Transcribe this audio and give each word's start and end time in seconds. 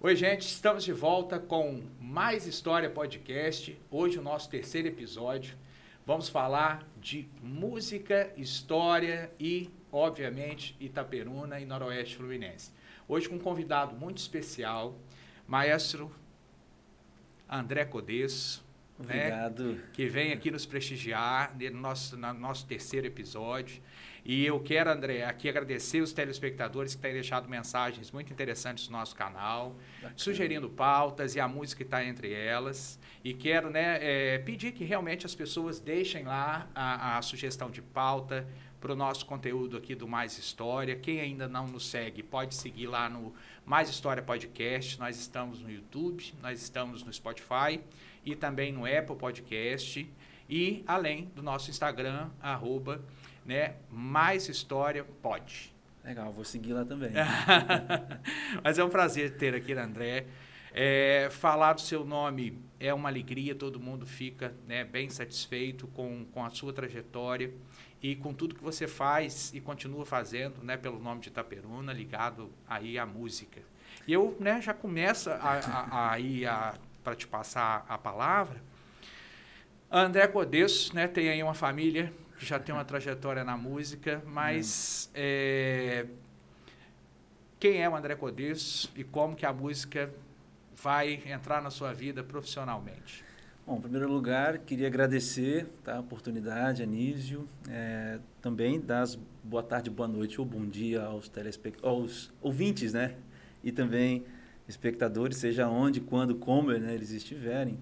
Oi, 0.00 0.14
gente, 0.14 0.42
estamos 0.42 0.84
de 0.84 0.92
volta 0.92 1.40
com 1.40 1.82
mais 2.00 2.46
História 2.46 2.88
Podcast. 2.88 3.76
Hoje, 3.90 4.16
o 4.16 4.22
nosso 4.22 4.48
terceiro 4.48 4.86
episódio. 4.86 5.56
Vamos 6.06 6.28
falar 6.28 6.88
de 7.00 7.28
música, 7.42 8.32
história 8.36 9.28
e, 9.40 9.68
obviamente, 9.90 10.76
Itaperuna 10.78 11.58
e 11.58 11.64
Noroeste 11.64 12.14
Fluminense. 12.14 12.70
Hoje, 13.08 13.28
com 13.28 13.34
um 13.34 13.40
convidado 13.40 13.96
muito 13.96 14.18
especial, 14.18 14.96
maestro 15.48 16.14
André 17.50 17.84
Codesso. 17.84 18.64
Obrigado. 18.96 19.72
Né, 19.72 19.82
que 19.92 20.06
vem 20.06 20.32
aqui 20.32 20.48
nos 20.52 20.64
prestigiar 20.64 21.56
no 21.58 21.80
nosso, 21.80 22.16
no 22.16 22.34
nosso 22.34 22.66
terceiro 22.66 23.08
episódio. 23.08 23.82
E 24.28 24.44
eu 24.44 24.60
quero, 24.60 24.90
André, 24.90 25.24
aqui 25.24 25.48
agradecer 25.48 26.02
os 26.02 26.12
telespectadores 26.12 26.94
que 26.94 27.00
têm 27.00 27.14
deixado 27.14 27.48
mensagens 27.48 28.10
muito 28.10 28.30
interessantes 28.30 28.86
no 28.90 28.98
nosso 28.98 29.16
canal, 29.16 29.74
Bacana. 30.02 30.12
sugerindo 30.18 30.68
pautas 30.68 31.34
e 31.34 31.40
a 31.40 31.48
música 31.48 31.78
que 31.78 31.84
está 31.84 32.04
entre 32.04 32.30
elas. 32.34 33.00
E 33.24 33.32
quero 33.32 33.70
né, 33.70 33.98
é, 34.02 34.36
pedir 34.36 34.72
que 34.72 34.84
realmente 34.84 35.24
as 35.24 35.34
pessoas 35.34 35.80
deixem 35.80 36.24
lá 36.24 36.68
a, 36.74 37.16
a 37.16 37.22
sugestão 37.22 37.70
de 37.70 37.80
pauta 37.80 38.46
para 38.78 38.92
o 38.92 38.94
nosso 38.94 39.24
conteúdo 39.24 39.78
aqui 39.78 39.94
do 39.94 40.06
Mais 40.06 40.36
História. 40.36 40.94
Quem 40.94 41.22
ainda 41.22 41.48
não 41.48 41.66
nos 41.66 41.88
segue, 41.88 42.22
pode 42.22 42.54
seguir 42.54 42.86
lá 42.86 43.08
no 43.08 43.32
Mais 43.64 43.88
História 43.88 44.22
Podcast. 44.22 45.00
Nós 45.00 45.18
estamos 45.18 45.62
no 45.62 45.70
YouTube, 45.70 46.34
nós 46.42 46.60
estamos 46.60 47.02
no 47.02 47.10
Spotify 47.10 47.80
e 48.26 48.36
também 48.36 48.72
no 48.72 48.84
Apple 48.84 49.16
Podcast. 49.16 50.06
E 50.50 50.84
além 50.86 51.30
do 51.34 51.42
nosso 51.42 51.70
Instagram, 51.70 52.28
arroba 52.42 53.02
né? 53.48 53.76
Mais 53.90 54.46
história 54.46 55.02
pode. 55.22 55.74
Legal, 56.04 56.30
vou 56.30 56.44
seguir 56.44 56.74
lá 56.74 56.84
também. 56.84 57.12
Mas 58.62 58.78
é 58.78 58.84
um 58.84 58.90
prazer 58.90 59.38
ter 59.38 59.54
aqui, 59.54 59.72
André. 59.72 60.26
É, 60.70 61.28
falar 61.30 61.72
do 61.72 61.80
seu 61.80 62.04
nome 62.04 62.62
é 62.78 62.92
uma 62.92 63.08
alegria, 63.08 63.54
todo 63.54 63.80
mundo 63.80 64.06
fica 64.06 64.54
né, 64.66 64.84
bem 64.84 65.08
satisfeito 65.08 65.86
com, 65.88 66.26
com 66.26 66.44
a 66.44 66.50
sua 66.50 66.74
trajetória 66.74 67.50
e 68.02 68.14
com 68.14 68.34
tudo 68.34 68.54
que 68.54 68.62
você 68.62 68.86
faz 68.86 69.50
e 69.54 69.60
continua 69.62 70.04
fazendo 70.04 70.62
né, 70.62 70.76
pelo 70.76 71.00
nome 71.00 71.22
de 71.22 71.28
Itaperuna, 71.28 71.90
ligado 71.90 72.52
aí 72.68 72.98
à 72.98 73.06
música. 73.06 73.62
E 74.06 74.12
eu 74.12 74.36
né, 74.38 74.60
já 74.60 74.74
começo 74.74 75.30
aí 75.90 76.42
para 77.02 77.16
te 77.16 77.26
passar 77.26 77.86
a 77.88 77.96
palavra. 77.96 78.62
André 79.90 80.26
Codesso 80.28 80.94
né, 80.94 81.08
tem 81.08 81.30
aí 81.30 81.42
uma 81.42 81.54
família 81.54 82.12
que 82.38 82.46
já 82.46 82.58
tem 82.58 82.74
uma 82.74 82.84
trajetória 82.84 83.42
na 83.42 83.56
música, 83.56 84.22
mas 84.26 85.10
é, 85.14 86.06
quem 87.58 87.82
é 87.82 87.88
o 87.88 87.96
André 87.96 88.14
Codês 88.14 88.88
e 88.94 89.02
como 89.02 89.34
que 89.34 89.44
a 89.44 89.52
música 89.52 90.12
vai 90.76 91.20
entrar 91.26 91.60
na 91.60 91.70
sua 91.70 91.92
vida 91.92 92.22
profissionalmente? 92.22 93.24
Bom, 93.66 93.76
em 93.76 93.80
primeiro 93.80 94.10
lugar, 94.10 94.58
queria 94.58 94.86
agradecer 94.86 95.66
tá, 95.84 95.96
a 95.96 96.00
oportunidade, 96.00 96.82
Anísio, 96.82 97.46
é, 97.68 98.18
também 98.40 98.80
dar 98.80 99.06
boa 99.42 99.62
tarde, 99.62 99.90
boa 99.90 100.08
noite 100.08 100.40
ou 100.40 100.46
bom 100.46 100.64
dia 100.64 101.02
aos, 101.02 101.28
telespect... 101.28 101.78
aos 101.84 102.32
ouvintes, 102.40 102.94
né? 102.94 103.16
E 103.62 103.72
também 103.72 104.24
espectadores, 104.68 105.38
seja 105.38 105.68
onde, 105.68 106.00
quando, 106.00 106.36
como 106.36 106.70
né, 106.70 106.94
eles 106.94 107.10
estiverem. 107.10 107.78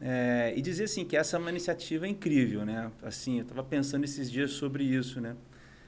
É, 0.00 0.52
e 0.56 0.60
dizer 0.60 0.84
assim 0.84 1.04
que 1.04 1.16
essa 1.16 1.36
é 1.36 1.38
uma 1.38 1.50
iniciativa 1.50 2.08
incrível, 2.08 2.64
né? 2.64 2.90
Assim, 3.02 3.36
eu 3.36 3.42
estava 3.42 3.62
pensando 3.62 4.04
esses 4.04 4.30
dias 4.30 4.50
sobre 4.50 4.84
isso, 4.84 5.20
né? 5.20 5.36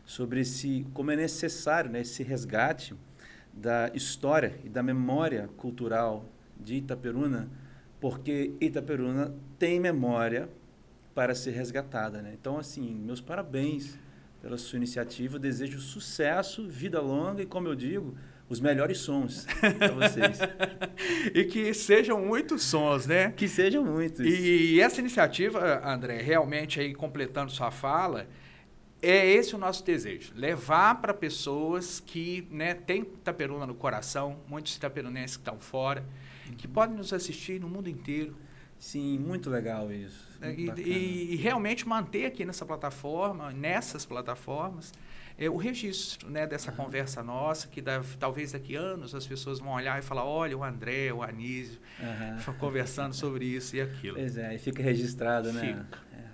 Sobre 0.05 0.41
esse 0.41 0.87
como 0.93 1.11
é 1.11 1.17
necessário, 1.17 1.91
né? 1.91 2.01
Esse 2.01 2.23
resgate 2.23 2.95
da 3.53 3.91
história 3.95 4.59
e 4.65 4.69
da 4.69 4.83
memória 4.83 5.49
cultural 5.57 6.27
de 6.59 6.77
Itaperuna, 6.77 7.49
porque 8.01 8.53
Itaperuna 8.61 9.35
tem 9.59 9.81
memória 9.81 10.49
para 11.15 11.35
ser 11.35 11.53
resgatada, 11.53 12.21
né? 12.21 12.35
Então, 12.39 12.59
assim, 12.59 12.95
meus 12.95 13.21
parabéns 13.21 13.99
pela 14.45 14.59
sua 14.59 14.77
iniciativa, 14.77 15.37
eu 15.37 15.41
desejo 15.41 15.81
sucesso, 15.81 16.69
vida 16.69 17.01
longa 17.01 17.41
e, 17.41 17.47
como 17.47 17.67
eu 17.67 17.75
digo, 17.75 18.15
os 18.47 18.61
melhores 18.61 18.99
sons 18.99 19.47
para 19.79 19.93
vocês. 19.93 20.39
e 21.35 21.45
que 21.45 21.73
sejam 21.73 22.21
muitos 22.23 22.63
sons, 22.63 23.07
né? 23.07 23.33
Que 23.33 23.49
sejam 23.49 23.83
muitos. 23.83 24.21
E, 24.21 24.75
e 24.75 24.81
essa 24.83 25.01
iniciativa, 25.01 25.81
André, 25.83 26.21
realmente 26.21 26.79
aí 26.79 26.95
completando 26.95 27.51
sua 27.51 27.71
fala, 27.71 28.29
é 29.01 29.27
esse 29.27 29.55
o 29.55 29.59
nosso 29.59 29.83
desejo, 29.83 30.35
levar 30.37 31.01
para 31.01 31.15
pessoas 31.15 31.99
que 31.99 32.47
né, 32.51 32.75
têm 32.75 33.01
Itaperuna 33.01 33.67
no 33.67 33.75
coração, 33.75 34.41
muitos 34.47 34.77
itaperunenses 34.77 35.39
que 35.39 35.41
estão 35.41 35.59
fora, 35.59 36.05
uhum. 36.47 36.55
que 36.55 36.69
podem 36.69 36.99
nos 36.99 37.15
assistir 37.15 37.59
no 37.59 37.69
mundo 37.69 37.89
inteiro. 37.89 38.37
Sim, 38.85 39.19
muito 39.19 39.49
legal 39.49 39.91
isso. 39.91 40.29
Muito 40.43 40.79
e, 40.79 41.33
e, 41.33 41.37
realmente 41.37 41.89
manter 41.89 42.27
aqui 42.27 42.45
nessa 42.45 42.67
plataforma, 42.67 43.51
nessas 43.51 44.05
plataformas, 44.05 44.93
é, 45.39 45.49
o 45.49 45.57
registro 45.57 46.29
né, 46.29 46.47
dessa 46.47 46.71
uhum. 46.71 46.77
conversa 46.77 47.23
nossa, 47.23 47.67
que 47.67 47.83
talvez 48.21 48.53
daqui 48.53 48.77
a 48.77 48.81
anos 48.81 49.15
as 49.15 49.27
pessoas 49.27 49.59
vão 49.59 49.73
olhar 49.73 49.99
e 49.99 50.03
falar, 50.03 50.27
olha, 50.27 50.57
o 50.57 50.63
André, 50.63 51.11
o 51.15 51.23
Anísio, 51.23 51.81
uhum. 51.99 52.55
conversando 52.59 53.15
sobre 53.15 53.47
isso 53.47 53.75
e 53.75 53.81
aquilo. 53.81 54.17
Pois 54.17 54.37
é, 54.37 54.55
e 54.55 54.59
fica 54.59 54.83
registrado, 54.83 55.51
né? 55.51 55.63
Fica. 55.63 55.99
É. 56.13 56.25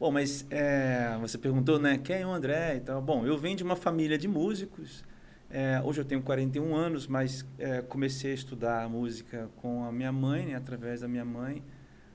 Bom, 0.00 0.10
mas 0.10 0.46
é, 0.48 1.18
você 1.20 1.36
perguntou, 1.36 1.78
né, 1.78 1.98
quem 1.98 2.22
é 2.22 2.26
o 2.26 2.30
André 2.30 2.76
e 2.76 2.80
tal. 2.80 3.02
Bom, 3.02 3.26
eu 3.26 3.36
venho 3.36 3.58
de 3.58 3.62
uma 3.62 3.76
família 3.76 4.16
de 4.16 4.26
músicos. 4.26 5.04
É, 5.50 5.82
hoje 5.84 6.00
eu 6.00 6.04
tenho 6.06 6.22
41 6.22 6.74
anos, 6.74 7.06
mas 7.06 7.44
é, 7.58 7.82
comecei 7.82 8.30
a 8.30 8.34
estudar 8.34 8.88
música 8.88 9.50
com 9.56 9.84
a 9.84 9.92
minha 9.92 10.10
mãe, 10.10 10.46
né, 10.46 10.54
através 10.54 11.02
da 11.02 11.08
minha 11.08 11.26
mãe, 11.26 11.62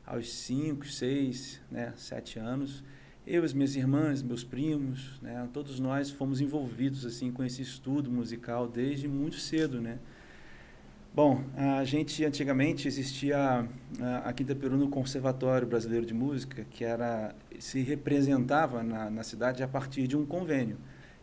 aos 0.09 0.29
5, 0.29 0.85
6, 0.85 1.61
né, 1.71 1.93
7 1.95 2.39
anos 2.39 2.83
eu, 3.29 3.43
as 3.43 3.53
minhas 3.53 3.75
irmãs, 3.75 4.23
meus 4.23 4.43
primos, 4.43 5.19
né, 5.21 5.47
todos 5.53 5.79
nós 5.79 6.09
fomos 6.09 6.41
envolvidos 6.41 7.05
assim 7.05 7.31
com 7.31 7.43
esse 7.43 7.61
estudo 7.61 8.09
musical 8.09 8.67
desde 8.67 9.07
muito 9.07 9.35
cedo, 9.35 9.79
né? 9.79 9.99
Bom, 11.13 11.43
a 11.55 11.83
gente 11.83 12.25
antigamente 12.25 12.87
existia 12.87 13.67
a, 14.23 14.33
Quinta 14.33 14.55
Peru 14.55 14.77
no 14.77 14.89
Conservatório 14.89 15.67
Brasileiro 15.67 16.07
de 16.07 16.13
Música, 16.13 16.65
que 16.71 16.83
era 16.83 17.35
se 17.59 17.81
representava 17.81 18.81
na, 18.81 19.11
na 19.11 19.23
cidade 19.23 19.61
a 19.61 19.67
partir 19.67 20.07
de 20.07 20.17
um 20.17 20.25
convênio. 20.25 20.77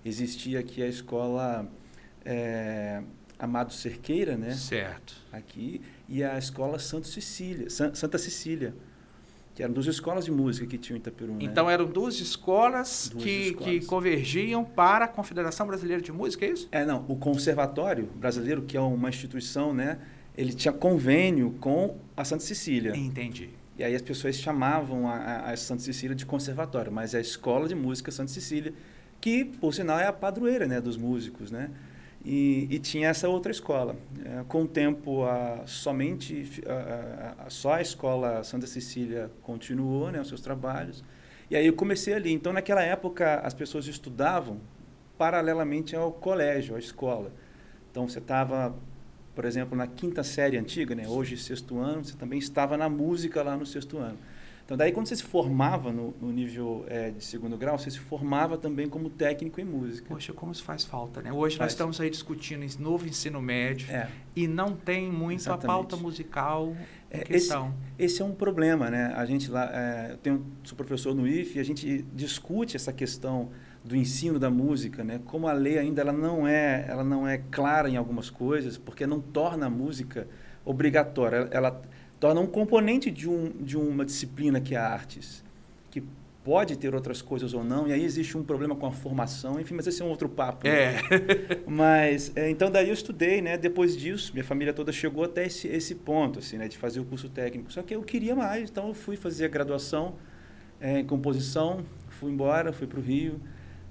Existia 0.04 0.60
aqui 0.60 0.82
a 0.82 0.86
escola 0.86 1.68
é, 2.24 3.02
Amado 3.36 3.72
Cerqueira, 3.72 4.36
né? 4.36 4.54
Certo. 4.54 5.16
Aqui 5.32 5.80
e 6.08 6.22
a 6.22 6.38
escola 6.38 6.78
Santo 6.78 7.06
Cecília, 7.06 7.68
Santa 7.70 8.18
Cecília 8.18 8.74
que 9.56 9.62
eram 9.62 9.72
duas 9.72 9.86
escolas 9.86 10.26
de 10.26 10.30
música 10.30 10.66
que 10.66 10.76
tinham 10.76 10.98
em 10.98 11.00
Itaperuna. 11.00 11.38
Né? 11.38 11.44
Então 11.44 11.66
né? 11.66 11.72
eram 11.72 11.86
duas 11.86 12.20
escolas, 12.20 13.08
duas 13.10 13.24
que, 13.24 13.30
escolas 13.30 13.64
que 13.64 13.86
convergiam 13.86 14.62
para 14.62 15.06
a 15.06 15.08
Confederação 15.08 15.66
Brasileira 15.66 16.02
de 16.02 16.12
Música, 16.12 16.44
é 16.44 16.50
isso? 16.50 16.68
É, 16.70 16.84
não. 16.84 17.06
O 17.08 17.16
Conservatório 17.16 18.04
Brasileiro, 18.16 18.60
que 18.60 18.76
é 18.76 18.80
uma 18.80 19.08
instituição, 19.08 19.72
né? 19.72 19.98
Ele 20.36 20.52
tinha 20.52 20.74
convênio 20.74 21.56
com 21.58 21.96
a 22.14 22.22
Santa 22.22 22.44
Cecília. 22.44 22.94
Entendi. 22.94 23.48
E 23.78 23.82
aí 23.82 23.94
as 23.94 24.02
pessoas 24.02 24.36
chamavam 24.36 25.08
a, 25.08 25.50
a 25.50 25.56
Santa 25.56 25.80
Cecília 25.82 26.14
de 26.14 26.26
conservatório, 26.26 26.92
mas 26.92 27.14
é 27.14 27.18
a 27.18 27.20
Escola 27.22 27.66
de 27.66 27.74
Música 27.74 28.12
Santa 28.12 28.30
Cecília, 28.30 28.74
que, 29.22 29.42
por 29.42 29.72
sinal, 29.72 29.98
é 29.98 30.06
a 30.06 30.12
padroeira 30.12 30.66
né, 30.66 30.82
dos 30.82 30.98
músicos, 30.98 31.50
né? 31.50 31.70
E, 32.28 32.66
e, 32.68 32.80
tinha 32.80 33.08
essa 33.08 33.28
outra 33.28 33.52
escola. 33.52 33.94
É, 34.24 34.42
com 34.48 34.64
o 34.64 34.66
tempo, 34.66 35.22
a, 35.22 35.62
somente 35.64 36.60
a, 36.66 37.44
a, 37.46 37.50
só 37.50 37.74
a 37.74 37.80
escola 37.80 38.42
Santa 38.42 38.66
Cecília 38.66 39.30
continuou 39.42 40.10
né, 40.10 40.20
os 40.20 40.26
seus 40.26 40.40
trabalhos. 40.40 41.04
E 41.48 41.54
aí 41.54 41.64
eu 41.64 41.72
comecei 41.72 42.14
ali. 42.14 42.32
Então, 42.32 42.52
naquela 42.52 42.82
época, 42.82 43.36
as 43.44 43.54
pessoas 43.54 43.86
estudavam 43.86 44.60
paralelamente 45.16 45.94
ao 45.94 46.10
colégio, 46.10 46.74
à 46.74 46.80
escola. 46.80 47.32
Então, 47.92 48.08
você 48.08 48.18
estava, 48.18 48.74
por 49.32 49.44
exemplo, 49.44 49.78
na 49.78 49.86
quinta 49.86 50.24
série 50.24 50.56
antiga, 50.58 50.96
né, 50.96 51.06
hoje 51.06 51.36
sexto 51.36 51.78
ano, 51.78 52.04
você 52.04 52.16
também 52.16 52.40
estava 52.40 52.76
na 52.76 52.88
música 52.88 53.40
lá 53.40 53.56
no 53.56 53.64
sexto 53.64 53.98
ano. 53.98 54.18
Então, 54.66 54.76
daí 54.76 54.90
quando 54.90 55.06
você 55.06 55.14
se 55.14 55.22
formava 55.22 55.92
no, 55.92 56.12
no 56.20 56.32
nível 56.32 56.84
é, 56.88 57.12
de 57.12 57.24
segundo 57.24 57.56
grau, 57.56 57.78
você 57.78 57.88
se 57.88 58.00
formava 58.00 58.58
também 58.58 58.88
como 58.88 59.08
técnico 59.08 59.60
em 59.60 59.64
música. 59.64 60.08
Poxa, 60.08 60.32
como 60.32 60.50
isso 60.50 60.64
faz 60.64 60.82
falta, 60.84 61.22
né? 61.22 61.32
Hoje 61.32 61.56
faz. 61.56 61.66
nós 61.66 61.72
estamos 61.72 62.00
aí 62.00 62.10
discutindo 62.10 62.64
esse 62.64 62.82
novo 62.82 63.06
ensino 63.06 63.40
médio 63.40 63.88
é. 63.88 64.08
e 64.34 64.48
não 64.48 64.74
tem 64.74 65.08
muito 65.08 65.38
Exatamente. 65.38 65.66
pauta 65.66 65.96
musical 65.96 66.76
em 67.12 67.18
é, 67.18 67.22
questão. 67.22 67.72
Esse, 67.96 68.14
esse, 68.14 68.22
é 68.22 68.24
um 68.24 68.34
problema, 68.34 68.90
né? 68.90 69.14
A 69.16 69.24
gente 69.24 69.48
lá, 69.48 69.70
é, 69.72 70.08
eu 70.10 70.16
tenho, 70.16 70.44
sou 70.64 70.76
professor 70.76 71.14
no 71.14 71.28
IF 71.28 71.56
e 71.56 71.60
a 71.60 71.64
gente 71.64 72.04
discute 72.12 72.74
essa 72.74 72.92
questão 72.92 73.50
do 73.84 73.94
ensino 73.94 74.36
da 74.36 74.50
música, 74.50 75.04
né? 75.04 75.20
Como 75.26 75.46
a 75.46 75.52
lei 75.52 75.78
ainda 75.78 76.00
ela 76.00 76.12
não 76.12 76.44
é, 76.44 76.86
ela 76.88 77.04
não 77.04 77.28
é 77.28 77.38
clara 77.38 77.88
em 77.88 77.96
algumas 77.96 78.30
coisas, 78.30 78.76
porque 78.76 79.06
não 79.06 79.20
torna 79.20 79.66
a 79.66 79.70
música 79.70 80.26
obrigatória. 80.64 81.36
Ela, 81.36 81.48
ela 81.52 81.82
torna 82.18 82.40
um 82.40 82.46
componente 82.46 83.10
de, 83.10 83.28
um, 83.28 83.50
de 83.60 83.76
uma 83.76 84.04
disciplina 84.04 84.60
que 84.60 84.74
é 84.74 84.78
artes, 84.78 85.44
que 85.90 86.02
pode 86.42 86.76
ter 86.76 86.94
outras 86.94 87.20
coisas 87.20 87.52
ou 87.52 87.64
não, 87.64 87.88
e 87.88 87.92
aí 87.92 88.04
existe 88.04 88.38
um 88.38 88.42
problema 88.42 88.74
com 88.74 88.86
a 88.86 88.92
formação, 88.92 89.60
enfim, 89.60 89.74
mas 89.74 89.86
esse 89.86 90.00
é 90.00 90.04
um 90.04 90.08
outro 90.08 90.28
papo. 90.28 90.66
Né? 90.66 90.70
É. 90.70 90.92
Né? 90.92 91.00
mas, 91.66 92.32
é, 92.36 92.48
então 92.48 92.70
daí 92.70 92.88
eu 92.88 92.94
estudei, 92.94 93.42
né? 93.42 93.58
Depois 93.58 93.96
disso, 93.96 94.32
minha 94.32 94.44
família 94.44 94.72
toda 94.72 94.92
chegou 94.92 95.24
até 95.24 95.46
esse, 95.46 95.68
esse 95.68 95.94
ponto, 95.94 96.38
assim, 96.38 96.56
né? 96.56 96.68
De 96.68 96.78
fazer 96.78 97.00
o 97.00 97.04
curso 97.04 97.28
técnico. 97.28 97.72
Só 97.72 97.82
que 97.82 97.94
eu 97.94 98.02
queria 98.02 98.34
mais, 98.34 98.70
então 98.70 98.88
eu 98.88 98.94
fui 98.94 99.16
fazer 99.16 99.44
a 99.44 99.48
graduação 99.48 100.14
é, 100.80 101.00
em 101.00 101.04
composição, 101.04 101.84
fui 102.08 102.30
embora, 102.30 102.72
fui 102.72 102.86
para 102.86 102.98
o 102.98 103.02
Rio. 103.02 103.40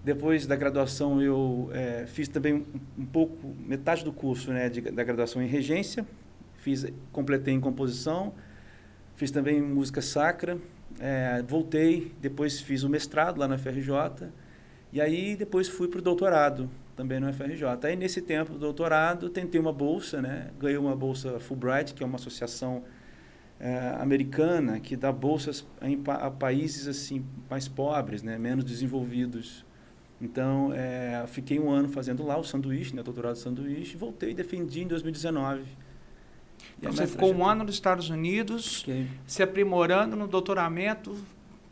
Depois 0.03 0.45
da 0.45 0.55
graduação 0.55 1.21
eu 1.21 1.69
é, 1.73 2.05
fiz 2.07 2.27
também 2.27 2.53
um, 2.53 2.65
um, 2.99 3.05
pouco, 3.05 3.55
metade 3.59 4.03
do 4.03 4.13
curso, 4.13 4.51
né? 4.51 4.69
De, 4.69 4.81
da 4.81 5.03
graduação 5.03 5.41
em 5.41 5.47
regência, 5.47 6.05
fiz, 6.65 6.91
completei 7.11 7.53
em 7.53 7.59
composição, 7.59 8.33
fiz 9.15 9.29
também 9.29 9.61
música 9.61 10.01
sacra, 10.01 10.57
é, 10.99 11.43
voltei, 11.47 12.11
depois 12.19 12.59
fiz 12.59 12.81
o 12.81 12.89
mestrado 12.89 13.37
lá 13.37 13.47
na 13.47 13.55
FRJ, 13.55 14.29
e 14.91 14.99
aí 14.99 15.35
depois 15.35 15.67
fui 15.67 15.87
para 15.87 15.99
o 15.99 16.01
doutorado, 16.01 16.67
também 16.95 17.19
no 17.19 17.31
FRJ. 17.31 17.65
Aí 17.83 17.95
nesse 17.95 18.19
tempo 18.19 18.53
do 18.53 18.59
doutorado, 18.59 19.29
tentei 19.29 19.61
uma 19.61 19.71
bolsa, 19.71 20.21
né? 20.21 20.49
ganhei 20.59 20.77
uma 20.77 20.95
bolsa 20.95 21.39
Fulbright, 21.39 21.93
que 21.93 22.01
é 22.01 22.05
uma 22.05 22.15
associação 22.15 22.83
é, 23.59 23.95
americana 23.99 24.79
que 24.79 24.95
dá 24.95 25.11
bolsas 25.11 25.67
em, 25.83 26.01
a 26.07 26.31
países 26.31 26.87
assim 26.87 27.23
mais 27.47 27.67
pobres, 27.67 28.23
né? 28.23 28.39
menos 28.39 28.65
desenvolvidos. 28.65 29.63
Então, 30.19 30.71
é, 30.73 31.25
fiquei 31.27 31.59
um 31.59 31.69
ano 31.69 31.89
fazendo 31.89 32.25
lá 32.25 32.37
o 32.37 32.43
sanduíche, 32.43 32.95
né? 32.95 33.03
doutorado 33.03 33.35
de 33.35 33.41
sanduíche, 33.41 33.97
voltei 33.97 34.31
e 34.31 34.33
defendi 34.33 34.81
em 34.81 34.87
2019 34.87 35.84
então, 36.79 36.91
você 36.91 37.07
ficou 37.07 37.33
um 37.33 37.45
ano 37.45 37.63
nos 37.63 37.75
Estados 37.75 38.09
Unidos, 38.09 38.79
Fiquei. 38.79 39.07
se 39.25 39.41
aprimorando 39.41 40.15
no 40.15 40.27
doutoramento 40.27 41.17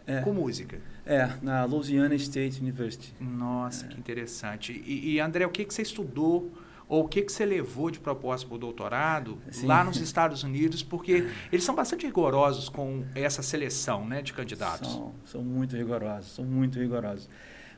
é. 0.07 0.21
com 0.21 0.33
música. 0.33 0.79
É, 1.05 1.29
na 1.41 1.65
Louisiana 1.65 2.15
State 2.15 2.61
University. 2.61 3.13
Nossa, 3.19 3.85
é. 3.85 3.89
que 3.89 3.99
interessante. 3.99 4.71
E, 4.85 5.13
e, 5.15 5.19
André, 5.19 5.45
o 5.45 5.49
que, 5.49 5.65
que 5.65 5.73
você 5.73 5.81
estudou 5.81 6.51
ou 6.87 7.05
o 7.05 7.07
que, 7.07 7.21
que 7.21 7.31
você 7.31 7.45
levou 7.45 7.91
de 7.91 7.99
proposta 7.99 8.47
para 8.47 8.55
o 8.55 8.57
doutorado 8.57 9.37
Sim. 9.51 9.65
lá 9.65 9.83
nos 9.83 9.97
Estados 9.97 10.43
Unidos? 10.43 10.81
Porque 10.81 11.27
eles 11.51 11.65
são 11.65 11.75
bastante 11.75 12.05
rigorosos 12.05 12.69
com 12.69 13.03
essa 13.13 13.43
seleção 13.43 14.05
né, 14.05 14.21
de 14.21 14.31
candidatos. 14.31 14.91
São, 14.91 15.13
são 15.25 15.41
muito 15.41 15.75
rigorosos, 15.75 16.31
são 16.33 16.45
muito 16.45 16.79
rigorosos. 16.79 17.29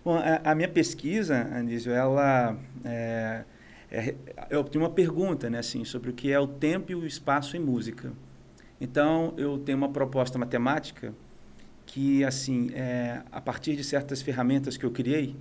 Bom, 0.03 0.17
a, 0.17 0.51
a 0.51 0.55
minha 0.55 0.69
pesquisa, 0.69 1.49
Anísio, 1.51 1.91
ela... 1.91 2.55
É, 2.83 3.43
é, 3.95 4.15
eu 4.49 4.63
tenho 4.63 4.83
uma 4.83 4.89
pergunta 4.89 5.49
né, 5.49 5.59
assim, 5.59 5.85
sobre 5.85 6.09
o 6.09 6.13
que 6.13 6.31
é 6.31 6.39
o 6.39 6.47
tempo 6.47 6.91
e 6.91 6.95
o 6.95 7.05
espaço 7.05 7.55
em 7.55 7.59
música. 7.59 8.11
Então, 8.79 9.33
eu 9.37 9.57
tenho 9.57 9.77
uma 9.77 9.89
proposta 9.89 10.37
matemática 10.37 11.13
que, 11.85 12.23
assim, 12.25 12.71
é, 12.73 13.21
a 13.31 13.39
partir 13.39 13.75
de 13.75 13.83
certas 13.83 14.21
ferramentas 14.21 14.75
que 14.75 14.85
eu 14.85 14.91
criei, 14.91 15.35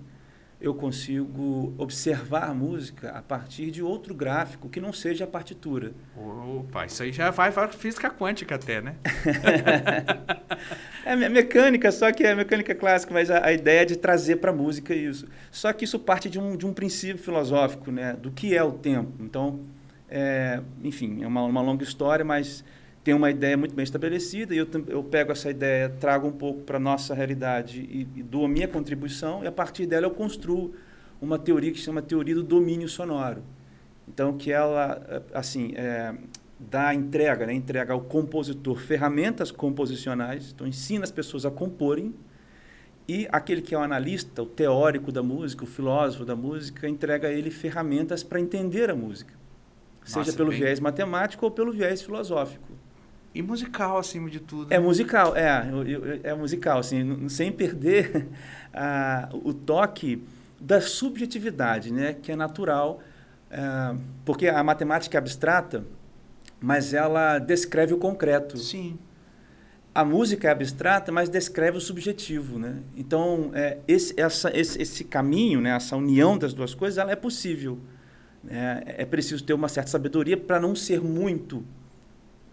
eu 0.65 0.75
consigo 0.75 1.75
observar 1.77 2.49
a 2.49 2.55
música 2.55 3.11
a 3.11 3.21
partir 3.21 3.71
de 3.71 3.83
outro 3.83 4.15
gráfico 4.15 4.69
que 4.69 4.81
não 4.81 4.93
seja 4.93 5.25
a 5.25 5.27
partitura. 5.27 5.93
Opa, 6.17 6.87
isso 6.87 7.03
aí 7.03 7.13
já 7.13 7.31
vai 7.31 7.53
para 7.53 7.69
física 7.69 8.09
quântica 8.11 8.55
até, 8.55 8.81
né? 8.81 8.95
é 11.05 11.15
mecânica, 11.29 11.93
só 11.93 12.11
que 12.11 12.25
é 12.25 12.35
mecânica 12.35 12.75
clássica, 12.75 13.13
mas 13.13 13.31
a, 13.31 13.45
a 13.45 13.53
ideia 13.53 13.83
é 13.83 13.85
de 13.85 13.97
trazer 13.97 14.37
para 14.37 14.51
a 14.51 14.55
música 14.55 14.95
isso. 14.95 15.29
Só 15.51 15.73
que 15.73 15.85
isso 15.85 15.99
parte 15.99 16.31
de 16.31 16.39
um, 16.39 16.57
de 16.57 16.67
um 16.67 16.73
princípio 16.73 17.23
filosófico, 17.23 17.91
né? 17.91 18.15
Do 18.15 18.31
que 18.31 18.57
é 18.57 18.63
o 18.63 18.73
tempo. 18.73 19.13
Então, 19.21 19.61
é, 20.09 20.61
enfim, 20.83 21.23
é 21.23 21.27
uma, 21.27 21.43
uma 21.43 21.61
longa 21.61 21.85
história, 21.85 22.25
mas 22.25 22.65
tem 23.05 23.13
uma 23.13 23.31
ideia 23.31 23.55
muito 23.55 23.75
bem 23.75 23.83
estabelecida 23.83 24.55
e 24.55 24.59
eu, 24.59 24.67
eu 24.89 25.05
pego 25.05 25.31
essa 25.31 25.51
ideia, 25.51 25.91
trago 25.91 26.27
um 26.27 26.33
pouco 26.33 26.63
para 26.63 26.79
a 26.79 26.81
nossa 26.81 27.15
realidade 27.15 27.81
e, 27.81 28.09
e 28.17 28.23
dou 28.23 28.47
a 28.47 28.49
minha 28.49 28.67
contribuição 28.67 29.45
e 29.45 29.47
a 29.47 29.53
partir 29.53 29.85
dela 29.85 30.07
eu 30.07 30.11
construo 30.11 30.75
uma 31.21 31.39
teoria 31.39 31.71
que 31.71 31.79
se 31.79 31.85
chama 31.85 32.01
teoria 32.01 32.35
do 32.35 32.43
domínio 32.43 32.89
sonoro. 32.89 33.43
Então, 34.09 34.37
que 34.37 34.51
ela, 34.51 35.23
assim, 35.33 35.73
é, 35.77 36.15
dá 36.59 36.95
entrega, 36.95 37.47
né? 37.47 37.53
entrega 37.53 37.93
ao 37.93 38.01
compositor 38.01 38.79
ferramentas 38.79 39.51
composicionais, 39.51 40.53
então 40.55 40.67
ensina 40.67 41.05
as 41.05 41.11
pessoas 41.11 41.45
a 41.45 41.51
comporem 41.51 42.15
e 43.07 43.29
aquele 43.31 43.61
que 43.61 43.75
é 43.75 43.79
o 43.79 43.83
analista, 43.83 44.43
o 44.43 44.47
teórico 44.47 45.13
da 45.13 45.23
música, 45.23 45.65
o 45.65 45.67
filósofo 45.67 46.25
da 46.25 46.35
música, 46.35 46.89
entrega 46.89 47.29
a 47.29 47.33
ele 47.33 47.51
ferramentas 47.51 48.23
para 48.23 48.41
entender 48.41 48.89
a 48.89 48.95
música, 48.95 49.35
Nossa, 50.01 50.25
seja 50.25 50.37
pelo 50.37 50.51
bem... 50.51 50.61
viés 50.61 50.81
matemático 50.81 51.45
ou 51.45 51.51
pelo 51.51 51.71
viés 51.71 52.01
filosófico. 52.01 52.74
E 53.35 53.43
musical, 53.43 53.99
acima 53.99 54.31
de 54.31 54.39
tudo. 54.39 54.73
É 54.73 54.79
musical, 54.79 55.37
é. 55.37 55.67
É 56.23 56.35
musical, 56.35 56.79
assim, 56.79 57.29
sem 57.29 57.51
perder 57.51 58.29
a, 58.73 59.29
o 59.33 59.53
toque 59.53 60.23
da 60.61 60.81
subjetividade, 60.81 61.93
né? 61.93 62.15
Que 62.15 62.31
é 62.31 62.37
natural, 62.37 63.03
é, 63.51 63.97
porque 64.25 64.47
a 64.47 64.63
matemática 64.63 65.17
é 65.17 65.19
abstrata, 65.19 65.85
mas 66.61 66.95
ela 66.95 67.41
descreve 67.41 67.93
o 67.93 67.99
concreto. 67.99 68.57
Sim. 68.57 68.97
A 69.93 70.05
música 70.05 70.47
é 70.49 70.51
abstrata, 70.53 71.11
mas 71.11 71.29
descreve 71.29 71.77
o 71.77 71.81
subjetivo, 71.81 72.57
né? 72.57 72.83
Então, 72.97 73.51
é, 73.53 73.79
esse, 73.89 74.15
essa, 74.17 74.57
esse, 74.57 74.81
esse 74.81 75.03
caminho, 75.03 75.61
né? 75.61 75.71
Essa 75.71 75.97
união 75.97 76.39
das 76.39 76.55
duas 76.55 76.73
coisas, 76.73 76.99
ela 76.99 77.11
é 77.11 77.17
possível. 77.17 77.81
É, 78.49 78.97
é 78.99 79.05
preciso 79.05 79.43
ter 79.43 79.55
uma 79.55 79.69
certa 79.69 79.91
sabedoria 79.91 80.37
para 80.37 80.61
não 80.61 80.77
ser 80.77 81.01
muito 81.01 81.65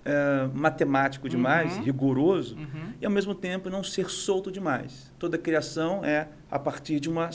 é, 0.04 0.50
matemático 0.54 1.30
demais, 1.30 1.78
uhum. 1.78 1.84
rigoroso, 1.84 2.56
uhum. 2.56 2.94
e 3.00 3.06
ao 3.06 3.12
mesmo 3.12 3.36
tempo 3.36 3.70
não 3.70 3.84
ser 3.84 4.10
solto 4.10 4.52
demais. 4.52 5.12
Toda 5.20 5.38
criação 5.38 6.04
é 6.04 6.28
a 6.50 6.58
partir 6.58 7.00
de, 7.00 7.10
uma, 7.10 7.30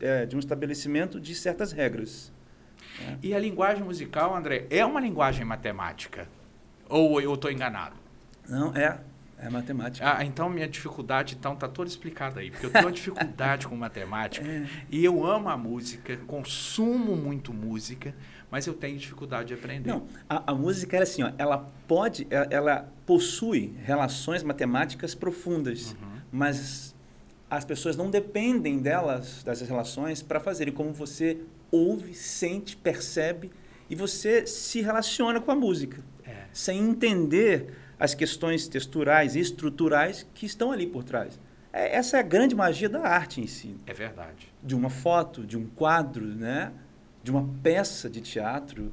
é, 0.00 0.26
de 0.26 0.34
um 0.34 0.38
estabelecimento 0.38 1.20
de 1.20 1.34
certas 1.34 1.72
regras. 1.72 2.32
Né? 3.00 3.18
E 3.22 3.34
a 3.34 3.38
linguagem 3.38 3.82
musical, 3.82 4.34
André, 4.34 4.66
é 4.70 4.84
uma 4.84 5.00
linguagem 5.00 5.44
matemática? 5.44 6.28
Ou 6.88 7.20
eu 7.20 7.34
estou 7.34 7.50
enganado? 7.50 7.96
Não, 8.48 8.74
é. 8.74 8.98
É 9.38 9.50
matemática. 9.50 10.18
Ah, 10.18 10.24
então 10.24 10.48
minha 10.48 10.68
dificuldade 10.68 11.34
então 11.34 11.56
tá 11.56 11.66
toda 11.66 11.88
explicada 11.88 12.38
aí, 12.38 12.50
porque 12.50 12.64
eu 12.64 12.70
tenho 12.70 12.84
uma 12.84 12.92
dificuldade 12.92 13.66
com 13.66 13.74
matemática 13.74 14.46
é. 14.46 14.66
e 14.88 15.04
eu 15.04 15.26
amo 15.26 15.48
a 15.48 15.56
música, 15.56 16.16
consumo 16.28 17.16
muito 17.16 17.52
música, 17.52 18.14
mas 18.52 18.66
eu 18.66 18.74
tenho 18.74 18.98
dificuldade 18.98 19.48
de 19.48 19.54
aprender. 19.54 19.88
Não, 19.88 20.06
a, 20.28 20.52
a 20.52 20.54
música 20.54 20.98
é 20.98 21.02
assim, 21.02 21.22
ó, 21.22 21.32
ela 21.38 21.66
pode, 21.88 22.26
ela, 22.28 22.46
ela, 22.50 22.92
possui 23.06 23.74
relações 23.82 24.42
matemáticas 24.42 25.14
profundas, 25.14 25.92
uhum. 25.92 26.20
mas 26.30 26.94
as 27.48 27.64
pessoas 27.64 27.96
não 27.96 28.10
dependem 28.10 28.78
delas, 28.78 29.42
dessas 29.42 29.66
relações, 29.66 30.20
para 30.20 30.38
fazerem 30.38 30.72
como 30.72 30.92
você 30.92 31.38
ouve, 31.70 32.12
sente, 32.12 32.76
percebe 32.76 33.50
e 33.88 33.96
você 33.96 34.46
se 34.46 34.82
relaciona 34.82 35.40
com 35.40 35.50
a 35.50 35.56
música, 35.56 36.04
é. 36.26 36.44
sem 36.52 36.78
entender 36.78 37.74
as 37.98 38.14
questões 38.14 38.68
texturais 38.68 39.34
e 39.34 39.40
estruturais 39.40 40.26
que 40.34 40.44
estão 40.44 40.70
ali 40.72 40.86
por 40.86 41.04
trás. 41.04 41.40
É, 41.72 41.96
essa 41.96 42.18
é 42.18 42.20
a 42.20 42.22
grande 42.22 42.54
magia 42.54 42.88
da 42.90 43.00
arte 43.00 43.40
em 43.40 43.46
si. 43.46 43.78
É 43.86 43.94
verdade. 43.94 44.52
De 44.62 44.74
uma 44.74 44.90
foto, 44.90 45.46
de 45.46 45.56
um 45.56 45.66
quadro, 45.66 46.26
né? 46.26 46.70
De 47.22 47.30
uma 47.30 47.48
peça 47.62 48.08
de 48.10 48.20
teatro 48.20 48.92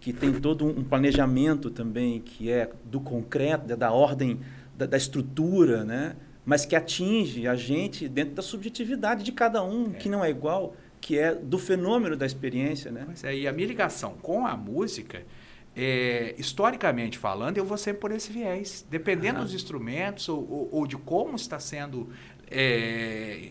que 0.00 0.12
tem 0.12 0.32
todo 0.32 0.64
um 0.66 0.84
planejamento 0.84 1.70
também 1.70 2.20
que 2.20 2.50
é 2.50 2.70
do 2.84 3.00
concreto, 3.00 3.76
da 3.76 3.90
ordem, 3.90 4.40
da, 4.76 4.86
da 4.86 4.96
estrutura, 4.96 5.84
né? 5.84 6.16
mas 6.44 6.64
que 6.64 6.74
atinge 6.74 7.46
a 7.46 7.54
gente 7.54 8.08
dentro 8.08 8.34
da 8.34 8.42
subjetividade 8.42 9.22
de 9.22 9.32
cada 9.32 9.62
um, 9.62 9.90
é. 9.90 9.94
que 9.94 10.08
não 10.08 10.24
é 10.24 10.30
igual, 10.30 10.74
que 11.00 11.18
é 11.18 11.34
do 11.34 11.58
fenômeno 11.58 12.16
da 12.16 12.24
experiência. 12.24 12.90
Né? 12.90 13.02
Pois 13.04 13.24
é, 13.24 13.36
e 13.36 13.48
a 13.48 13.52
minha 13.52 13.66
ligação 13.66 14.14
com 14.22 14.46
a 14.46 14.56
música, 14.56 15.22
é, 15.76 16.34
historicamente 16.38 17.18
falando, 17.18 17.58
eu 17.58 17.64
vou 17.64 17.76
sempre 17.76 18.00
por 18.00 18.12
esse 18.12 18.32
viés. 18.32 18.86
Dependendo 18.88 19.40
ah. 19.40 19.42
dos 19.42 19.52
instrumentos 19.52 20.28
ou, 20.28 20.38
ou, 20.38 20.68
ou, 20.72 20.86
de 20.86 20.96
como 20.96 21.36
está 21.36 21.60
sendo 21.60 22.08
é, 22.50 23.50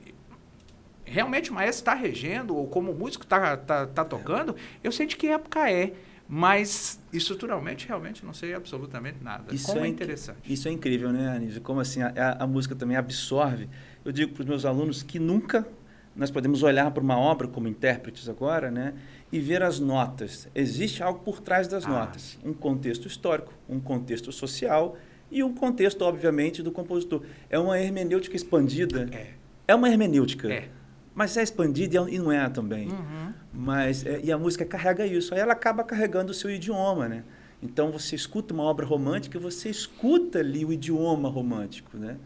realmente 1.07 1.49
o 1.49 1.53
maestro 1.53 1.81
está 1.81 1.93
regendo, 1.93 2.55
ou 2.55 2.67
como 2.67 2.91
o 2.91 2.95
músico 2.95 3.23
está 3.23 3.55
tá, 3.57 3.87
tá 3.87 4.05
tocando, 4.05 4.55
eu 4.83 4.91
sei 4.91 5.05
de 5.05 5.15
que 5.15 5.27
época 5.27 5.69
é. 5.71 5.93
Mas 6.29 7.01
estruturalmente, 7.13 7.87
realmente, 7.87 8.25
não 8.25 8.33
sei 8.33 8.53
absolutamente 8.53 9.23
nada. 9.23 9.55
Isso 9.55 9.67
como 9.67 9.79
é, 9.79 9.83
é 9.85 9.87
interessante. 9.87 10.39
Isso 10.45 10.67
é 10.67 10.71
incrível, 10.71 11.09
né, 11.09 11.29
Anísio? 11.29 11.61
Como 11.61 11.79
assim 11.79 12.01
a, 12.01 12.35
a, 12.37 12.45
música 12.45 12.75
também 12.75 12.97
absorve. 12.97 13.69
Eu 14.03 14.11
digo 14.11 14.33
para 14.33 14.41
os 14.41 14.47
meus 14.47 14.65
alunos 14.65 15.01
que 15.01 15.19
nunca 15.19 15.65
nós 16.13 16.29
podemos 16.29 16.63
olhar 16.63 16.91
para 16.91 17.01
uma 17.01 17.17
obra 17.17 17.47
como 17.47 17.69
intérpretes 17.69 18.27
agora, 18.27 18.69
né, 18.69 18.93
e 19.31 19.39
ver 19.39 19.63
as 19.63 19.79
notas. 19.79 20.49
Existe 20.53 21.01
algo 21.01 21.19
por 21.19 21.39
trás 21.39 21.65
das 21.65 21.85
ah, 21.85 21.89
notas, 21.89 22.37
um 22.43 22.51
contexto 22.51 23.07
histórico, 23.07 23.53
um 23.69 23.79
contexto 23.79 24.29
social 24.33 24.97
e 25.31 25.41
um 25.41 25.53
contexto, 25.53 26.01
obviamente, 26.01 26.61
do 26.61 26.73
compositor. 26.73 27.21
É 27.49 27.57
uma 27.57 27.79
hermenêutica 27.79 28.35
expandida. 28.35 29.07
É. 29.13 29.29
É 29.65 29.75
uma 29.75 29.89
hermenêutica. 29.89 30.51
É 30.51 30.69
mas 31.17 31.36
é 31.36 31.41
expandida 31.41 32.05
e 32.12 32.19
não 32.19 32.31
é 32.31 32.47
também. 32.47 32.89
Uhum. 32.89 33.33
Mas, 33.51 34.05
é, 34.05 34.21
e 34.24 34.31
a 34.31 34.38
música 34.38 34.63
carrega 34.63 35.03
isso. 35.03 35.33
Aí 35.33 35.39
ela 35.39 35.53
acaba 35.53 35.83
carregando 35.83 36.29
o 36.29 36.33
seu 36.33 36.47
idioma, 36.51 37.09
né? 37.09 37.24
Então, 37.59 37.89
você 37.91 38.15
escuta 38.15 38.53
uma 38.53 38.62
obra 38.62 38.86
romântica, 38.86 39.39
você 39.39 39.67
escuta 39.67 40.38
ali 40.38 40.63
o 40.63 40.71
idioma 40.71 41.27
romântico, 41.27 41.97
né? 41.97 42.17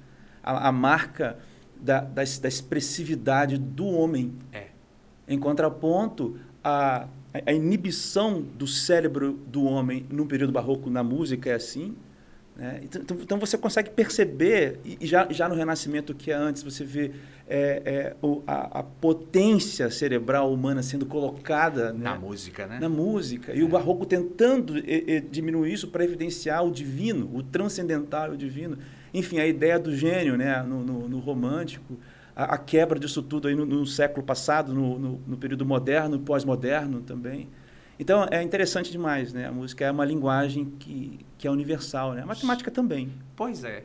A, 0.43 0.67
a 0.67 0.71
marca 0.73 1.37
da, 1.79 2.01
da, 2.01 2.21
da 2.21 2.49
expressividade 2.49 3.57
do 3.57 3.85
homem. 3.85 4.33
É. 4.51 4.67
Em 5.25 5.39
contraponto, 5.39 6.37
a, 6.61 7.07
a 7.45 7.53
inibição 7.53 8.41
do 8.41 8.67
cérebro 8.67 9.39
do 9.47 9.63
homem 9.63 10.05
no 10.09 10.25
período 10.25 10.51
barroco 10.51 10.89
na 10.89 11.01
música 11.01 11.49
é 11.49 11.53
assim. 11.53 11.95
Né? 12.61 12.79
Então, 12.83 13.01
então, 13.01 13.17
então 13.19 13.39
você 13.39 13.57
consegue 13.57 13.89
perceber, 13.89 14.79
e 14.85 15.07
já, 15.07 15.27
já 15.31 15.49
no 15.49 15.55
Renascimento, 15.55 16.13
que 16.13 16.29
é 16.29 16.35
antes, 16.35 16.61
você 16.61 16.85
vê 16.85 17.11
é, 17.49 17.81
é, 17.83 18.15
o, 18.21 18.43
a, 18.45 18.79
a, 18.79 18.83
potência 18.83 19.89
cerebral 19.89 20.53
humana 20.53 20.83
sendo 20.83 21.07
colocada 21.07 21.91
né? 21.91 22.03
na 22.03 22.19
música, 22.19 22.67
né? 22.67 22.77
Na 22.79 22.87
música. 22.87 23.51
E 23.51 23.61
é. 23.61 23.63
o 23.63 23.67
Barroco 23.67 24.05
tentando 24.05 24.77
e, 24.77 25.03
e, 25.07 25.21
diminuir 25.21 25.73
isso 25.73 25.87
para 25.87 26.03
evidenciar 26.03 26.63
o 26.63 26.69
divino, 26.69 27.35
o 27.35 27.41
transcendental, 27.41 28.29
o 28.29 28.37
divino. 28.37 28.77
Enfim, 29.11 29.39
a 29.39 29.47
ideia 29.47 29.79
do 29.79 29.95
gênio 29.95 30.37
né? 30.37 30.61
no, 30.61 30.83
no, 30.83 31.09
no 31.09 31.17
romântico, 31.17 31.97
a, 32.35 32.53
a, 32.53 32.57
quebra 32.59 32.99
disso 32.99 33.23
tudo 33.23 33.47
aí 33.47 33.55
no, 33.55 33.65
no 33.65 33.87
século 33.87 34.23
passado, 34.23 34.71
no, 34.71 35.19
no 35.25 35.35
período 35.35 35.65
moderno, 35.65 36.19
pós-moderno 36.19 37.01
também. 37.01 37.49
Então, 38.01 38.27
é 38.31 38.41
interessante 38.41 38.91
demais, 38.91 39.31
né? 39.31 39.45
A 39.45 39.51
música 39.51 39.85
é 39.85 39.91
uma 39.91 40.03
linguagem 40.03 40.71
que, 40.79 41.23
que 41.37 41.47
é 41.47 41.51
universal, 41.51 42.13
né? 42.13 42.23
A 42.23 42.25
matemática 42.25 42.71
também. 42.71 43.13
Pois 43.35 43.63
é. 43.63 43.83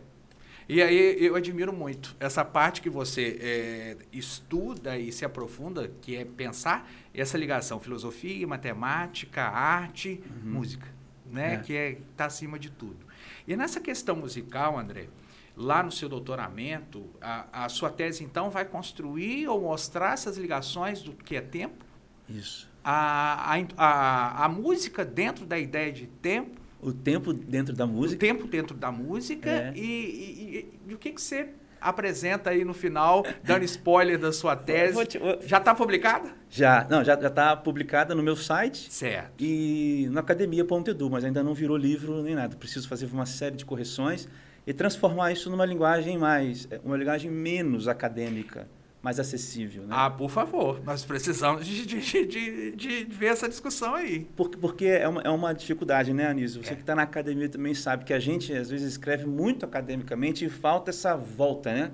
E 0.67 0.81
aí 0.81 1.23
eu 1.23 1.37
admiro 1.37 1.71
muito 1.71 2.17
essa 2.19 2.43
parte 2.43 2.81
que 2.81 2.89
você 2.89 3.39
é, 3.39 3.97
estuda 4.11 4.97
e 4.97 5.13
se 5.13 5.23
aprofunda, 5.23 5.93
que 6.01 6.17
é 6.17 6.25
pensar 6.25 6.91
essa 7.13 7.37
ligação 7.37 7.79
filosofia, 7.79 8.47
matemática, 8.47 9.43
arte, 9.43 10.19
uhum. 10.43 10.51
música, 10.51 10.89
né? 11.31 11.57
É. 11.57 11.57
Que 11.59 11.77
é 11.77 11.91
está 11.91 12.25
acima 12.25 12.59
de 12.59 12.71
tudo. 12.71 13.05
E 13.47 13.55
nessa 13.55 13.81
questão 13.81 14.17
musical, 14.17 14.79
André, 14.79 15.09
lá 15.55 15.83
no 15.83 15.93
seu 15.93 16.09
doutoramento, 16.09 17.05
a, 17.21 17.67
a 17.67 17.69
sua 17.69 17.91
tese 17.91 18.25
então 18.25 18.49
vai 18.49 18.65
construir 18.65 19.47
ou 19.47 19.61
mostrar 19.61 20.15
essas 20.15 20.39
ligações 20.39 21.03
do 21.03 21.13
que 21.13 21.37
é 21.37 21.43
tempo? 21.43 21.85
Isso 22.27 22.75
a, 22.89 23.53
a, 23.53 23.67
a, 23.77 24.45
a 24.45 24.49
música 24.49 25.05
dentro 25.05 25.45
da 25.45 25.59
ideia 25.59 25.91
de 25.91 26.07
tempo. 26.07 26.61
O 26.81 26.93
tempo 26.93 27.33
dentro 27.33 27.75
da 27.75 27.85
música. 27.85 28.15
O 28.15 28.19
tempo 28.19 28.47
dentro 28.47 28.77
da 28.77 28.93
música. 28.93 29.51
É. 29.51 29.73
E, 29.75 29.81
e, 29.81 30.71
e, 30.87 30.91
e, 30.91 30.95
o 30.95 30.99
que, 30.99 31.11
que 31.11 31.21
você 31.21 31.49
apresenta 31.81 32.51
aí 32.51 32.65
no 32.65 32.73
final, 32.73 33.27
dando 33.43 33.65
spoiler 33.65 34.19
da 34.19 34.33
sua 34.33 34.55
tese. 34.55 35.05
Te, 35.05 35.21
já 35.45 35.59
está 35.59 35.75
publicada? 35.75 36.31
Já. 36.49 36.87
Não, 36.89 37.03
já 37.03 37.15
está 37.15 37.57
publicada 37.57 38.15
no 38.15 38.23
meu 38.23 38.37
site. 38.37 38.93
Certo. 38.93 39.33
E 39.41 40.09
na 40.13 40.21
academia.edu, 40.21 41.11
mas 41.11 41.25
ainda 41.25 41.43
não 41.43 41.55
virou 41.55 41.77
livro 41.77 42.23
nem 42.23 42.37
nada. 42.37 42.55
Preciso 42.55 42.89
fazer 42.89 43.07
uma 43.07 43.27
série 43.27 43.57
de 43.57 43.65
correções 43.65 44.29
e 44.65 44.73
transformar 44.73 45.33
isso 45.33 45.51
numa 45.51 45.67
linguagem 45.67 46.17
mais, 46.19 46.69
uma 46.85 46.97
linguagem 46.97 47.31
menos 47.31 47.89
acadêmica 47.89 48.69
mais 49.07 49.21
acessível. 49.21 49.85
Né? 49.85 49.91
Ah, 49.91 50.11
por 50.11 50.29
favor, 50.29 50.83
nós 50.83 51.05
precisamos 51.05 51.65
de, 51.65 51.87
de, 51.87 52.27
de, 52.27 52.73
de 52.73 53.05
ver 53.05 53.27
essa 53.27 53.49
discussão 53.49 53.95
aí. 53.95 54.27
Porque, 54.35 54.57
porque 54.57 54.85
é, 54.87 55.07
uma, 55.07 55.23
é 55.23 55.31
uma 55.31 55.55
dificuldade, 55.55 56.13
né, 56.13 56.27
Anísio? 56.27 56.65
Você 56.65 56.73
é. 56.73 56.75
que 56.75 56.81
está 56.81 56.93
na 56.93 57.03
academia 57.03 57.49
também 57.49 57.73
sabe 57.73 58.05
que 58.05 58.13
a 58.13 58.19
gente, 58.19 58.53
às 58.53 58.69
vezes, 58.69 58.89
escreve 58.89 59.25
muito 59.25 59.65
academicamente 59.65 60.45
e 60.45 60.49
falta 60.49 60.91
essa 60.91 61.17
volta, 61.17 61.73
né? 61.73 61.93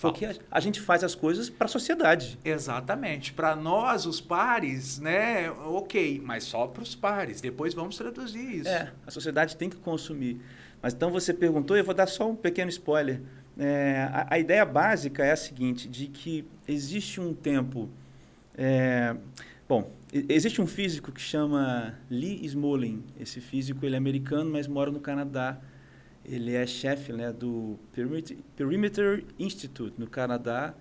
Porque 0.00 0.24
a, 0.24 0.34
a, 0.50 0.58
gente 0.58 0.80
faz 0.80 1.04
as 1.04 1.14
coisas 1.14 1.50
para 1.50 1.66
a 1.66 1.68
sociedade. 1.68 2.38
Exatamente. 2.42 3.34
Para 3.34 3.54
nós, 3.54 4.06
os 4.06 4.18
pares, 4.18 4.98
né? 4.98 5.50
Ok, 5.50 6.22
mas 6.24 6.44
só 6.44 6.66
para 6.66 6.82
os 6.82 6.94
pares. 6.94 7.38
Depois 7.38 7.74
vamos 7.74 7.98
traduzir 7.98 8.60
isso. 8.60 8.68
É, 8.70 8.92
a 9.06 9.10
sociedade 9.10 9.58
tem 9.58 9.68
que 9.68 9.76
consumir. 9.76 10.40
Mas 10.80 10.94
então 10.94 11.10
você 11.10 11.34
perguntou, 11.34 11.76
eu 11.76 11.84
vou 11.84 11.94
dar 11.94 12.06
só 12.06 12.30
um 12.30 12.34
pequeno 12.34 12.70
spoiler. 12.70 13.20
É, 13.58 14.08
a, 14.12 14.34
a, 14.34 14.38
ideia 14.38 14.64
básica 14.64 15.24
é 15.24 15.32
a 15.32 15.36
seguinte, 15.36 15.88
de 15.88 16.06
que 16.08 16.44
existe 16.68 17.20
um 17.20 17.32
tempo... 17.32 17.88
É, 18.56 19.16
bom, 19.68 19.90
existe 20.12 20.60
um 20.60 20.66
físico 20.66 21.10
que 21.10 21.20
chama 21.20 21.94
Lee 22.10 22.44
Smolin. 22.46 23.02
Esse 23.18 23.40
físico 23.40 23.84
ele 23.84 23.94
é 23.94 23.98
americano, 23.98 24.50
mas 24.50 24.66
mora 24.66 24.90
no 24.90 25.00
Canadá. 25.00 25.58
Ele 26.24 26.54
é 26.54 26.66
chefe 26.66 27.12
né, 27.12 27.32
do 27.32 27.78
Perimeter, 27.92 28.36
Perimeter 28.56 29.24
Institute, 29.38 29.94
no 29.98 30.06
Canadá. 30.06 30.74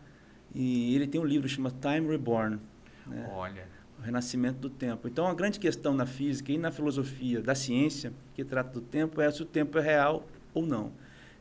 E 0.53 0.95
ele 0.95 1.07
tem 1.07 1.19
um 1.19 1.25
livro 1.25 1.47
que 1.47 1.53
chama 1.53 1.71
Time 1.71 2.07
Reborn. 2.09 2.59
Né? 3.07 3.29
Olha. 3.33 3.67
O 3.99 4.01
renascimento 4.01 4.59
do 4.59 4.69
tempo. 4.69 5.07
Então, 5.07 5.27
a 5.27 5.33
grande 5.33 5.59
questão 5.59 5.93
na 5.93 6.05
física 6.05 6.51
e 6.51 6.57
na 6.57 6.71
filosofia 6.71 7.41
da 7.41 7.55
ciência, 7.55 8.11
que 8.33 8.43
trata 8.43 8.71
do 8.71 8.81
tempo, 8.81 9.21
é 9.21 9.31
se 9.31 9.41
o 9.41 9.45
tempo 9.45 9.77
é 9.77 9.81
real 9.81 10.27
ou 10.53 10.65
não. 10.65 10.91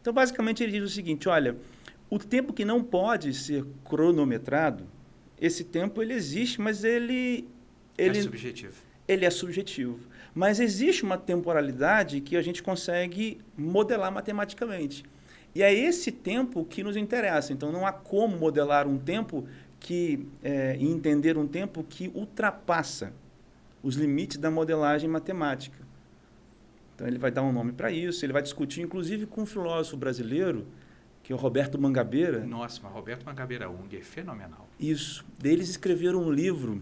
Então, 0.04 0.12
basicamente, 0.12 0.62
ele 0.62 0.72
diz 0.72 0.82
o 0.82 0.94
seguinte: 0.94 1.30
olha, 1.30 1.56
o 2.10 2.18
tempo 2.18 2.52
que 2.52 2.62
não 2.62 2.84
pode 2.84 3.32
ser 3.32 3.64
cronometrado, 3.86 4.84
esse 5.40 5.64
tempo 5.64 6.02
ele 6.02 6.12
existe, 6.12 6.60
mas 6.60 6.84
ele. 6.84 7.48
ele 7.96 8.18
é 8.18 8.22
subjetivo. 8.22 8.74
Ele 9.08 9.24
é 9.24 9.30
subjetivo. 9.30 10.00
Mas 10.34 10.60
existe 10.60 11.04
uma 11.04 11.16
temporalidade 11.16 12.20
que 12.20 12.36
a 12.36 12.42
gente 12.42 12.62
consegue 12.62 13.40
modelar 13.56 14.12
matematicamente. 14.12 15.04
E 15.54 15.62
é 15.62 15.72
esse 15.72 16.12
tempo 16.12 16.66
que 16.66 16.82
nos 16.82 16.98
interessa. 16.98 17.54
Então, 17.54 17.72
não 17.72 17.86
há 17.86 17.92
como 17.92 18.36
modelar 18.36 18.86
um 18.86 18.98
tempo 18.98 19.48
que 19.80 20.28
é, 20.42 20.76
e 20.78 20.84
entender 20.84 21.38
um 21.38 21.46
tempo 21.46 21.82
que 21.82 22.10
ultrapassa 22.14 23.14
os 23.82 23.96
limites 23.96 24.36
da 24.36 24.50
modelagem 24.50 25.08
matemática. 25.08 25.83
Então 26.94 27.06
ele 27.06 27.18
vai 27.18 27.30
dar 27.30 27.42
um 27.42 27.52
nome 27.52 27.72
para 27.72 27.90
isso, 27.90 28.24
ele 28.24 28.32
vai 28.32 28.42
discutir 28.42 28.82
inclusive 28.82 29.26
com 29.26 29.42
um 29.42 29.46
filósofo 29.46 29.96
brasileiro, 29.96 30.66
que 31.22 31.32
é 31.32 31.36
o 31.36 31.38
Roberto 31.38 31.80
Mangabeira. 31.80 32.44
Nossa, 32.44 32.80
mas 32.82 32.92
Roberto 32.92 33.24
Mangabeira 33.24 33.68
Ung 33.68 33.88
é 33.92 34.00
fenomenal. 34.00 34.68
Isso. 34.78 35.24
Eles 35.42 35.68
escreveram 35.70 36.20
um 36.20 36.30
livro, 36.30 36.80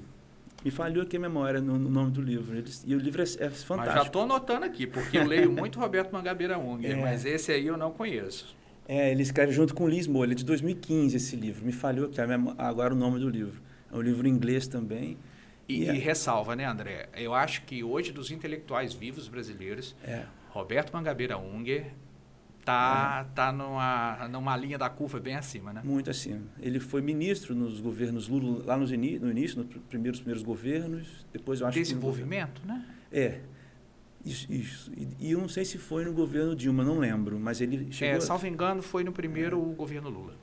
me 0.65 0.71
falhou 0.71 1.03
aqui 1.03 1.17
a 1.17 1.21
memória 1.21 1.61
no, 1.61 1.79
no 1.79 1.89
nome 1.89 2.11
do 2.11 2.21
livro, 2.21 2.57
eles, 2.57 2.85
e 2.87 2.95
o 2.95 2.99
livro 2.99 3.23
é, 3.23 3.25
é 3.25 3.27
fantástico. 3.27 3.77
Mas 3.77 3.95
já 3.95 4.03
estou 4.03 4.23
anotando 4.23 4.65
aqui, 4.65 4.87
porque 4.87 5.17
eu 5.17 5.25
leio 5.25 5.51
muito 5.51 5.79
Roberto 5.79 6.13
Mangabeira 6.13 6.59
Ung, 6.59 6.85
é. 6.85 6.95
mas 6.95 7.25
esse 7.25 7.53
aí 7.53 7.67
eu 7.67 7.77
não 7.77 7.91
conheço. 7.91 8.55
É, 8.87 9.13
ele 9.13 9.23
escreve 9.23 9.53
junto 9.53 9.75
com 9.75 9.89
Liz 9.89 10.07
Moore, 10.07 10.33
é 10.33 10.35
de 10.35 10.45
2015 10.45 11.17
esse 11.17 11.37
livro, 11.37 11.65
me 11.65 11.73
falhou 11.73 12.07
aqui 12.07 12.21
agora 12.59 12.93
o 12.93 12.97
nome 12.97 13.19
do 13.21 13.29
livro. 13.29 13.61
É 13.93 13.97
um 13.97 14.01
livro 14.01 14.27
em 14.27 14.31
inglês 14.31 14.67
também. 14.67 15.17
E, 15.81 15.91
e, 15.91 15.99
ressalva, 15.99 16.55
né, 16.55 16.65
André? 16.65 17.09
Eu 17.15 17.35
acho 17.35 17.63
que 17.63 17.83
hoje, 17.83 18.13
dos 18.13 18.31
intelectuais 18.31 18.93
vivos 18.93 19.29
brasileiros, 19.29 19.97
é. 20.05 20.25
Roberto 20.51 20.93
Mangabeira 20.93 21.39
Unger 21.39 21.93
tá, 22.65 23.27
é. 23.27 23.35
tá 23.35 23.53
numa, 23.53 24.29
numa 24.29 24.57
linha 24.57 24.79
da 24.79 24.89
curva 24.89 25.19
bem 25.19 25.37
acima, 25.37 25.73
né? 25.73 25.81
Muito 25.85 26.11
acima. 26.11 26.43
Ele 26.61 26.81
foi 26.81 27.01
ministro 27.01 27.55
nos 27.55 27.81
governos 27.81 28.29
Lula, 28.29 28.65
lá 28.65 28.77
nos 28.77 28.91
no 28.91 29.31
início, 29.31 29.59
nos 29.59 29.67
primeiros 29.89 30.21
primeiros 30.21 30.43
governos. 30.43 31.27
Depois 31.33 31.61
eu 31.61 31.67
acho 31.67 31.79
Desenvolvimento, 31.79 32.61
que 32.63 32.69
né? 32.69 32.85
É. 33.13 33.41
Isso, 34.25 34.53
isso. 34.53 34.93
E, 34.97 35.09
e, 35.19 35.33
eu 35.33 35.41
não 35.41 35.49
sei 35.49 35.65
se 35.65 35.79
foi 35.79 36.05
no 36.05 36.13
governo 36.13 36.55
Dilma, 36.55 36.85
não 36.85 36.99
lembro, 36.99 37.41
mas 37.41 37.61
ele 37.61 37.93
chegou... 37.93 38.17
É, 38.17 38.21
salvo 38.21 38.47
engano, 38.47 38.81
foi 38.81 39.03
no 39.03 39.13
primeiro 39.13 39.73
é. 39.73 39.75
governo 39.75 40.09
Lula. 40.09 40.35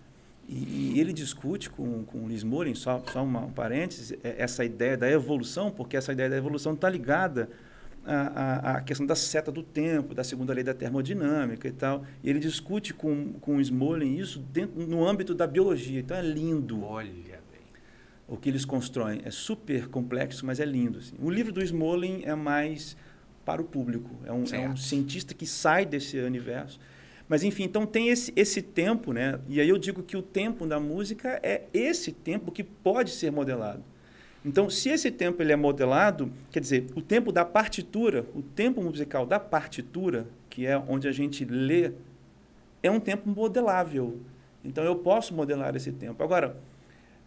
E, 0.49 0.95
e, 0.95 0.99
ele 0.99 1.13
discute 1.13 1.69
com, 1.69 2.03
com 2.03 2.25
o 2.25 2.27
Liz 2.27 2.43
Morin, 2.43 2.73
só, 2.73 3.03
só 3.13 3.23
uma, 3.23 3.41
um 3.41 3.51
parênteses, 3.51 4.17
é, 4.23 4.35
essa 4.39 4.65
ideia 4.65 4.97
da 4.97 5.09
evolução, 5.09 5.69
porque 5.69 5.95
essa 5.95 6.11
ideia 6.11 6.27
da 6.27 6.37
evolução 6.37 6.73
está 6.73 6.89
ligada 6.89 7.51
à, 8.03 8.77
à, 8.77 8.81
questão 8.81 9.05
da 9.05 9.15
seta 9.15 9.51
do 9.51 9.61
tempo, 9.61 10.15
da 10.15 10.23
segunda 10.23 10.51
lei 10.51 10.63
da 10.63 10.73
termodinâmica 10.73 11.67
e 11.67 11.71
tal. 11.71 12.03
E 12.23 12.29
ele 12.31 12.39
discute 12.39 12.95
com, 12.95 13.33
com 13.33 13.57
o 13.57 13.61
Smolin 13.61 14.17
isso 14.17 14.39
dentro, 14.39 14.81
no 14.87 15.07
âmbito 15.07 15.35
da 15.35 15.45
biologia. 15.45 15.99
Então 15.99 16.17
é 16.17 16.23
lindo. 16.23 16.83
Olha 16.83 17.11
bem. 17.51 17.61
O 18.27 18.35
que 18.35 18.49
eles 18.49 18.65
constroem. 18.65 19.21
É 19.23 19.29
super 19.29 19.87
complexo, 19.87 20.47
mas 20.47 20.59
é 20.59 20.65
lindo. 20.65 20.97
Assim. 20.97 21.15
O 21.21 21.29
livro 21.29 21.53
do 21.53 21.61
Smolin 21.61 22.23
é 22.23 22.33
mais 22.33 22.97
para 23.45 23.61
o 23.61 23.65
público. 23.65 24.09
É 24.25 24.33
um, 24.33 24.43
é 24.51 24.67
um 24.67 24.75
cientista 24.75 25.35
que 25.35 25.45
sai 25.45 25.85
desse 25.85 26.17
universo 26.17 26.79
mas, 27.29 27.43
enfim, 27.43 27.63
então 27.63 27.85
tem 27.85 28.09
esse, 28.09 28.33
esse 28.35 28.59
tempo, 28.59 29.13
né? 29.13 29.39
E 29.47 29.61
aí 29.61 29.69
eu 29.69 29.77
digo 29.77 30.01
que 30.01 30.17
o 30.17 30.21
tempo 30.21 30.65
da 30.65 30.79
música 30.79 31.39
é 31.43 31.65
esse 31.71 32.11
tempo 32.11 32.51
que 32.51 32.63
pode 32.63 33.11
ser 33.11 33.31
modelado. 33.31 33.83
Então, 34.43 34.67
se 34.67 34.89
esse 34.89 35.11
tempo 35.11 35.43
ele 35.43 35.51
é 35.51 35.55
modelado, 35.55 36.31
quer 36.51 36.59
dizer, 36.59 36.87
o 36.95 37.01
tempo 37.03 37.31
da 37.31 37.45
partitura, 37.45 38.25
o 38.33 38.41
tempo 38.41 38.81
musical 38.81 39.27
da 39.27 39.39
partitura, 39.39 40.25
que 40.49 40.65
é 40.65 40.75
onde 40.75 41.07
a 41.07 41.11
gente 41.11 41.45
lê, 41.45 41.91
é 42.81 42.89
um 42.89 42.99
tempo 42.99 43.29
modelável. 43.29 44.19
Então, 44.65 44.83
eu 44.83 44.95
posso 44.95 45.31
modelar 45.31 45.75
esse 45.75 45.91
tempo. 45.91 46.23
Agora, 46.23 46.57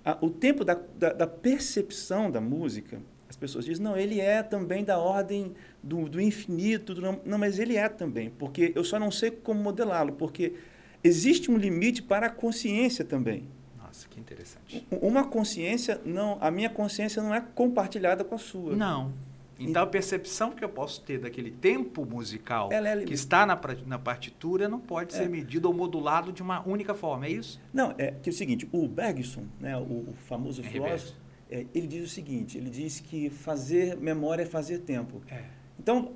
a, 0.04 0.18
o 0.20 0.30
tempo 0.30 0.64
da, 0.64 0.76
da, 0.98 1.12
da 1.12 1.26
percepção 1.28 2.28
da 2.28 2.40
música, 2.40 3.00
pessoas 3.42 3.64
dizem, 3.64 3.82
não, 3.82 3.96
ele 3.96 4.20
é 4.20 4.40
também 4.40 4.84
da 4.84 4.98
ordem 4.98 5.52
do, 5.82 6.08
do 6.08 6.20
infinito. 6.20 6.94
Do, 6.94 7.02
não, 7.24 7.38
mas 7.38 7.58
ele 7.58 7.76
é 7.76 7.88
também, 7.88 8.30
porque 8.30 8.72
eu 8.76 8.84
só 8.84 9.00
não 9.00 9.10
sei 9.10 9.32
como 9.32 9.60
modelá-lo, 9.60 10.12
porque 10.12 10.54
existe 11.02 11.50
um 11.50 11.56
limite 11.56 12.02
para 12.02 12.26
a 12.26 12.30
consciência 12.30 13.04
também. 13.04 13.48
Nossa, 13.76 14.06
que 14.08 14.20
interessante. 14.20 14.86
Uma 14.90 15.24
consciência, 15.24 16.00
não, 16.04 16.38
a 16.40 16.52
minha 16.52 16.70
consciência 16.70 17.20
não 17.20 17.34
é 17.34 17.40
compartilhada 17.40 18.22
com 18.22 18.36
a 18.36 18.38
sua. 18.38 18.76
Não. 18.76 19.12
Então, 19.58 19.82
a 19.82 19.86
percepção 19.86 20.50
que 20.50 20.64
eu 20.64 20.68
posso 20.68 21.02
ter 21.02 21.18
daquele 21.18 21.50
tempo 21.50 22.04
musical 22.04 22.70
é 22.72 23.04
que 23.04 23.14
está 23.14 23.46
na, 23.46 23.58
na 23.86 23.98
partitura 23.98 24.68
não 24.68 24.80
pode 24.80 25.14
é. 25.14 25.18
ser 25.18 25.28
medido 25.28 25.68
ou 25.68 25.74
modulado 25.74 26.32
de 26.32 26.42
uma 26.42 26.66
única 26.66 26.94
forma, 26.94 27.26
é 27.26 27.30
isso? 27.30 27.60
Não, 27.72 27.94
é 27.98 28.12
que 28.12 28.28
é 28.28 28.32
o 28.32 28.34
seguinte, 28.34 28.68
o 28.72 28.88
Bergson, 28.88 29.44
né, 29.60 29.76
o, 29.76 29.80
o 29.80 30.14
famoso 30.26 30.62
filósofo, 30.62 31.14
é, 31.52 31.66
ele 31.74 31.86
diz 31.86 32.04
o 32.06 32.08
seguinte, 32.08 32.56
ele 32.56 32.70
diz 32.70 32.98
que 32.98 33.28
fazer 33.28 33.94
memória 33.98 34.42
é 34.42 34.46
fazer 34.46 34.78
tempo. 34.78 35.20
É. 35.30 35.42
Então, 35.78 36.10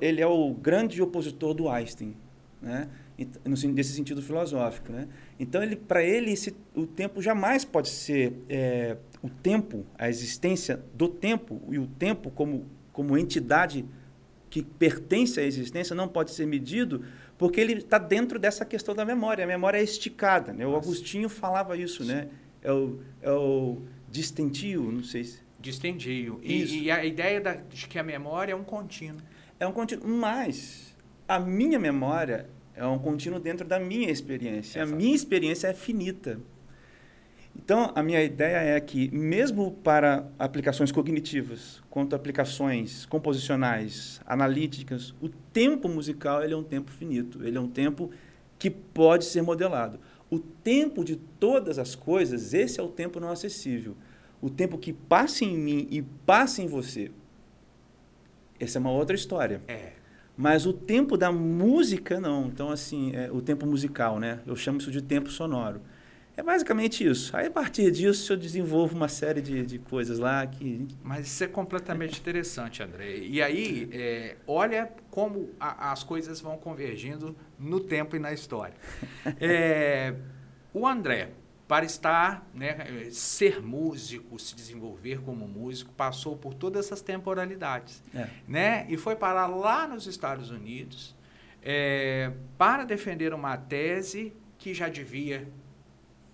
ele 0.00 0.20
é 0.20 0.26
o 0.26 0.52
grande 0.52 1.00
opositor 1.00 1.54
do 1.54 1.68
Einstein, 1.68 2.16
né? 2.60 2.88
nesse 3.46 3.92
sentido 3.92 4.20
filosófico. 4.20 4.90
Né? 4.90 5.06
Então, 5.38 5.62
ele, 5.62 5.76
para 5.76 6.02
ele, 6.02 6.32
esse, 6.32 6.56
o 6.74 6.86
tempo 6.86 7.22
jamais 7.22 7.64
pode 7.64 7.88
ser 7.88 8.32
é, 8.48 8.96
o 9.22 9.28
tempo, 9.28 9.86
a 9.96 10.08
existência 10.08 10.82
do 10.94 11.06
tempo 11.06 11.60
e 11.70 11.78
o 11.78 11.86
tempo 11.86 12.30
como, 12.30 12.66
como 12.92 13.16
entidade 13.16 13.84
que 14.48 14.62
pertence 14.62 15.38
à 15.38 15.44
existência 15.44 15.94
não 15.94 16.08
pode 16.08 16.32
ser 16.32 16.46
medido 16.46 17.04
porque 17.38 17.60
ele 17.60 17.74
está 17.74 17.98
dentro 17.98 18.38
dessa 18.38 18.64
questão 18.64 18.94
da 18.94 19.04
memória. 19.04 19.44
A 19.44 19.46
memória 19.46 19.78
é 19.78 19.82
esticada. 19.82 20.52
Né? 20.52 20.66
O 20.66 20.74
Agostinho 20.74 21.28
falava 21.28 21.76
isso, 21.76 22.04
né? 22.04 22.28
É 22.62 22.72
o, 22.72 23.00
é 23.22 23.30
o 23.30 23.78
distentio, 24.10 24.90
não 24.90 25.02
sei 25.02 25.24
se... 25.24 25.40
Distentio. 25.58 26.40
E, 26.42 26.84
e, 26.84 26.90
a 26.90 27.04
ideia 27.04 27.40
da, 27.40 27.54
de 27.54 27.86
que 27.86 27.98
a 27.98 28.02
memória 28.02 28.52
é 28.52 28.56
um 28.56 28.64
contínuo. 28.64 29.20
É 29.58 29.66
um 29.66 29.72
contínuo, 29.72 30.08
mas 30.08 30.96
a 31.28 31.38
minha 31.38 31.78
memória 31.78 32.48
é 32.74 32.84
um 32.86 32.98
contínuo 32.98 33.38
dentro 33.38 33.66
da 33.66 33.78
minha 33.78 34.10
experiência. 34.10 34.80
Exato. 34.80 34.94
A 34.94 34.96
minha 34.96 35.14
experiência 35.14 35.68
é 35.68 35.74
finita. 35.74 36.40
Então, 37.54 37.92
a 37.94 38.02
minha 38.02 38.22
ideia 38.22 38.56
é 38.56 38.80
que, 38.80 39.14
mesmo 39.14 39.72
para 39.82 40.26
aplicações 40.38 40.90
cognitivas, 40.90 41.82
quanto 41.90 42.16
aplicações 42.16 43.04
composicionais, 43.06 44.20
analíticas, 44.24 45.14
o 45.20 45.28
tempo 45.28 45.88
musical 45.88 46.42
ele 46.42 46.54
é 46.54 46.56
um 46.56 46.62
tempo 46.62 46.90
finito, 46.90 47.44
ele 47.44 47.58
é 47.58 47.60
um 47.60 47.68
tempo 47.68 48.10
que 48.58 48.70
pode 48.70 49.24
ser 49.24 49.42
modelado. 49.42 49.98
O 50.30 50.38
tempo 50.38 51.04
de 51.04 51.16
todas 51.16 51.78
as 51.78 51.94
coisas, 51.94 52.54
esse 52.54 52.78
é 52.78 52.82
o 52.82 52.88
tempo 52.88 53.18
não 53.18 53.30
acessível. 53.30 53.96
O 54.40 54.48
tempo 54.48 54.78
que 54.78 54.92
passa 54.92 55.44
em 55.44 55.58
mim 55.58 55.88
e 55.90 56.00
passa 56.00 56.62
em 56.62 56.66
você. 56.66 57.10
Essa 58.58 58.78
é 58.78 58.80
uma 58.80 58.92
outra 58.92 59.16
história. 59.16 59.60
É. 59.66 59.92
Mas 60.36 60.64
o 60.64 60.72
tempo 60.72 61.16
da 61.16 61.32
música, 61.32 62.20
não. 62.20 62.46
Então, 62.46 62.70
assim, 62.70 63.12
é, 63.14 63.30
o 63.30 63.42
tempo 63.42 63.66
musical, 63.66 64.18
né? 64.18 64.40
Eu 64.46 64.56
chamo 64.56 64.78
isso 64.78 64.90
de 64.90 65.02
tempo 65.02 65.30
sonoro. 65.30 65.80
É 66.40 66.42
basicamente 66.42 67.06
isso. 67.06 67.36
Aí, 67.36 67.48
a 67.48 67.50
partir 67.50 67.90
disso, 67.90 68.32
eu 68.32 68.36
desenvolvo 68.38 68.96
uma 68.96 69.08
série 69.08 69.42
de, 69.42 69.62
de 69.66 69.78
coisas 69.78 70.18
lá 70.18 70.46
que... 70.46 70.88
Mas 71.02 71.26
isso 71.26 71.44
é 71.44 71.46
completamente 71.46 72.18
interessante, 72.18 72.82
André. 72.82 73.18
E 73.18 73.42
aí, 73.42 73.90
é, 73.92 74.36
olha 74.46 74.90
como 75.10 75.50
a, 75.60 75.92
as 75.92 76.02
coisas 76.02 76.40
vão 76.40 76.56
convergindo 76.56 77.36
no 77.58 77.78
tempo 77.78 78.16
e 78.16 78.18
na 78.18 78.32
história. 78.32 78.74
É, 79.38 80.14
o 80.72 80.86
André, 80.86 81.30
para 81.68 81.84
estar, 81.84 82.48
né, 82.54 83.08
ser 83.10 83.60
músico, 83.60 84.38
se 84.38 84.54
desenvolver 84.54 85.20
como 85.20 85.46
músico, 85.46 85.92
passou 85.92 86.36
por 86.36 86.54
todas 86.54 86.86
essas 86.86 87.02
temporalidades. 87.02 88.02
É. 88.14 88.28
Né? 88.48 88.86
E 88.88 88.96
foi 88.96 89.14
parar 89.14 89.46
lá 89.46 89.86
nos 89.86 90.06
Estados 90.06 90.50
Unidos 90.50 91.14
é, 91.62 92.32
para 92.56 92.84
defender 92.84 93.34
uma 93.34 93.56
tese 93.58 94.32
que 94.58 94.72
já 94.72 94.88
devia 94.88 95.46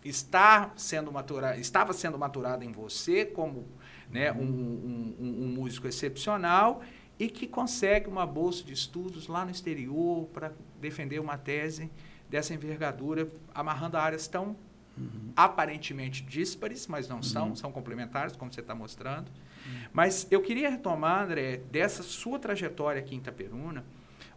está 0.09 0.73
sendo 0.77 1.11
maturada, 1.13 1.57
estava 1.59 1.93
sendo 1.93 2.19
maturada 2.19 2.65
em 2.65 2.73
você 2.73 3.25
como 3.25 3.67
né, 4.11 4.33
um, 4.33 4.39
um, 4.39 5.17
um, 5.19 5.49
músico 5.49 5.87
excepcional 5.87 6.83
e 7.19 7.29
que 7.29 7.47
consegue 7.47 8.09
uma 8.09 8.27
bolsa 8.27 8.63
de 8.63 8.73
estudos 8.73 9.27
lá 9.27 9.45
no 9.45 9.51
exterior 9.51 10.27
para 10.27 10.53
defender 10.81 11.19
uma 11.19 11.37
tese 11.37 11.91
dessa 12.29 12.55
envergadura, 12.55 13.29
amarrando 13.55 13.97
áreas 13.97 14.27
tão 14.27 14.57
uhum. 14.97 15.33
aparentemente 15.35 16.23
díspares, 16.23 16.87
mas 16.87 17.09
não 17.09 17.23
são, 17.23 17.49
uhum. 17.49 17.57
são 17.57 17.73
complementares, 17.73 18.37
como 18.37 18.53
você 18.53 18.61
está 18.61 18.75
mostrando. 18.75 19.29
Uhum. 19.29 19.89
Mas 19.93 20.27
eu 20.31 20.43
queria 20.43 20.71
retomar, 20.71 21.25
André, 21.25 21.59
dessa 21.71 22.03
sua 22.03 22.39
trajetória 22.39 23.01
aqui 23.01 23.15
em 23.15 23.19
Itaperuna, 23.19 23.85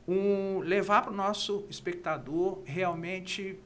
um, 0.08 0.60
levar 0.60 1.04
para 1.04 1.12
o 1.12 1.16
nosso 1.16 1.66
espectador 1.70 2.62
realmente 2.66 3.60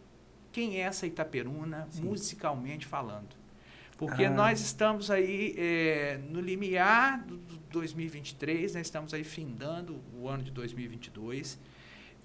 quem 0.53 0.77
é 0.77 0.81
essa 0.81 1.05
Itaperuna, 1.05 1.87
Sim. 1.89 2.03
musicalmente 2.03 2.85
falando. 2.85 3.35
Porque 3.97 4.23
ah. 4.25 4.29
nós 4.29 4.61
estamos 4.61 5.11
aí 5.11 5.55
é, 5.57 6.19
no 6.29 6.39
limiar 6.39 7.23
do 7.25 7.37
2023, 7.71 8.75
né? 8.75 8.81
estamos 8.81 9.13
aí 9.13 9.23
findando 9.23 9.99
o 10.15 10.29
ano 10.29 10.43
de 10.43 10.51
2022. 10.51 11.59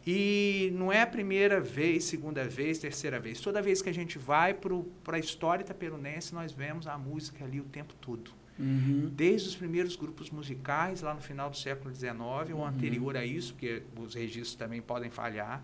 E 0.07 0.71
não 0.75 0.93
é 0.93 1.03
a 1.03 1.07
primeira 1.07 1.61
vez, 1.61 2.05
segunda 2.05 2.45
vez, 2.45 2.79
terceira 2.79 3.19
vez. 3.19 3.41
Toda 3.41 3.61
vez 3.61 3.83
que 3.83 3.89
a 3.89 3.95
gente 3.95 4.19
vai 4.19 4.55
para 4.55 5.17
a 5.17 5.19
história 5.19 5.63
itaperunense, 5.63 6.35
nós 6.35 6.53
vemos 6.53 6.87
a 6.87 6.97
música 6.97 7.45
ali 7.45 7.61
o 7.61 7.65
tempo 7.65 7.95
todo. 8.01 8.31
Uhum. 8.59 9.11
Desde 9.15 9.49
os 9.49 9.57
primeiros 9.57 9.97
grupos 9.97 10.31
musicais, 10.31 11.03
lá 11.03 11.15
no 11.15 11.21
final 11.21 11.51
do 11.51 11.57
século 11.57 11.95
XIX, 11.95 12.13
ou 12.53 12.57
uhum. 12.57 12.67
anterior 12.67 13.17
a 13.17 13.25
isso, 13.25 13.53
porque 13.53 13.83
os 13.97 14.15
registros 14.15 14.55
também 14.55 14.81
podem 14.81 15.11
falhar 15.11 15.63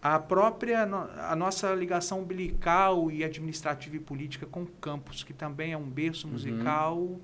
a 0.00 0.18
própria 0.18 0.82
a 0.82 1.34
nossa 1.34 1.74
ligação 1.74 2.20
umbilical 2.20 3.10
e 3.10 3.24
administrativa 3.24 3.96
e 3.96 4.00
política 4.00 4.46
com 4.46 4.62
o 4.62 4.66
campus, 4.66 5.24
que 5.24 5.32
também 5.32 5.72
é 5.72 5.76
um 5.76 5.88
berço 5.88 6.26
uhum. 6.26 6.34
musical 6.34 6.96
uhum. 6.96 7.20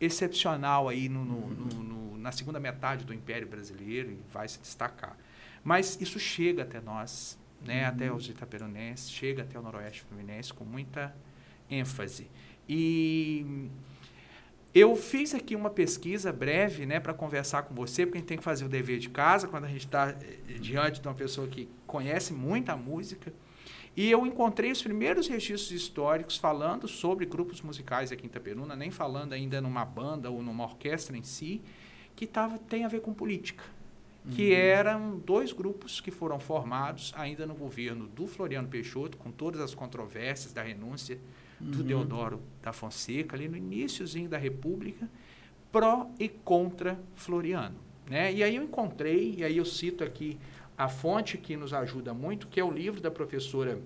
excepcional 0.00 0.88
aí 0.88 1.08
no, 1.08 1.24
no, 1.24 1.34
uhum. 1.34 1.82
no, 1.82 2.18
na 2.18 2.30
segunda 2.30 2.60
metade 2.60 3.04
do 3.04 3.12
Império 3.12 3.48
Brasileiro 3.48 4.12
e 4.12 4.20
vai 4.32 4.46
se 4.46 4.60
destacar. 4.60 5.16
Mas 5.64 6.00
isso 6.00 6.18
chega 6.18 6.62
até 6.62 6.80
nós, 6.80 7.36
né, 7.60 7.82
uhum. 7.82 7.88
até 7.88 8.12
os 8.12 8.28
itaperunenses, 8.28 9.10
chega 9.10 9.42
até 9.42 9.58
o 9.58 9.62
Noroeste 9.62 10.02
Fluminense 10.02 10.54
com 10.54 10.64
muita 10.64 11.12
ênfase. 11.68 12.30
E 12.68 13.68
eu 14.78 14.94
fiz 14.94 15.34
aqui 15.34 15.56
uma 15.56 15.70
pesquisa 15.70 16.30
breve, 16.30 16.84
né, 16.84 17.00
para 17.00 17.14
conversar 17.14 17.62
com 17.62 17.74
você, 17.74 18.04
porque 18.04 18.18
a 18.18 18.20
gente 18.20 18.28
tem 18.28 18.36
que 18.36 18.44
fazer 18.44 18.66
o 18.66 18.68
dever 18.68 18.98
de 18.98 19.08
casa 19.08 19.48
quando 19.48 19.64
a 19.64 19.68
gente 19.68 19.86
está 19.86 20.10
eh, 20.10 20.58
diante 20.60 21.00
de 21.00 21.08
uma 21.08 21.14
pessoa 21.14 21.48
que 21.48 21.66
conhece 21.86 22.34
muita 22.34 22.76
música. 22.76 23.32
E 23.96 24.10
eu 24.10 24.26
encontrei 24.26 24.70
os 24.70 24.82
primeiros 24.82 25.28
registros 25.28 25.72
históricos 25.72 26.36
falando 26.36 26.86
sobre 26.86 27.24
grupos 27.24 27.62
musicais 27.62 28.12
aqui 28.12 28.24
em 28.24 28.26
Itaperuna, 28.26 28.76
nem 28.76 28.90
falando 28.90 29.32
ainda 29.32 29.62
numa 29.62 29.82
banda 29.82 30.30
ou 30.30 30.42
numa 30.42 30.64
orquestra 30.64 31.16
em 31.16 31.22
si, 31.22 31.62
que 32.14 32.26
tava, 32.26 32.58
tem 32.58 32.84
a 32.84 32.88
ver 32.88 33.00
com 33.00 33.14
política. 33.14 33.64
Que 34.30 34.50
uhum. 34.50 34.58
eram 34.58 35.18
dois 35.18 35.54
grupos 35.54 36.02
que 36.02 36.10
foram 36.10 36.38
formados 36.38 37.14
ainda 37.16 37.46
no 37.46 37.54
governo 37.54 38.06
do 38.08 38.26
Floriano 38.26 38.68
Peixoto, 38.68 39.16
com 39.16 39.30
todas 39.30 39.62
as 39.62 39.74
controvérsias 39.74 40.52
da 40.52 40.62
renúncia 40.62 41.18
do 41.58 41.78
uhum. 41.78 41.84
Deodoro 41.84 42.42
da 42.62 42.72
Fonseca, 42.72 43.36
ali 43.36 43.48
no 43.48 43.56
iníciozinho 43.56 44.28
da 44.28 44.38
República, 44.38 45.08
pró 45.72 46.10
e 46.18 46.28
contra 46.28 46.98
Floriano. 47.14 47.76
Né? 48.08 48.32
E 48.32 48.42
aí 48.42 48.56
eu 48.56 48.62
encontrei, 48.62 49.36
e 49.38 49.44
aí 49.44 49.56
eu 49.56 49.64
cito 49.64 50.04
aqui 50.04 50.38
a 50.76 50.88
fonte 50.88 51.38
que 51.38 51.56
nos 51.56 51.72
ajuda 51.72 52.12
muito, 52.12 52.46
que 52.46 52.60
é 52.60 52.64
o 52.64 52.70
livro 52.70 53.00
da 53.00 53.10
professora 53.10 53.80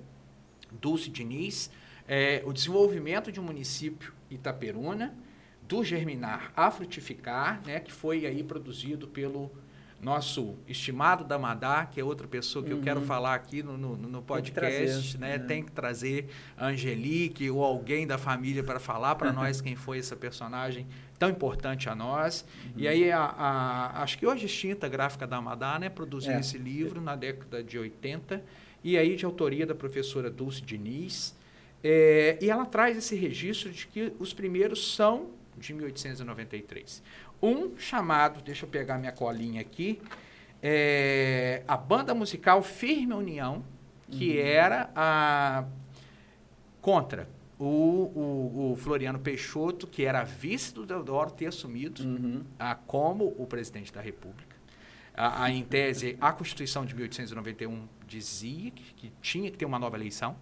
Dulce 0.73 1.11
Diniz, 1.11 1.71
é, 2.07 2.43
O 2.45 2.53
Desenvolvimento 2.53 3.31
de 3.31 3.39
um 3.39 3.45
Município 3.45 4.13
Itaperuna, 4.29 5.15
do 5.67 5.85
Germinar 5.85 6.53
a 6.57 6.69
Frutificar, 6.71 7.63
né, 7.65 7.79
que 7.79 7.93
foi 7.93 8.27
aí 8.27 8.43
produzido 8.43 9.07
pelo 9.07 9.53
nosso 10.03 10.57
estimado 10.67 11.25
Damadá, 11.25 11.85
que 11.85 12.01
é 12.01 12.05
outra 12.05 12.27
pessoa 12.27 12.65
que 12.65 12.73
uhum. 12.73 12.79
eu 12.79 12.83
quero 12.83 13.01
uhum. 13.01 13.07
falar 13.07 13.35
aqui 13.35 13.63
no, 13.63 13.77
no, 13.77 13.97
no 13.97 14.23
podcast, 14.23 15.19
né? 15.19 15.37
Uhum. 15.37 15.47
Tem 15.47 15.63
que 15.63 15.71
trazer 15.73 16.29
a 16.57 16.69
Angelique 16.69 17.51
ou 17.51 17.63
alguém 17.63 18.07
da 18.07 18.17
família 18.17 18.63
para 18.63 18.81
falar 18.81 19.15
para 19.17 19.33
nós 19.33 19.61
quem 19.63 19.77
foi 19.77 19.99
essa 19.99 20.17
personagem 20.17 20.87
tão 21.19 21.29
importante 21.29 21.89
a 21.91 21.95
nós. 21.95 22.47
Uhum. 22.65 22.73
E 22.77 22.89
aí, 22.89 23.13
a, 23.13 23.21
a, 23.21 24.03
acho 24.03 24.19
que 24.19 24.27
hoje 24.27 24.47
extinta 24.47 24.87
a 24.87 24.89
gráfica 24.89 25.27
da 25.27 25.37
Amadá, 25.37 25.79
né? 25.79 25.91
Produziu 25.91 26.33
é. 26.33 26.41
esse 26.41 26.57
livro 26.57 27.01
na 27.01 27.15
década 27.15 27.63
de 27.63 27.79
80, 27.79 28.43
e 28.83 28.97
aí 28.97 29.17
de 29.17 29.27
autoria 29.27 29.67
da 29.67 29.75
professora 29.75 30.31
Dulce 30.31 30.63
Diniz. 30.63 31.39
É, 31.85 32.39
e 32.41 32.51
ela 32.51 32.65
traz 32.65 32.97
esse 32.97 33.15
registro 33.15 33.71
de 33.71 33.87
que 33.87 34.13
os 34.19 34.33
primeiros 34.33 34.95
são 34.95 35.31
de 35.59 35.75
1893. 35.75 37.03
Um 37.43 37.79
chamado, 37.79 38.43
deixa 38.43 38.65
eu 38.65 38.69
pegar 38.69 38.99
minha 38.99 39.13
colinha 39.13 39.61
aqui, 39.61 40.01
é, 40.63 41.63
a 41.67 41.77
banda 41.77 42.15
musical 42.15 42.63
Firme 42.63 43.15
União, 43.15 43.65
que 44.11 44.37
uhum. 44.39 44.45
era 44.45 44.91
a 44.95 45.65
contra 46.81 47.29
o, 47.59 47.65
o, 47.65 48.73
o, 48.73 48.77
Floriano 48.77 49.19
Peixoto, 49.19 49.87
que 49.87 50.05
era 50.05 50.25
vice 50.25 50.73
do 50.73 50.87
Deodoro, 50.87 51.31
ter 51.31 51.47
assumido 51.47 52.03
uhum. 52.03 52.43
a, 52.59 52.75
como 52.75 53.35
o 53.39 53.47
presidente 53.47 53.93
da 53.93 54.01
República. 54.01 54.57
A, 55.15 55.45
a, 55.45 55.51
em 55.51 55.63
tese, 55.63 56.17
a 56.21 56.33
Constituição 56.33 56.87
de 56.87 56.95
1891 56.95 57.87
dizia 58.07 58.71
que, 58.71 58.95
que 58.95 59.13
tinha 59.21 59.51
que 59.51 59.59
ter 59.59 59.67
uma 59.67 59.79
nova 59.79 59.97
eleição, 59.97 60.37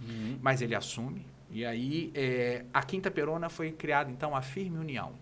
uhum. 0.00 0.38
mas 0.42 0.62
ele 0.62 0.74
assume. 0.74 1.24
E 1.50 1.64
aí, 1.64 2.10
é, 2.14 2.64
a 2.74 2.82
Quinta 2.82 3.10
Perona 3.10 3.48
foi 3.48 3.70
criada, 3.70 4.10
então, 4.10 4.34
a 4.34 4.42
Firme 4.42 4.78
União 4.78 5.12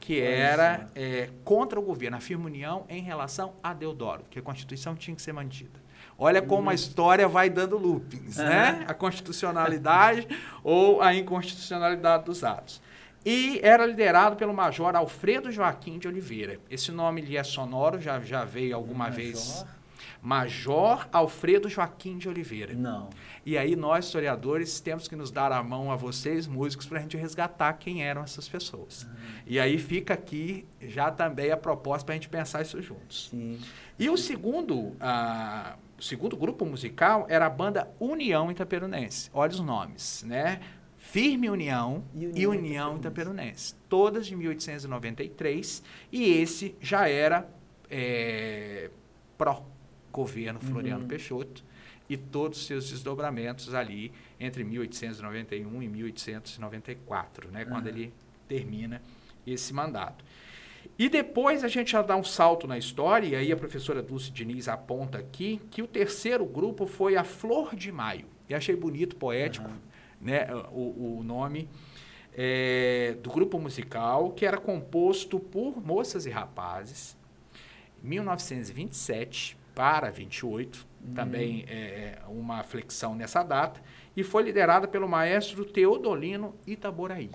que 0.00 0.18
era 0.20 0.88
é, 0.94 1.28
contra 1.44 1.78
o 1.78 1.82
governo, 1.82 2.16
a 2.16 2.20
firme 2.20 2.46
união 2.46 2.86
em 2.88 3.02
relação 3.02 3.52
a 3.62 3.74
Deodoro, 3.74 4.24
que 4.30 4.38
a 4.38 4.42
Constituição 4.42 4.96
tinha 4.96 5.14
que 5.14 5.22
ser 5.22 5.32
mantida. 5.32 5.78
Olha 6.18 6.42
como 6.42 6.68
a 6.68 6.72
uhum. 6.72 6.74
história 6.74 7.28
vai 7.28 7.48
dando 7.48 7.78
loopings, 7.78 8.36
né? 8.36 8.84
A 8.86 8.92
constitucionalidade 8.92 10.26
ou 10.62 11.00
a 11.00 11.14
inconstitucionalidade 11.14 12.24
dos 12.24 12.44
atos. 12.44 12.82
E 13.24 13.58
era 13.62 13.86
liderado 13.86 14.36
pelo 14.36 14.52
Major 14.52 14.94
Alfredo 14.96 15.50
Joaquim 15.50 15.98
de 15.98 16.08
Oliveira. 16.08 16.58
Esse 16.70 16.90
nome 16.90 17.20
lhe 17.20 17.36
é 17.36 17.42
sonoro, 17.42 18.00
já, 18.00 18.20
já 18.20 18.44
veio 18.44 18.76
alguma 18.76 19.04
Major? 19.04 19.16
vez. 19.16 19.64
Major 20.22 21.08
Alfredo 21.12 21.68
Joaquim 21.68 22.18
de 22.18 22.28
Oliveira. 22.28 22.74
Não. 22.74 23.10
E 23.44 23.56
aí 23.56 23.74
nós, 23.76 24.06
historiadores, 24.06 24.80
temos 24.80 25.08
que 25.08 25.16
nos 25.16 25.30
dar 25.30 25.52
a 25.52 25.62
mão 25.62 25.90
a 25.90 25.96
vocês, 25.96 26.46
músicos, 26.46 26.86
para 26.86 26.98
a 26.98 27.02
gente 27.02 27.16
resgatar 27.16 27.72
quem 27.74 28.02
eram 28.04 28.22
essas 28.22 28.48
pessoas. 28.48 29.04
Uhum. 29.04 29.10
E 29.46 29.58
aí 29.60 29.78
fica 29.78 30.14
aqui 30.14 30.66
já 30.80 31.10
também 31.10 31.50
a 31.50 31.56
proposta 31.56 32.04
para 32.04 32.14
a 32.14 32.16
gente 32.16 32.28
pensar 32.28 32.62
isso 32.62 32.80
juntos. 32.82 33.28
Sim. 33.30 33.58
E 33.98 34.08
o 34.08 34.16
segundo... 34.16 34.96
Ah, 35.00 35.76
o 35.98 36.02
segundo 36.02 36.34
grupo 36.34 36.64
musical 36.64 37.26
era 37.28 37.44
a 37.44 37.50
banda 37.50 37.90
União 38.00 38.50
Itaperunense. 38.50 39.28
Olha 39.34 39.50
os 39.50 39.60
nomes, 39.60 40.24
né? 40.26 40.58
Firme 40.96 41.50
União 41.50 42.02
e 42.14 42.26
União, 42.26 42.38
e 42.38 42.46
União 42.46 42.96
Itaperunense. 42.96 43.74
Todas 43.86 44.26
de 44.26 44.34
1893. 44.34 45.82
E 46.10 46.24
esse 46.24 46.74
já 46.80 47.06
era 47.06 47.46
é, 47.90 48.90
pró-governo 50.10 50.60
Floriano 50.60 51.02
uhum. 51.02 51.08
Peixoto 51.08 51.64
e 52.08 52.16
todos 52.16 52.60
os 52.60 52.66
seus 52.66 52.90
desdobramentos 52.90 53.72
ali 53.72 54.12
entre 54.38 54.64
1891 54.64 55.82
e 55.82 55.88
1894, 55.88 57.50
né? 57.50 57.62
Uhum. 57.62 57.68
Quando 57.70 57.86
ele 57.86 58.12
termina 58.48 59.00
esse 59.46 59.72
mandato. 59.72 60.24
E 60.98 61.08
depois 61.08 61.62
a 61.62 61.68
gente 61.68 61.92
já 61.92 62.02
dá 62.02 62.16
um 62.16 62.24
salto 62.24 62.66
na 62.66 62.76
história, 62.76 63.28
e 63.28 63.36
aí 63.36 63.52
a 63.52 63.56
professora 63.56 64.02
Dulce 64.02 64.30
Diniz 64.30 64.66
aponta 64.66 65.18
aqui 65.18 65.60
que 65.70 65.82
o 65.82 65.86
terceiro 65.86 66.44
grupo 66.44 66.86
foi 66.86 67.16
a 67.16 67.22
Flor 67.22 67.76
de 67.76 67.92
Maio. 67.92 68.26
E 68.48 68.54
achei 68.54 68.74
bonito, 68.74 69.14
poético, 69.16 69.68
uhum. 69.68 69.76
né, 70.20 70.48
o, 70.72 71.18
o 71.18 71.22
nome 71.22 71.68
é, 72.34 73.16
do 73.22 73.30
grupo 73.30 73.58
musical, 73.58 74.32
que 74.32 74.44
era 74.44 74.58
composto 74.58 75.38
por 75.38 75.80
moças 75.80 76.26
e 76.26 76.30
rapazes, 76.30 77.16
1927 78.02 79.59
para 79.74 80.10
28, 80.10 80.86
uhum. 81.06 81.14
também 81.14 81.64
é, 81.68 82.18
uma 82.28 82.62
flexão 82.62 83.14
nessa 83.14 83.42
data, 83.42 83.80
e 84.16 84.22
foi 84.22 84.42
liderada 84.42 84.86
pelo 84.88 85.08
maestro 85.08 85.64
Teodolino 85.64 86.54
Itaboraí, 86.66 87.30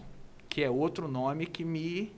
que 0.50 0.63
é 0.63 0.69
outro 0.69 1.08
nome 1.08 1.45
que 1.45 1.63
me 1.63 2.13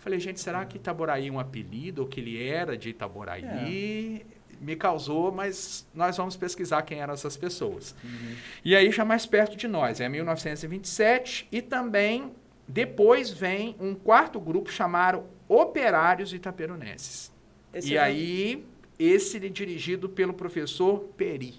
Falei, 0.00 0.18
gente, 0.18 0.40
será 0.40 0.64
que 0.64 0.76
Itaboraí 0.78 1.28
é 1.28 1.30
um 1.30 1.38
apelido, 1.38 2.02
ou 2.02 2.08
que 2.08 2.20
ele 2.20 2.42
era 2.42 2.76
de 2.76 2.88
Itaboraí? 2.88 3.44
É. 3.44 4.22
Me 4.58 4.74
causou, 4.74 5.30
mas 5.30 5.86
nós 5.94 6.16
vamos 6.16 6.36
pesquisar 6.36 6.82
quem 6.82 7.00
eram 7.00 7.12
essas 7.12 7.36
pessoas. 7.36 7.94
Uhum. 8.02 8.34
E 8.64 8.74
aí, 8.74 8.90
já 8.90 9.04
mais 9.04 9.26
perto 9.26 9.56
de 9.56 9.68
nós, 9.68 10.00
é 10.00 10.08
1927, 10.08 11.48
e 11.52 11.60
também 11.60 12.32
depois 12.66 13.30
vem 13.30 13.76
um 13.78 13.94
quarto 13.94 14.40
grupo 14.40 14.70
chamado 14.70 15.24
Operários 15.46 16.32
Itaperunenses. 16.32 17.30
Esse 17.72 17.92
e 17.92 17.96
é 17.96 18.00
aí, 18.00 18.66
esse 19.00 19.38
é 19.38 19.48
dirigido 19.48 20.08
pelo 20.08 20.34
professor 20.34 21.00
Peri. 21.16 21.54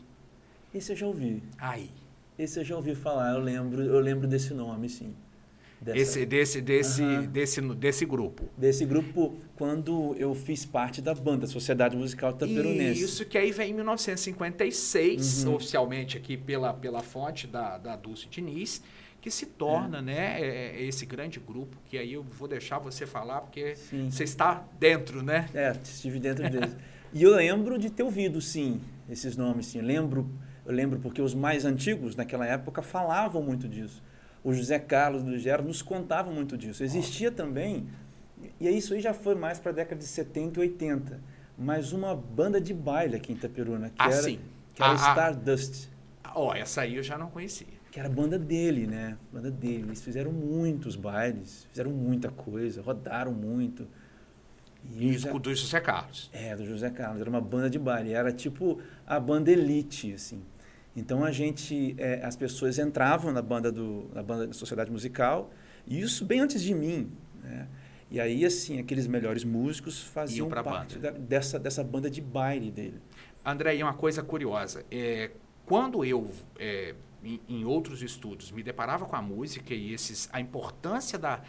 Esse 0.74 0.92
eu 0.92 0.96
já 0.96 1.08
ouvi. 1.08 1.42
Aí. 1.58 1.90
Esse 2.38 2.60
eu 2.60 2.64
já 2.64 2.76
ouvi 2.76 2.94
falar, 2.94 3.34
eu 3.34 3.40
lembro, 3.40 3.82
eu 3.82 4.00
lembro 4.00 4.28
desse 4.28 4.54
nome, 4.54 4.88
sim. 4.88 5.14
Dessa... 5.82 5.98
Esse, 5.98 6.26
desse, 6.28 6.62
desse, 6.62 7.02
uhum. 7.02 7.26
desse, 7.26 7.62
desse 7.62 8.06
grupo. 8.06 8.48
Desse 8.56 8.86
grupo, 8.86 9.36
quando 9.56 10.16
eu 10.20 10.36
fiz 10.36 10.64
parte 10.64 11.02
da 11.02 11.16
banda, 11.16 11.48
Sociedade 11.48 11.98
Musical 11.98 12.34
Taperunense. 12.34 13.04
Isso, 13.04 13.26
que 13.26 13.36
aí 13.36 13.52
vem 13.52 13.72
em 13.72 13.74
1956, 13.74 15.46
uhum. 15.46 15.56
oficialmente 15.56 16.18
aqui 16.18 16.38
pela, 16.38 16.72
pela 16.72 17.02
fonte 17.02 17.48
da, 17.48 17.80
da 17.80 17.96
Dulce 17.96 18.28
Diniz, 18.30 18.84
que 19.20 19.32
se 19.32 19.48
torna 19.48 19.98
é. 19.98 20.02
né, 20.02 20.42
é, 20.42 20.76
é 20.78 20.84
esse 20.84 21.08
grande 21.08 21.40
grupo, 21.40 21.76
que 21.86 21.98
aí 21.98 22.14
eu 22.14 22.22
vou 22.22 22.48
deixar 22.48 22.78
você 22.78 23.08
falar, 23.08 23.42
porque 23.42 23.76
sim. 23.76 24.12
você 24.12 24.24
está 24.24 24.64
dentro, 24.80 25.24
né? 25.24 25.50
É, 25.56 25.76
estive 25.84 26.20
dentro 26.20 26.48
deles. 26.48 26.76
e 27.14 27.24
eu 27.24 27.36
lembro 27.36 27.78
de 27.78 27.90
ter 27.90 28.04
ouvido, 28.04 28.42
sim, 28.42 28.80
esses 29.10 29.36
nomes, 29.36 29.68
sim. 29.68 29.80
Eu 29.80 29.86
lembro, 29.86 30.30
eu 30.66 30.74
lembro 30.74 31.00
porque 31.00 31.22
os 31.22 31.34
mais 31.34 31.66
antigos, 31.66 32.16
naquela 32.16 32.46
época, 32.46 32.82
falavam 32.82 33.42
muito 33.42 33.68
disso 33.68 34.02
o 34.44 34.54
José 34.54 34.80
Carlos 34.80 35.24
do 35.24 35.38
Gero 35.38 35.64
nos 35.64 35.82
contava 35.82 36.32
muito 36.32 36.58
disso. 36.58 36.84
Existia 36.84 37.32
também, 37.32 37.88
e 38.60 38.70
isso 38.70 38.94
aí 38.94 39.02
já 39.02 39.14
foi 39.14 39.36
mais 39.36 39.60
para 39.60 39.72
a 39.72 39.76
década 39.76 40.00
de 40.00 40.08
70 40.08 40.60
e 40.60 40.62
80, 40.62 41.20
mas 41.58 41.94
uma 41.94 42.16
banda 42.16 42.60
de 42.60 42.74
baile 42.74 43.16
aqui 43.16 43.32
em 43.32 43.36
Itaperuna, 43.36 43.90
que 43.90 43.96
ah, 44.00 44.06
era, 44.06 44.22
sim. 44.22 44.40
Que 44.74 44.82
era 44.82 44.94
ah, 44.94 44.96
ah. 44.96 45.10
Stardust. 45.10 45.90
Ó, 46.34 46.50
oh, 46.50 46.54
essa 46.54 46.82
aí 46.82 46.96
eu 46.96 47.04
já 47.04 47.18
não 47.18 47.30
conhecia. 47.30 47.68
Que 47.92 48.00
era 48.00 48.08
a 48.08 48.12
banda 48.12 48.40
dele, 48.40 48.88
né? 48.88 49.18
Banda 49.34 49.52
dele. 49.52 49.84
Eles 49.90 50.02
fizeram 50.02 50.32
muitos 50.32 50.96
bailes, 50.96 51.68
fizeram 51.70 51.92
muita 51.92 52.30
coisa, 52.30 52.82
rodaram 52.82 53.34
muito. 53.34 53.86
E 54.90 55.14
José... 55.14 55.32
do 55.32 55.56
José 55.56 55.80
Carlos. 55.80 56.30
É, 56.34 56.56
do 56.56 56.66
José 56.66 56.90
Carlos. 56.90 57.22
Era 57.22 57.30
uma 57.30 57.42
banda 57.42 57.70
de 57.70 57.80
baile. 57.80 58.14
Era 58.14 58.32
tipo 58.32 58.80
a 59.06 59.20
banda 59.20 59.52
elite, 59.52 60.14
assim. 60.14 60.44
Então 60.96 61.24
a 61.24 61.32
gente, 61.32 61.96
é, 61.98 62.24
as 62.24 62.36
pessoas 62.36 62.78
entravam 62.78 63.32
na 63.32 63.42
banda 63.42 63.72
do, 63.72 64.10
na 64.14 64.22
banda 64.22 64.48
da 64.48 64.54
sociedade 64.54 64.92
musical, 64.92 65.50
e 65.88 66.02
isso 66.02 66.26
bem 66.26 66.42
antes 66.42 66.62
de 66.62 66.74
mim, 66.74 67.12
né? 67.42 67.68
E 68.10 68.20
aí 68.20 68.44
assim 68.44 68.78
aqueles 68.78 69.08
melhores 69.08 69.46
músicos 69.46 70.04
faziam 70.04 70.50
parte 70.50 71.00
da, 71.00 71.12
dessa 71.12 71.58
dessa 71.58 71.82
banda 71.82 72.10
de 72.10 72.20
baile 72.20 72.70
dele. 72.70 73.00
André, 73.44 73.78
e 73.78 73.84
uma 73.84 73.94
coisa 73.94 74.22
curiosa, 74.22 74.86
é, 74.92 75.32
quando 75.66 76.04
eu 76.04 76.30
é, 76.60 76.94
em, 77.24 77.40
em 77.48 77.64
outros 77.64 78.02
estudos 78.02 78.52
me 78.52 78.62
deparava 78.62 79.06
com 79.06 79.16
a 79.16 79.22
música 79.22 79.74
e 79.74 79.94
esses 79.94 80.30
a 80.34 80.42
importância 80.42 81.18
da 81.18 81.42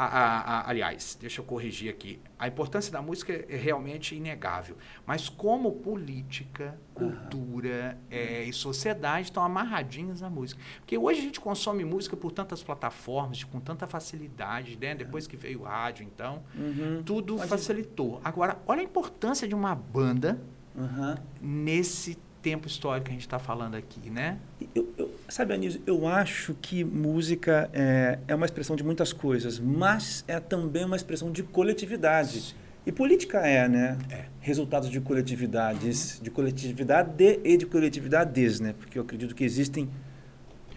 a, 0.00 0.06
a, 0.06 0.60
a, 0.60 0.70
aliás, 0.70 1.16
deixa 1.20 1.40
eu 1.40 1.44
corrigir 1.44 1.90
aqui. 1.90 2.18
A 2.38 2.48
importância 2.48 2.90
da 2.90 3.02
música 3.02 3.32
é 3.32 3.56
realmente 3.56 4.14
inegável. 4.14 4.76
Mas 5.06 5.28
como 5.28 5.72
política, 5.72 6.78
cultura 6.94 7.98
uhum. 8.00 8.06
é, 8.10 8.44
e 8.44 8.52
sociedade 8.52 9.26
estão 9.26 9.44
amarradinhas 9.44 10.22
na 10.22 10.30
música. 10.30 10.60
Porque 10.78 10.96
hoje 10.96 11.20
a 11.20 11.22
gente 11.22 11.38
consome 11.38 11.84
música 11.84 12.16
por 12.16 12.32
tantas 12.32 12.62
plataformas, 12.62 13.44
com 13.44 13.60
tanta 13.60 13.86
facilidade, 13.86 14.78
né? 14.80 14.94
depois 14.94 15.26
que 15.26 15.36
veio 15.36 15.60
o 15.60 15.64
rádio, 15.64 16.04
então, 16.04 16.42
uhum. 16.56 17.02
tudo 17.04 17.36
Pode 17.36 17.48
facilitou. 17.48 18.20
Agora, 18.24 18.58
olha 18.66 18.80
a 18.80 18.84
importância 18.84 19.46
de 19.46 19.54
uma 19.54 19.74
banda 19.74 20.40
uhum. 20.74 21.14
nesse 21.42 22.14
tempo 22.14 22.29
histórico 22.66 23.06
que 23.06 23.10
a 23.10 23.14
gente 23.14 23.22
está 23.26 23.38
falando 23.38 23.74
aqui, 23.74 24.10
né? 24.10 24.38
Eu, 24.74 24.92
eu, 24.96 25.14
sabe, 25.28 25.54
Anísio, 25.54 25.82
eu 25.86 26.06
acho 26.06 26.54
que 26.54 26.82
música 26.84 27.70
é, 27.72 28.18
é 28.26 28.34
uma 28.34 28.46
expressão 28.46 28.76
de 28.76 28.82
muitas 28.82 29.12
coisas, 29.12 29.58
mas 29.58 30.24
é 30.26 30.40
também 30.40 30.84
uma 30.84 30.96
expressão 30.96 31.30
de 31.30 31.42
coletividade. 31.42 32.40
Sim. 32.40 32.54
E 32.86 32.92
política 32.92 33.38
é, 33.40 33.68
né? 33.68 33.98
É. 34.10 34.24
Resultados 34.40 34.88
de 34.88 35.00
coletividades, 35.00 36.16
uhum. 36.16 36.24
de 36.24 36.30
coletividade 36.30 37.40
e 37.44 37.56
de 37.56 37.66
coletividades, 37.66 38.58
né? 38.58 38.74
Porque 38.78 38.98
eu 38.98 39.02
acredito 39.02 39.34
que 39.34 39.44
existem 39.44 39.88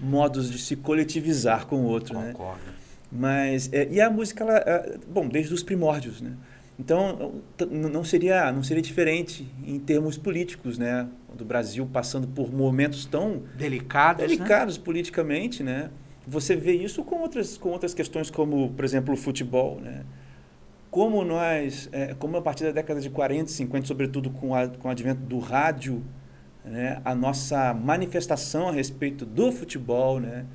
modos 0.02 0.52
de 0.52 0.58
se 0.58 0.76
coletivizar 0.76 1.65
com 1.65 1.78
o 1.78 1.86
outro, 1.86 2.19
né? 2.19 2.34
Concordo. 2.34 2.62
né? 2.65 2.73
Mas, 3.12 3.71
é, 3.71 3.88
e 3.89 4.02
a 4.02 4.10
música, 4.10 4.43
ela, 4.43 4.58
é, 4.58 4.97
bom, 5.08 5.28
desde 5.28 5.54
os 5.54 5.63
primórdios, 5.63 6.19
né? 6.19 6.34
Então, 6.78 7.36
não 7.69 8.04
seria, 8.04 8.52
não 8.52 8.63
seria 8.63 8.82
diferente 8.82 9.47
em 9.65 9.80
termos 9.80 10.17
políticos, 10.17 10.78
né? 10.78 11.08
Do 11.34 11.46
Brasil 11.46 11.88
passando 11.91 12.28
por 12.28 12.54
momentos 12.54 13.06
tão 13.06 13.43
delicados, 13.56 14.22
né? 14.22 14.28
delicados 14.28 14.78
né? 14.78 14.84
politicamente, 14.84 15.63
né? 15.63 15.89
Você 16.28 16.56
vê 16.56 16.74
isso 16.74 17.04
com 17.04 17.17
outras, 17.22 17.58
com 17.58 17.69
outras 17.69 17.93
questões 17.93 18.30
como, 18.30 18.69
por 18.72 18.86
exemplo, 18.86 19.13
o 19.13 19.17
futebol, 19.17 19.80
né? 19.80 20.04
Como 20.89 21.24
nós, 21.26 21.89
é, 21.91 22.13
como 22.13 22.38
a 22.38 22.41
partir 22.41 22.65
da 22.65 22.72
década 22.72 23.02
de 23.02 23.10
40, 23.10 23.50
50, 23.50 23.88
sobretudo 23.88 24.30
com, 24.30 24.56
a, 24.56 24.67
com 24.67 24.88
o 24.88 24.91
advento 24.91 25.22
do 25.22 25.39
rádio, 25.39 26.04
né? 26.63 27.02
a 27.04 27.15
nossa 27.15 27.74
manifestação 27.74 28.69
a 28.69 28.72
respeito 28.72 29.26
do 29.26 29.52
futebol, 29.52 30.19
né? 30.19 30.46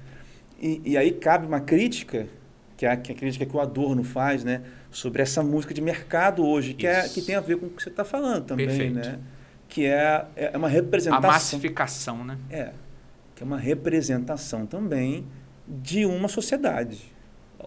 E, 0.60 0.80
e 0.84 0.96
aí 0.96 1.10
cabe 1.10 1.46
uma 1.46 1.60
crítica, 1.60 2.28
que 2.76 2.86
é 2.86 2.90
a, 2.90 2.96
que 2.96 3.12
é 3.12 3.14
a 3.14 3.18
crítica 3.18 3.44
que 3.44 3.56
o 3.56 3.60
Adorno 3.60 4.04
faz, 4.04 4.44
né? 4.44 4.62
sobre 4.90 5.22
essa 5.22 5.42
música 5.42 5.74
de 5.74 5.80
mercado 5.80 6.44
hoje, 6.44 6.74
que, 6.74 6.86
é, 6.86 7.08
que 7.08 7.22
tem 7.22 7.34
a 7.34 7.40
ver 7.40 7.58
com 7.58 7.66
o 7.66 7.70
que 7.70 7.82
você 7.82 7.88
está 7.88 8.04
falando 8.04 8.44
também, 8.44 8.66
Perfeito. 8.66 8.94
né? 8.94 9.18
Que 9.68 9.86
é, 9.86 10.26
é 10.34 10.56
uma 10.56 10.68
representação... 10.68 11.30
A 11.30 11.32
massificação, 11.32 12.24
né? 12.24 12.38
É, 12.50 12.72
que 13.34 13.42
é 13.42 13.46
uma 13.46 13.58
representação 13.58 14.66
também 14.66 15.26
de 15.66 16.06
uma 16.06 16.28
sociedade. 16.28 17.14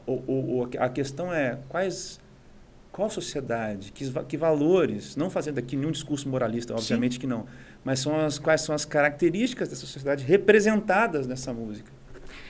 O, 0.06 0.14
o, 0.14 0.70
a 0.80 0.90
questão 0.90 1.34
é 1.34 1.60
quais 1.70 2.20
qual 2.92 3.10
sociedade, 3.10 3.92
que, 3.94 4.12
que 4.28 4.36
valores, 4.36 5.16
não 5.16 5.30
fazendo 5.30 5.60
aqui 5.60 5.78
nenhum 5.78 5.92
discurso 5.92 6.28
moralista, 6.28 6.74
obviamente 6.74 7.14
Sim. 7.14 7.22
que 7.22 7.28
não, 7.28 7.46
mas 7.84 8.00
são 8.00 8.20
as, 8.20 8.38
quais 8.38 8.62
são 8.62 8.76
as 8.76 8.84
características 8.84 9.70
dessa 9.70 9.86
sociedade 9.86 10.26
representadas 10.26 11.26
nessa 11.26 11.54
música. 11.54 11.92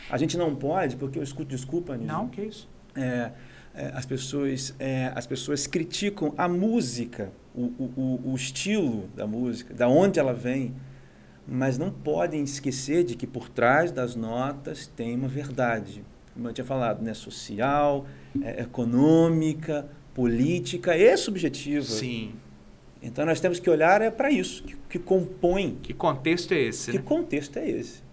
A 0.10 0.18
gente 0.18 0.38
não 0.38 0.56
pode, 0.56 0.96
porque 0.96 1.20
eu 1.20 1.24
escuto 1.24 1.50
desculpa, 1.50 1.94
Anísio, 1.94 2.12
Não, 2.12 2.28
que 2.28 2.42
isso. 2.42 2.68
É, 2.96 3.32
é, 3.74 3.92
as, 3.94 4.06
pessoas, 4.06 4.76
é, 4.80 5.12
as 5.16 5.26
pessoas 5.26 5.68
criticam 5.68 6.34
a 6.38 6.48
música, 6.48 7.32
o, 7.56 7.64
o, 7.64 8.32
o 8.32 8.36
estilo 8.36 9.10
da 9.16 9.28
música, 9.28 9.74
da 9.74 9.88
onde 9.88 10.20
ela 10.20 10.34
vem, 10.34 10.74
mas 11.48 11.78
não 11.78 11.92
podem 11.92 12.44
esquecer 12.44 13.04
de 13.04 13.16
que 13.16 13.28
por 13.28 13.50
trás 13.50 13.92
das 13.92 14.16
notas 14.16 14.88
tem 14.88 15.16
uma 15.16 15.28
verdade, 15.28 16.04
como 16.34 16.48
eu 16.48 16.54
tinha 16.54 16.66
falado, 16.66 17.02
né? 17.02 17.14
social, 17.14 18.06
é, 18.42 18.62
econômica, 18.62 19.88
política 20.14 20.96
e 20.96 21.16
subjetiva. 21.18 21.86
Sim. 21.86 22.34
Então 23.02 23.26
nós 23.26 23.40
temos 23.40 23.60
que 23.60 23.70
olhar 23.70 24.02
é 24.02 24.12
para 24.12 24.32
isso, 24.32 24.64
que, 24.64 24.78
que, 24.90 25.00
compõe. 25.00 25.78
Que 25.82 25.94
contexto 25.94 26.54
é 26.54 26.60
esse? 26.60 26.92
Que 26.92 26.98
né? 26.98 27.04
contexto 27.04 27.58
é 27.58 27.68
esse? 27.68 28.04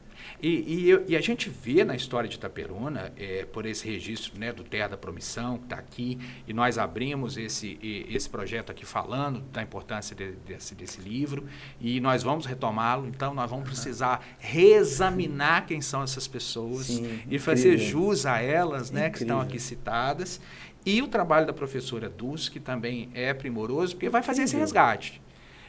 E, 0.40 0.90
e, 0.90 1.12
e, 1.12 1.16
a 1.16 1.20
gente 1.20 1.50
vê 1.50 1.84
na 1.84 1.96
história 1.96 2.28
de 2.28 2.36
Itaperuna, 2.36 3.12
é, 3.16 3.44
por 3.44 3.66
esse 3.66 3.88
registro 3.88 4.38
né, 4.38 4.52
do 4.52 4.62
Terra 4.62 4.88
da 4.88 4.96
Promissão, 4.96 5.58
que 5.58 5.64
está 5.64 5.76
aqui, 5.76 6.18
e 6.46 6.52
nós 6.52 6.78
abrimos 6.78 7.36
esse, 7.36 7.76
esse 8.08 8.30
projeto 8.30 8.70
aqui 8.70 8.86
falando 8.86 9.40
da 9.52 9.62
importância 9.62 10.14
de, 10.14 10.32
desse, 10.46 10.76
desse 10.76 11.00
livro, 11.00 11.44
e 11.80 12.00
nós 12.00 12.22
vamos 12.22 12.46
retomá-lo, 12.46 13.08
então 13.08 13.34
nós 13.34 13.50
vamos 13.50 13.68
precisar 13.68 14.24
reexaminar 14.38 15.66
quem 15.66 15.80
são 15.80 16.04
essas 16.04 16.28
pessoas 16.28 16.86
Sim, 16.86 17.04
e 17.04 17.14
incrível. 17.14 17.40
fazer 17.40 17.76
jus 17.76 18.24
a 18.24 18.40
elas, 18.40 18.92
né, 18.92 19.10
que 19.10 19.18
estão 19.18 19.40
aqui 19.40 19.58
citadas, 19.58 20.40
e 20.86 21.02
o 21.02 21.08
trabalho 21.08 21.46
da 21.46 21.52
professora 21.52 22.08
Dulce, 22.08 22.50
que 22.50 22.60
também 22.60 23.10
é 23.12 23.34
primoroso, 23.34 23.96
porque 23.96 24.08
vai 24.08 24.22
fazer 24.22 24.42
esse 24.42 24.56
resgate. 24.56 25.20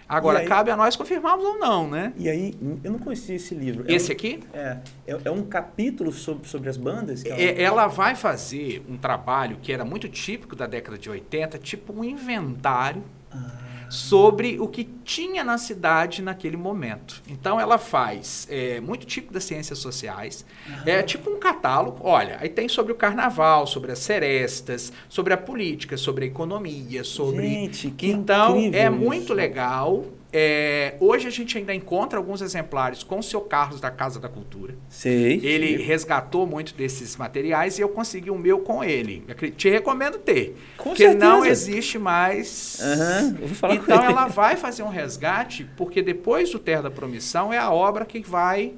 Agora, 0.09 0.39
aí, 0.39 0.47
cabe 0.47 0.71
a 0.71 0.75
nós 0.75 0.95
confirmarmos 0.95 1.45
ou 1.45 1.59
não, 1.59 1.87
né? 1.87 2.11
E 2.17 2.27
aí, 2.27 2.55
eu 2.83 2.91
não 2.91 2.97
conhecia 2.97 3.35
esse 3.35 3.53
livro. 3.53 3.85
É 3.87 3.93
esse 3.93 4.11
é 4.11 4.13
um, 4.13 4.17
aqui? 4.17 4.39
É, 4.51 4.77
é, 5.05 5.17
é, 5.25 5.31
um 5.31 5.43
capítulo 5.43 6.11
sobre, 6.11 6.47
sobre 6.47 6.67
as 6.67 6.77
bandas? 6.77 7.23
Ela... 7.23 7.39
É, 7.39 7.61
ela 7.61 7.85
vai 7.85 8.15
fazer 8.15 8.83
um 8.89 8.97
trabalho 8.97 9.57
que 9.61 9.71
era 9.71 9.85
muito 9.85 10.09
típico 10.09 10.55
da 10.55 10.65
década 10.65 10.97
de 10.97 11.09
80, 11.09 11.59
tipo 11.59 11.93
um 11.93 12.03
inventário. 12.03 13.03
Ah 13.31 13.68
sobre 13.89 14.59
o 14.59 14.67
que 14.67 14.83
tinha 15.03 15.43
na 15.43 15.57
cidade 15.57 16.21
naquele 16.21 16.55
momento. 16.55 17.21
Então 17.27 17.59
ela 17.59 17.77
faz 17.77 18.47
é, 18.49 18.79
muito 18.79 19.05
tipo 19.05 19.33
das 19.33 19.43
ciências 19.43 19.79
sociais, 19.79 20.45
uhum. 20.67 20.75
é 20.85 21.01
tipo 21.01 21.29
um 21.29 21.39
catálogo. 21.39 21.99
Olha, 22.03 22.37
aí 22.39 22.49
tem 22.49 22.69
sobre 22.69 22.91
o 22.91 22.95
carnaval, 22.95 23.65
sobre 23.65 23.91
as 23.91 23.99
serestas, 23.99 24.93
sobre 25.07 25.33
a 25.33 25.37
política, 25.37 25.97
sobre 25.97 26.25
a 26.25 26.27
economia, 26.27 27.03
sobre. 27.03 27.47
Gente, 27.47 27.89
que 27.91 28.07
então 28.07 28.55
é 28.57 28.85
isso. 28.85 28.91
muito 28.91 29.33
legal. 29.33 30.05
É, 30.31 30.95
hoje 30.99 31.27
a 31.27 31.31
gente 31.31 31.57
ainda 31.57 31.73
encontra 31.73 32.19
alguns 32.19 32.41
exemplares 32.41 33.01
com 33.01 33.17
o 33.17 33.23
seu 33.23 33.41
Carlos 33.41 33.81
da 33.81 33.89
Casa 33.89 34.19
da 34.19 34.29
Cultura. 34.29 34.75
Sei. 34.87 35.39
Ele 35.43 35.77
sei. 35.77 35.85
resgatou 35.85 36.45
muito 36.45 36.75
desses 36.75 37.17
materiais 37.17 37.79
e 37.79 37.81
eu 37.81 37.89
consegui 37.89 38.29
o 38.29 38.37
meu 38.37 38.59
com 38.59 38.83
ele. 38.83 39.25
Te 39.57 39.69
recomendo 39.69 40.19
ter. 40.19 40.55
Com 40.77 40.89
porque 40.89 41.03
certeza. 41.03 41.25
não 41.25 41.43
existe 41.43 41.97
mais. 41.97 42.79
Uhum, 42.79 43.33
vou 43.33 43.49
falar 43.49 43.75
então 43.75 44.03
ela 44.03 44.27
vai 44.27 44.55
fazer 44.55 44.83
um 44.83 44.89
resgate, 44.89 45.67
porque 45.75 46.01
depois 46.01 46.51
do 46.51 46.59
Terra 46.59 46.83
da 46.83 46.91
Promissão 46.91 47.51
é 47.51 47.57
a 47.57 47.71
obra 47.71 48.05
que 48.05 48.19
vai 48.19 48.73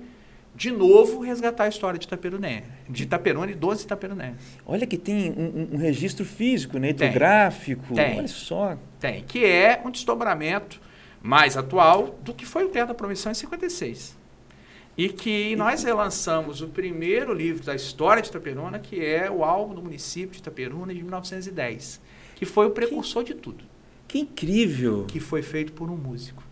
de 0.55 0.71
novo 0.71 1.19
resgatar 1.19 1.65
a 1.65 1.67
história 1.67 1.99
de 1.99 2.05
Itaperuné, 2.05 2.63
de 2.87 3.03
Itaperuna 3.03 3.51
e 3.51 3.55
dos 3.55 3.83
Itaperunés. 3.83 4.35
Olha 4.65 4.85
que 4.85 4.97
tem 4.97 5.31
um, 5.31 5.75
um 5.75 5.77
registro 5.77 6.23
físico, 6.23 6.77
né. 6.77 6.89
Tem. 7.95 8.19
Olha 8.19 8.27
só. 8.27 8.77
Tem, 8.99 9.23
que 9.23 9.43
é 9.43 9.81
um 9.83 9.91
desdobramento 9.91 10.79
mais 11.21 11.55
atual 11.55 12.19
do 12.23 12.33
que 12.33 12.45
foi 12.45 12.65
o 12.65 12.69
Terra 12.69 12.87
da 12.87 12.93
Promissão 12.93 13.31
em 13.31 13.35
56. 13.35 14.17
E 14.97 15.09
que 15.09 15.55
nós 15.55 15.83
relançamos 15.83 16.61
o 16.61 16.67
primeiro 16.67 17.33
livro 17.33 17.63
da 17.63 17.75
história 17.75 18.21
de 18.21 18.29
Itaperuna, 18.29 18.79
que 18.79 19.03
é 19.03 19.29
o 19.31 19.43
álbum 19.43 19.75
do 19.75 19.81
município 19.81 20.31
de 20.31 20.39
Itaperuna 20.39 20.93
de 20.93 21.01
1910, 21.01 22.01
que 22.35 22.45
foi 22.45 22.65
o 22.65 22.71
precursor 22.71 23.23
que, 23.23 23.33
de 23.33 23.39
tudo. 23.39 23.63
Que 24.07 24.19
incrível! 24.19 25.05
Que 25.05 25.19
foi 25.19 25.41
feito 25.41 25.71
por 25.71 25.89
um 25.89 25.95
músico. 25.95 26.43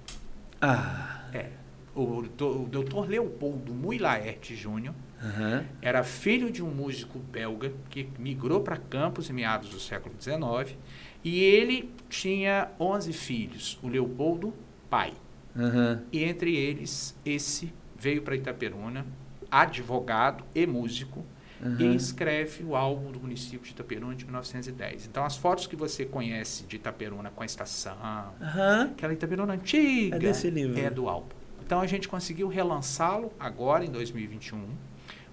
Ah! 0.61 1.25
É. 1.33 1.47
O, 1.93 2.01
o, 2.01 2.19
o 2.19 2.67
doutor 2.67 3.09
Leopoldo 3.09 3.73
Muilaerte 3.73 4.55
Júnior 4.55 4.95
uhum. 5.21 5.65
era 5.81 6.03
filho 6.03 6.49
de 6.49 6.63
um 6.63 6.69
músico 6.69 7.19
belga 7.19 7.73
que 7.89 8.07
migrou 8.17 8.61
para 8.61 8.77
Campos 8.77 9.29
em 9.29 9.33
meados 9.33 9.69
do 9.69 9.79
século 9.79 10.15
XIX 10.19 10.77
e 11.23 11.43
ele 11.43 11.91
tinha 12.09 12.69
11 12.79 13.13
filhos, 13.13 13.79
o 13.83 13.87
Leopoldo, 13.87 14.53
pai. 14.89 15.13
Uhum. 15.55 15.99
E 16.11 16.23
entre 16.23 16.55
eles, 16.55 17.15
esse 17.25 17.73
veio 17.97 18.21
para 18.21 18.35
Itaperuna, 18.35 19.05
advogado 19.51 20.43
e 20.55 20.65
músico, 20.65 21.25
uhum. 21.61 21.75
e 21.79 21.95
escreve 21.95 22.63
o 22.63 22.75
álbum 22.75 23.11
do 23.11 23.19
município 23.19 23.61
de 23.61 23.71
Itaperuna 23.71 24.15
de 24.15 24.23
1910. 24.25 25.07
Então, 25.07 25.23
as 25.25 25.35
fotos 25.35 25.67
que 25.67 25.75
você 25.75 26.05
conhece 26.05 26.63
de 26.63 26.77
Itaperuna 26.77 27.29
com 27.29 27.43
a 27.43 27.45
estação, 27.45 27.97
uhum. 28.39 28.91
aquela 28.91 29.13
Itaperuna 29.13 29.53
antiga, 29.53 30.15
é, 30.15 30.19
desse 30.19 30.49
livro. 30.49 30.79
é 30.79 30.89
do 30.89 31.09
álbum. 31.09 31.35
Então, 31.65 31.81
a 31.81 31.87
gente 31.87 32.07
conseguiu 32.07 32.47
relançá-lo 32.47 33.31
agora, 33.39 33.85
em 33.85 33.91
2021, 33.91 34.65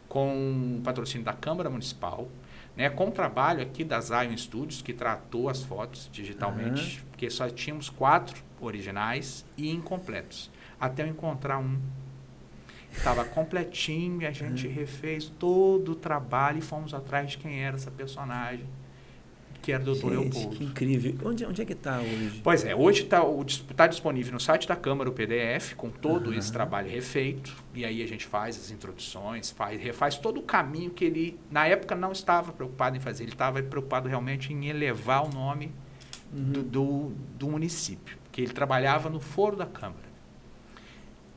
com 0.08 0.76
o 0.78 0.80
patrocínio 0.82 1.24
da 1.24 1.32
Câmara 1.32 1.70
Municipal, 1.70 2.28
né, 2.76 2.90
com 2.90 3.08
o 3.08 3.10
trabalho 3.10 3.62
aqui 3.62 3.82
da 3.82 4.00
Zion 4.00 4.36
Studios, 4.36 4.82
que 4.82 4.92
tratou 4.92 5.48
as 5.48 5.62
fotos 5.62 6.08
digitalmente, 6.12 6.98
uhum. 7.00 7.06
porque 7.10 7.30
só 7.30 7.48
tínhamos 7.48 7.88
quatro 7.88 8.42
originais 8.60 9.44
e 9.56 9.70
incompletos. 9.70 10.50
Até 10.78 11.02
eu 11.02 11.06
encontrar 11.08 11.58
um. 11.58 11.80
Estava 12.92 13.24
completinho 13.24 14.22
e 14.22 14.26
a 14.26 14.30
gente 14.30 14.66
uhum. 14.66 14.72
refez 14.72 15.32
todo 15.38 15.92
o 15.92 15.94
trabalho 15.94 16.58
e 16.58 16.62
fomos 16.62 16.94
atrás 16.94 17.32
de 17.32 17.38
quem 17.38 17.62
era 17.62 17.76
essa 17.76 17.90
personagem 17.90 18.66
que 19.66 19.72
era 19.72 19.82
o 19.82 19.96
Dr. 19.96 20.06
Leopoldo. 20.06 20.56
Que 20.56 20.62
incrível. 20.62 21.16
Onde, 21.24 21.44
onde 21.44 21.60
é 21.60 21.64
que 21.64 21.72
está 21.72 21.98
hoje? 21.98 22.40
Pois 22.44 22.64
é, 22.64 22.72
hoje 22.72 23.02
está 23.02 23.20
tá 23.74 23.88
disponível 23.88 24.32
no 24.32 24.38
site 24.38 24.68
da 24.68 24.76
Câmara 24.76 25.10
o 25.10 25.12
PDF, 25.12 25.74
com 25.74 25.90
todo 25.90 26.28
uhum. 26.28 26.38
esse 26.38 26.52
trabalho 26.52 26.88
refeito. 26.88 27.52
E 27.74 27.84
aí 27.84 28.00
a 28.00 28.06
gente 28.06 28.24
faz 28.24 28.56
as 28.56 28.70
introduções, 28.70 29.50
faz, 29.50 29.82
refaz 29.82 30.16
todo 30.18 30.38
o 30.38 30.42
caminho 30.44 30.90
que 30.90 31.04
ele, 31.04 31.40
na 31.50 31.66
época, 31.66 31.96
não 31.96 32.12
estava 32.12 32.52
preocupado 32.52 32.96
em 32.96 33.00
fazer. 33.00 33.24
Ele 33.24 33.32
estava 33.32 33.60
preocupado 33.60 34.08
realmente 34.08 34.52
em 34.52 34.68
elevar 34.68 35.24
o 35.24 35.34
nome 35.34 35.72
uhum. 36.32 36.52
do, 36.52 36.62
do, 36.62 37.12
do 37.36 37.48
município, 37.48 38.16
que 38.30 38.42
ele 38.42 38.52
trabalhava 38.52 39.10
no 39.10 39.18
foro 39.18 39.56
da 39.56 39.66
Câmara. 39.66 40.06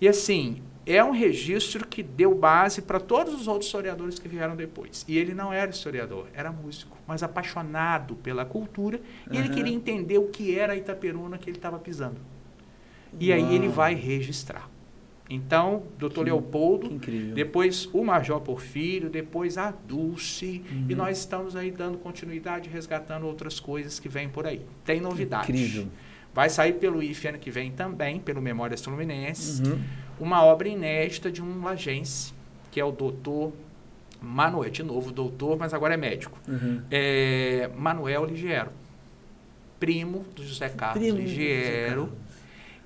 E 0.00 0.08
assim, 0.08 0.62
é 0.90 1.04
um 1.04 1.12
registro 1.12 1.86
que 1.86 2.02
deu 2.02 2.34
base 2.34 2.82
para 2.82 2.98
todos 2.98 3.34
os 3.34 3.46
outros 3.46 3.66
historiadores 3.66 4.18
que 4.18 4.28
vieram 4.28 4.56
depois. 4.56 5.04
E 5.06 5.16
ele 5.16 5.34
não 5.34 5.52
era 5.52 5.70
historiador, 5.70 6.26
era 6.34 6.50
músico, 6.50 6.96
mas 7.06 7.22
apaixonado 7.22 8.16
pela 8.16 8.44
cultura 8.44 9.00
e 9.30 9.36
ele 9.36 9.50
queria 9.50 9.72
entender 9.74 10.18
o 10.18 10.28
que 10.28 10.58
era 10.58 10.72
a 10.72 10.76
Itaperuna 10.76 11.38
que 11.38 11.48
ele 11.48 11.58
estava 11.58 11.78
pisando. 11.78 12.20
E 13.18 13.30
Uau. 13.30 13.38
aí 13.38 13.54
ele 13.54 13.68
vai 13.68 13.94
registrar. 13.94 14.68
Então, 15.32 15.84
doutor 15.96 16.24
Leopoldo, 16.24 17.00
depois 17.32 17.88
o 17.92 18.02
Major 18.02 18.40
Porfírio, 18.40 19.08
depois 19.08 19.56
a 19.56 19.70
Dulce, 19.70 20.64
uhum. 20.68 20.86
e 20.88 20.94
nós 20.96 21.18
estamos 21.18 21.54
aí 21.54 21.70
dando 21.70 21.98
continuidade, 21.98 22.68
resgatando 22.68 23.26
outras 23.26 23.60
coisas 23.60 24.00
que 24.00 24.08
vêm 24.08 24.28
por 24.28 24.44
aí. 24.44 24.62
Tem 24.84 25.00
novidade. 25.00 25.52
Incrível. 25.52 25.86
Vai 26.32 26.48
sair 26.48 26.74
pelo 26.74 27.02
IFE 27.02 27.28
ano 27.28 27.38
que 27.38 27.50
vem 27.50 27.72
também, 27.72 28.20
pelo 28.20 28.40
Memórias 28.40 28.82
Fluminenses, 28.82 29.60
uhum. 29.60 29.82
uma 30.18 30.44
obra 30.44 30.68
inédita 30.68 31.30
de 31.30 31.42
um 31.42 31.64
lagense, 31.64 32.32
que 32.70 32.78
é 32.78 32.84
o 32.84 32.92
doutor 32.92 33.52
Manuel, 34.22 34.70
de 34.70 34.82
novo 34.82 35.10
doutor, 35.10 35.58
mas 35.58 35.74
agora 35.74 35.94
é 35.94 35.96
médico. 35.96 36.38
Uhum. 36.46 36.82
É, 36.90 37.70
Manuel 37.76 38.26
Ligiero, 38.26 38.70
primo 39.80 40.24
do 40.36 40.44
José 40.44 40.68
Carlos 40.68 41.02
primo 41.02 41.18
Ligiero, 41.18 42.06
Carlos. 42.06 42.18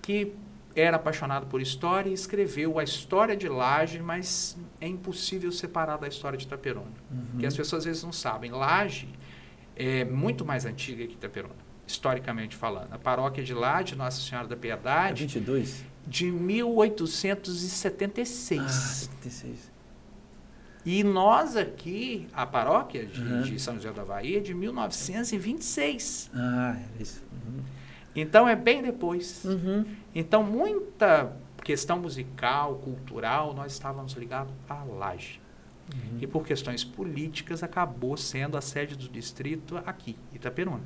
que 0.00 0.32
era 0.76 0.96
apaixonado 0.96 1.46
por 1.46 1.60
história 1.60 2.08
e 2.08 2.12
escreveu 2.12 2.78
a 2.78 2.84
história 2.84 3.36
de 3.36 3.48
Laje, 3.48 4.00
mas 4.00 4.56
é 4.80 4.88
impossível 4.88 5.52
separar 5.52 5.98
da 5.98 6.08
história 6.08 6.38
de 6.38 6.46
Itaperuna. 6.46 6.86
Uhum. 7.10 7.26
Porque 7.32 7.46
as 7.46 7.56
pessoas 7.56 7.80
às 7.80 7.84
vezes 7.84 8.02
não 8.02 8.12
sabem. 8.12 8.50
Laje 8.50 9.08
é 9.76 10.04
muito 10.04 10.44
mais 10.44 10.64
antiga 10.64 11.06
que 11.06 11.14
Itaperuna 11.14 11.63
historicamente 11.86 12.56
falando. 12.56 12.92
A 12.92 12.98
paróquia 12.98 13.44
de 13.44 13.54
lá, 13.54 13.82
de 13.82 13.96
Nossa 13.96 14.20
Senhora 14.20 14.48
da 14.48 14.56
Piedade. 14.56 15.24
É 15.24 15.26
22? 15.26 15.84
De 16.06 16.30
1876. 16.30 18.60
Ah, 18.60 18.68
76. 18.68 19.74
E 20.86 21.02
nós 21.02 21.56
aqui, 21.56 22.28
a 22.32 22.44
paróquia 22.44 23.06
de, 23.06 23.22
uhum. 23.22 23.42
de 23.42 23.58
São 23.58 23.76
José 23.76 23.90
da 23.90 24.04
Bahia, 24.04 24.36
é 24.36 24.40
de 24.40 24.52
1926. 24.52 26.30
Ah, 26.34 26.76
é 26.78 27.02
isso. 27.02 27.22
Uhum. 27.32 27.62
Então 28.14 28.46
é 28.46 28.54
bem 28.54 28.82
depois. 28.82 29.42
Uhum. 29.44 29.86
Então 30.14 30.42
muita 30.42 31.34
questão 31.62 31.98
musical, 31.98 32.74
cultural, 32.76 33.54
nós 33.54 33.72
estávamos 33.72 34.12
ligados 34.12 34.52
à 34.68 34.84
laje. 34.84 35.40
Uhum. 35.92 36.18
E 36.20 36.26
por 36.26 36.46
questões 36.46 36.84
políticas 36.84 37.62
acabou 37.62 38.16
sendo 38.16 38.58
a 38.58 38.60
sede 38.60 38.94
do 38.94 39.08
distrito 39.08 39.78
aqui, 39.86 40.16
Itaperuna. 40.34 40.82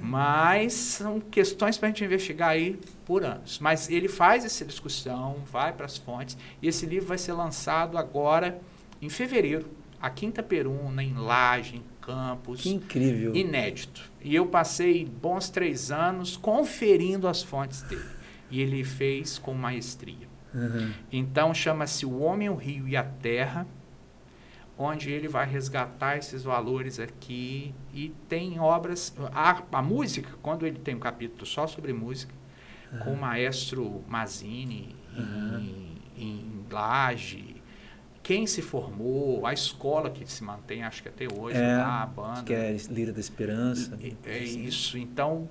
Mas 0.00 0.72
são 0.72 1.20
questões 1.20 1.78
para 1.78 1.88
a 1.88 1.90
gente 1.90 2.04
investigar 2.04 2.50
aí 2.50 2.78
por 3.04 3.24
anos. 3.24 3.58
Mas 3.58 3.88
ele 3.88 4.08
faz 4.08 4.44
essa 4.44 4.64
discussão, 4.64 5.36
vai 5.50 5.72
para 5.72 5.86
as 5.86 5.96
fontes, 5.96 6.36
e 6.62 6.68
esse 6.68 6.86
livro 6.86 7.08
vai 7.08 7.18
ser 7.18 7.32
lançado 7.32 7.96
agora 7.98 8.60
em 9.00 9.08
fevereiro, 9.08 9.68
aqui 10.00 10.26
em 10.26 10.28
Itaperuna, 10.28 11.02
em 11.02 11.14
Laje, 11.14 11.76
em 11.76 11.82
Campos. 12.00 12.62
Que 12.62 12.70
incrível. 12.70 13.34
Inédito. 13.36 14.10
E 14.22 14.34
eu 14.34 14.46
passei 14.46 15.04
bons 15.04 15.50
três 15.50 15.90
anos 15.90 16.36
conferindo 16.36 17.28
as 17.28 17.42
fontes 17.42 17.82
dele 17.82 18.18
e 18.50 18.60
ele 18.60 18.84
fez 18.84 19.38
com 19.38 19.54
maestria. 19.54 20.28
Uhum. 20.54 20.92
Então 21.12 21.52
chama-se 21.52 22.06
O 22.06 22.20
Homem, 22.20 22.48
o 22.48 22.54
Rio 22.54 22.88
e 22.88 22.96
a 22.96 23.04
Terra, 23.04 23.66
onde 24.78 25.10
ele 25.10 25.26
vai 25.26 25.44
resgatar 25.44 26.16
esses 26.16 26.44
valores 26.44 27.00
aqui 27.00 27.74
e 27.92 28.14
tem 28.28 28.60
obras. 28.60 29.12
A, 29.34 29.62
a 29.72 29.82
música, 29.82 30.30
quando 30.40 30.64
ele 30.64 30.78
tem 30.78 30.94
um 30.94 31.00
capítulo 31.00 31.44
só 31.44 31.66
sobre 31.66 31.92
música, 31.92 32.32
uhum. 32.92 32.98
com 33.00 33.12
o 33.14 33.16
maestro 33.16 34.04
Mazini 34.06 34.94
uhum. 35.16 35.58
em, 36.16 36.24
em 36.24 36.64
Laje, 36.70 37.56
quem 38.22 38.46
se 38.46 38.62
formou, 38.62 39.44
a 39.46 39.52
escola 39.52 40.10
que 40.10 40.30
se 40.30 40.44
mantém, 40.44 40.84
acho 40.84 41.02
que 41.02 41.08
até 41.08 41.26
hoje, 41.32 41.56
é, 41.56 41.78
lá, 41.78 42.02
a 42.02 42.06
banda. 42.06 42.42
Que 42.44 42.52
é 42.54 42.76
Lira 42.88 43.12
da 43.12 43.20
Esperança. 43.20 43.98
É, 44.24 44.30
é 44.30 44.38
isso. 44.44 44.96
Então, 44.96 45.48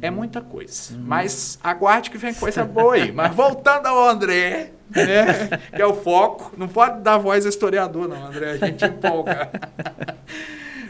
é 0.00 0.10
muita 0.10 0.40
coisa. 0.40 0.94
Uhum. 0.94 1.04
Mas 1.06 1.58
aguarde 1.62 2.10
que 2.10 2.18
vem 2.18 2.34
coisa 2.34 2.64
boa 2.64 2.94
aí. 2.94 3.12
Mas 3.12 3.34
voltando 3.34 3.86
ao 3.86 4.08
André, 4.08 4.72
né, 4.94 5.58
que 5.74 5.80
é 5.80 5.86
o 5.86 5.94
foco, 5.94 6.52
não 6.56 6.68
pode 6.68 7.00
dar 7.00 7.18
voz 7.18 7.46
a 7.46 7.48
historiador, 7.48 8.08
não, 8.08 8.26
André, 8.26 8.52
a 8.52 8.56
gente 8.56 8.84
empolga. 8.84 9.50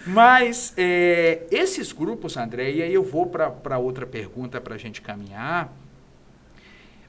Mas 0.06 0.72
é, 0.76 1.46
esses 1.50 1.92
grupos, 1.92 2.36
André, 2.36 2.72
e 2.72 2.82
aí 2.82 2.92
eu 2.92 3.04
vou 3.04 3.26
para 3.26 3.78
outra 3.78 4.06
pergunta 4.06 4.60
para 4.60 4.74
a 4.74 4.78
gente 4.78 5.00
caminhar. 5.00 5.72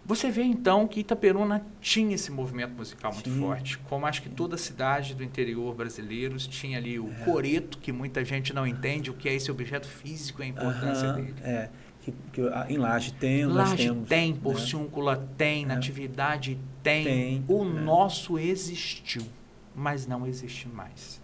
Você 0.03 0.29
vê 0.29 0.43
então 0.43 0.87
que 0.87 0.99
Itaperuna 0.99 1.65
tinha 1.79 2.15
esse 2.15 2.31
movimento 2.31 2.73
musical 2.73 3.13
muito 3.13 3.29
Sim. 3.29 3.39
forte, 3.39 3.77
como 3.89 4.05
acho 4.05 4.21
que 4.21 4.29
toda 4.29 4.57
cidade 4.57 5.15
do 5.15 5.23
interior 5.23 5.73
brasileiro 5.73 6.37
tinha 6.37 6.77
ali 6.77 6.99
o 6.99 7.09
é. 7.09 7.23
coreto, 7.23 7.77
que 7.77 7.91
muita 7.91 8.25
gente 8.25 8.53
não 8.53 8.67
entende 8.67 9.09
o 9.09 9.13
que 9.13 9.29
é 9.29 9.33
esse 9.33 9.49
objeto 9.49 9.87
físico 9.87 10.41
e 10.41 10.45
a 10.45 10.47
importância 10.47 11.13
dele. 11.13 11.35
É 11.43 11.69
que, 12.01 12.13
que 12.33 12.41
em 12.69 12.77
Laje 12.77 13.13
tem, 13.13 13.45
Laje 13.45 13.77
temos. 13.77 14.09
tem, 14.09 14.33
né? 14.33 14.39
Porciúncula 14.41 15.15
né? 15.15 15.27
tem, 15.37 15.63
é. 15.63 15.67
Natividade 15.67 16.59
tem. 16.81 17.03
tem 17.03 17.45
o 17.47 17.63
é. 17.63 17.67
nosso 17.67 18.39
existiu, 18.39 19.23
mas 19.75 20.07
não 20.07 20.25
existe 20.25 20.67
mais. 20.67 21.21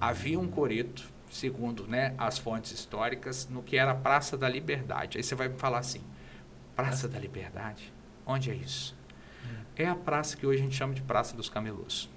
Havia 0.00 0.38
um 0.38 0.48
coreto, 0.48 1.08
segundo 1.30 1.86
né, 1.86 2.14
as 2.18 2.38
fontes 2.38 2.72
históricas, 2.72 3.48
no 3.48 3.62
que 3.62 3.76
era 3.76 3.92
a 3.92 3.94
Praça 3.94 4.36
da 4.36 4.48
Liberdade. 4.48 5.18
Aí 5.18 5.22
você 5.22 5.34
vai 5.34 5.48
me 5.48 5.56
falar 5.56 5.78
assim, 5.78 6.00
Praça 6.74 7.08
da 7.08 7.18
Liberdade? 7.18 7.92
Onde 8.26 8.50
é 8.50 8.54
isso? 8.54 8.96
É 9.76 9.86
a 9.86 9.94
praça 9.94 10.36
que 10.36 10.46
hoje 10.46 10.60
a 10.60 10.62
gente 10.62 10.76
chama 10.76 10.92
de 10.92 11.02
Praça 11.02 11.34
dos 11.34 11.48
Camelôs. 11.48 12.10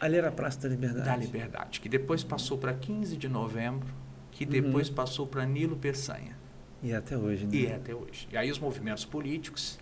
Ali 0.00 0.16
era 0.16 0.28
a 0.28 0.32
Praça 0.32 0.60
da 0.60 0.68
Liberdade? 0.68 1.04
Da 1.04 1.16
Liberdade, 1.16 1.80
que 1.80 1.88
depois 1.88 2.22
passou 2.22 2.56
para 2.56 2.72
15 2.72 3.16
de 3.16 3.28
novembro, 3.28 3.88
que 4.30 4.46
depois 4.46 4.88
uhum. 4.88 4.94
passou 4.94 5.26
para 5.26 5.44
Nilo 5.44 5.76
Peçanha. 5.76 6.37
E 6.82 6.92
é 6.92 6.96
até 6.96 7.16
hoje, 7.16 7.44
né? 7.44 7.50
E 7.52 7.66
é 7.66 7.74
até 7.74 7.94
hoje. 7.94 8.28
E 8.30 8.36
aí 8.36 8.50
os 8.50 8.58
movimentos 8.58 9.04
políticos 9.04 9.78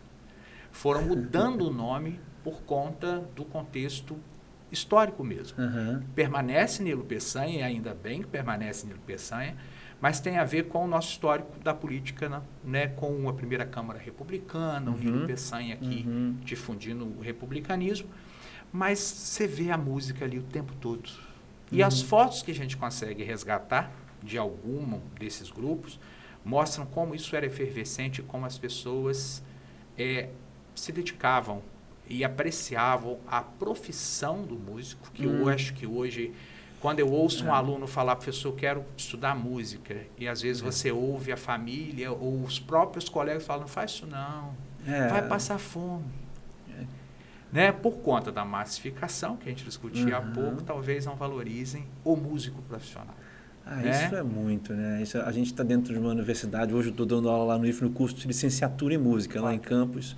foram 0.70 1.02
mudando 1.02 1.62
o 1.62 1.72
nome 1.72 2.20
por 2.42 2.62
conta 2.62 3.20
do 3.34 3.44
contexto 3.44 4.16
histórico 4.70 5.22
mesmo. 5.24 5.58
Uhum. 5.58 6.02
Permanece 6.14 6.82
Nilo 6.82 7.04
Peçanha, 7.04 7.60
e 7.60 7.62
ainda 7.62 7.94
bem 7.94 8.22
que 8.22 8.28
permanece 8.28 8.86
Nilo 8.86 9.00
Peçanha, 9.06 9.56
mas 10.00 10.20
tem 10.20 10.38
a 10.38 10.44
ver 10.44 10.68
com 10.68 10.84
o 10.84 10.88
nosso 10.88 11.10
histórico 11.10 11.58
da 11.60 11.72
política, 11.72 12.28
né? 12.28 12.42
né 12.64 12.86
com 12.88 13.28
a 13.28 13.32
primeira 13.32 13.64
Câmara 13.64 13.98
Republicana, 13.98 14.90
uhum. 14.90 14.96
o 14.96 15.00
Nilo 15.00 15.26
Peçanha 15.26 15.74
aqui 15.74 16.04
uhum. 16.06 16.36
difundindo 16.44 17.04
o 17.04 17.20
republicanismo. 17.20 18.08
Mas 18.72 18.98
você 18.98 19.46
vê 19.46 19.70
a 19.70 19.78
música 19.78 20.24
ali 20.24 20.38
o 20.38 20.42
tempo 20.42 20.74
todo. 20.80 21.08
E 21.72 21.82
as 21.82 22.00
uhum. 22.00 22.08
fotos 22.08 22.42
que 22.42 22.50
a 22.50 22.54
gente 22.54 22.76
consegue 22.76 23.24
resgatar 23.24 23.90
de 24.22 24.36
algum 24.36 25.00
desses 25.18 25.50
grupos, 25.50 25.98
mostram 26.46 26.86
como 26.86 27.12
isso 27.12 27.34
era 27.34 27.44
efervescente, 27.44 28.22
como 28.22 28.46
as 28.46 28.56
pessoas 28.56 29.42
é, 29.98 30.28
se 30.76 30.92
dedicavam 30.92 31.60
e 32.08 32.24
apreciavam 32.24 33.18
a 33.26 33.42
profissão 33.42 34.42
do 34.42 34.54
músico, 34.54 35.10
que 35.12 35.26
hum. 35.26 35.40
eu 35.40 35.48
acho 35.48 35.74
que 35.74 35.88
hoje, 35.88 36.32
quando 36.80 37.00
eu 37.00 37.10
ouço 37.10 37.44
é. 37.44 37.48
um 37.48 37.52
aluno 37.52 37.88
falar, 37.88 38.14
professor, 38.14 38.50
eu 38.50 38.54
quero 38.54 38.84
estudar 38.96 39.34
música, 39.34 40.06
e 40.16 40.28
às 40.28 40.40
vezes 40.40 40.62
é. 40.62 40.64
você 40.64 40.92
ouve 40.92 41.32
a 41.32 41.36
família 41.36 42.12
ou 42.12 42.44
os 42.44 42.60
próprios 42.60 43.08
colegas 43.08 43.44
falam, 43.44 43.62
não 43.62 43.68
faz 43.68 43.90
isso 43.90 44.06
não, 44.06 44.54
é. 44.86 45.08
vai 45.08 45.26
passar 45.26 45.58
fome. 45.58 46.04
É. 46.70 46.84
Né? 47.52 47.72
Por 47.72 47.94
conta 47.98 48.30
da 48.30 48.44
massificação, 48.44 49.36
que 49.36 49.48
a 49.48 49.50
gente 49.50 49.64
discutia 49.64 50.16
uhum. 50.20 50.28
há 50.28 50.32
pouco, 50.32 50.62
talvez 50.62 51.06
não 51.06 51.16
valorizem 51.16 51.88
o 52.04 52.14
músico 52.14 52.62
profissional. 52.62 53.16
Ah, 53.68 53.76
né? 53.76 53.90
Isso 53.90 54.14
é 54.14 54.22
muito, 54.22 54.72
né? 54.72 55.02
Isso, 55.02 55.18
a 55.18 55.32
gente 55.32 55.46
está 55.46 55.64
dentro 55.64 55.92
de 55.92 55.98
uma 55.98 56.10
universidade, 56.10 56.72
hoje 56.72 56.88
eu 56.88 56.92
estou 56.92 57.04
dando 57.04 57.28
aula 57.28 57.54
lá 57.54 57.58
no 57.58 57.66
IF 57.66 57.82
no 57.82 57.90
curso 57.90 58.14
de 58.14 58.28
licenciatura 58.28 58.94
em 58.94 58.98
música, 58.98 59.40
lá 59.40 59.52
em 59.52 59.58
campus. 59.58 60.16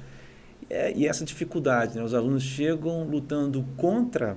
É, 0.69 0.93
e 0.95 1.07
essa 1.07 1.25
dificuldade, 1.25 1.97
né? 1.97 2.05
Os 2.05 2.13
alunos 2.13 2.43
chegam 2.43 3.05
lutando 3.05 3.65
contra 3.75 4.37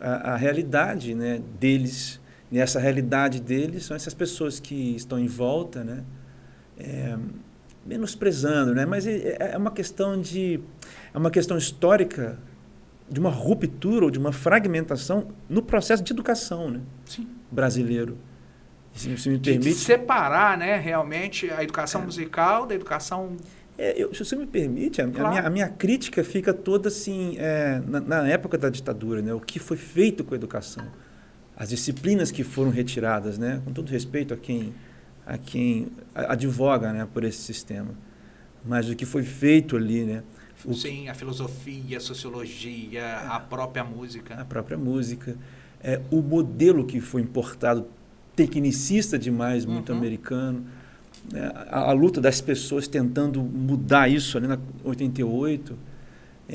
a, 0.00 0.34
a 0.34 0.36
realidade 0.36 1.16
né, 1.16 1.42
deles, 1.58 2.20
e 2.52 2.60
essa 2.60 2.78
realidade 2.78 3.40
deles 3.40 3.84
são 3.84 3.96
essas 3.96 4.14
pessoas 4.14 4.60
que 4.60 4.94
estão 4.94 5.18
em 5.18 5.26
volta, 5.26 5.82
né? 5.82 6.04
É, 6.78 7.18
menosprezando, 7.84 8.72
né? 8.72 8.86
Mas 8.86 9.04
é, 9.04 9.36
é 9.52 9.58
uma 9.58 9.72
questão 9.72 10.20
de 10.20 10.60
é 11.12 11.18
uma 11.18 11.30
questão 11.30 11.58
histórica 11.58 12.38
de 13.10 13.18
uma 13.18 13.30
ruptura 13.30 14.04
ou 14.04 14.10
de 14.12 14.18
uma 14.18 14.32
fragmentação 14.32 15.28
no 15.48 15.60
processo 15.60 16.04
de 16.04 16.12
educação, 16.12 16.70
né? 16.70 16.80
Sim. 17.04 17.26
brasileiro. 17.50 18.16
Se, 18.94 19.16
se 19.18 19.28
me 19.28 19.38
permite. 19.38 19.68
De 19.68 19.74
separar, 19.74 20.56
né, 20.56 20.76
realmente, 20.78 21.50
a 21.50 21.62
educação 21.62 22.02
é. 22.02 22.04
musical 22.04 22.66
da 22.66 22.74
educação. 22.74 23.36
É, 23.76 24.00
eu, 24.00 24.14
se 24.14 24.24
você 24.24 24.36
me 24.36 24.46
permite, 24.46 25.02
a, 25.02 25.08
claro. 25.08 25.26
a, 25.26 25.30
minha, 25.30 25.42
a 25.42 25.50
minha, 25.50 25.68
crítica 25.68 26.22
fica 26.22 26.54
toda 26.54 26.88
assim, 26.88 27.36
é, 27.38 27.82
na, 27.86 28.00
na, 28.00 28.28
época 28.28 28.56
da 28.56 28.70
ditadura, 28.70 29.20
né, 29.20 29.34
o 29.34 29.40
que 29.40 29.58
foi 29.58 29.76
feito 29.76 30.22
com 30.22 30.32
a 30.32 30.36
educação, 30.36 30.86
as 31.56 31.70
disciplinas 31.70 32.30
que 32.30 32.44
foram 32.44 32.70
retiradas, 32.70 33.36
né, 33.36 33.60
com 33.64 33.72
todo 33.72 33.88
respeito 33.88 34.32
a 34.32 34.36
quem, 34.36 34.72
a 35.26 35.36
quem 35.36 35.88
advoga 36.14 36.92
né, 36.92 37.08
por 37.12 37.24
esse 37.24 37.38
sistema, 37.38 37.90
mas 38.64 38.88
o 38.88 38.94
que 38.94 39.04
foi 39.04 39.24
feito 39.24 39.76
ali, 39.76 40.04
né, 40.04 40.22
o, 40.64 40.72
Sim, 40.72 41.08
a 41.08 41.14
filosofia, 41.14 41.98
a 41.98 42.00
sociologia, 42.00 43.00
é. 43.00 43.26
a 43.26 43.38
própria 43.38 43.84
música. 43.84 44.34
A 44.34 44.44
própria 44.44 44.78
música. 44.78 45.36
É, 45.82 46.00
o 46.10 46.22
modelo 46.22 46.86
que 46.86 47.00
foi 47.00 47.20
importado 47.20 47.86
tecnicista 48.34 49.18
demais, 49.18 49.64
muito 49.64 49.92
uhum. 49.92 49.98
americano. 49.98 50.64
Né? 51.32 51.50
A, 51.70 51.90
a, 51.90 51.92
luta 51.92 52.20
das 52.20 52.40
pessoas 52.40 52.86
tentando 52.86 53.42
mudar 53.42 54.08
isso 54.08 54.36
ali 54.36 54.46
na 54.46 54.58
88. 54.82 55.76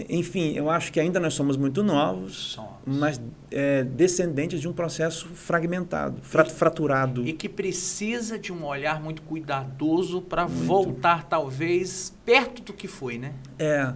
Enfim, 0.08 0.54
eu 0.54 0.70
acho 0.70 0.92
que 0.94 1.00
ainda 1.00 1.20
nós 1.20 1.34
somos 1.34 1.58
muito 1.58 1.82
novos, 1.82 2.54
somos. 2.54 2.72
mas 2.86 3.20
é, 3.50 3.84
descendentes 3.84 4.62
de 4.62 4.68
um 4.68 4.74
processo 4.74 5.28
fragmentado, 5.30 6.22
fra 6.22 6.46
fraturado. 6.46 7.28
E 7.28 7.34
que 7.34 7.50
precisa 7.50 8.38
de 8.38 8.54
um 8.54 8.64
olhar 8.66 9.02
muito 9.02 9.24
cuidadoso 9.24 10.22
para 10.22 10.46
voltar, 10.46 11.26
talvez, 11.26 12.14
perto 12.24 12.62
do 12.62 12.72
que 12.72 12.88
foi, 12.88 13.18
né? 13.18 13.34
É. 13.58 13.92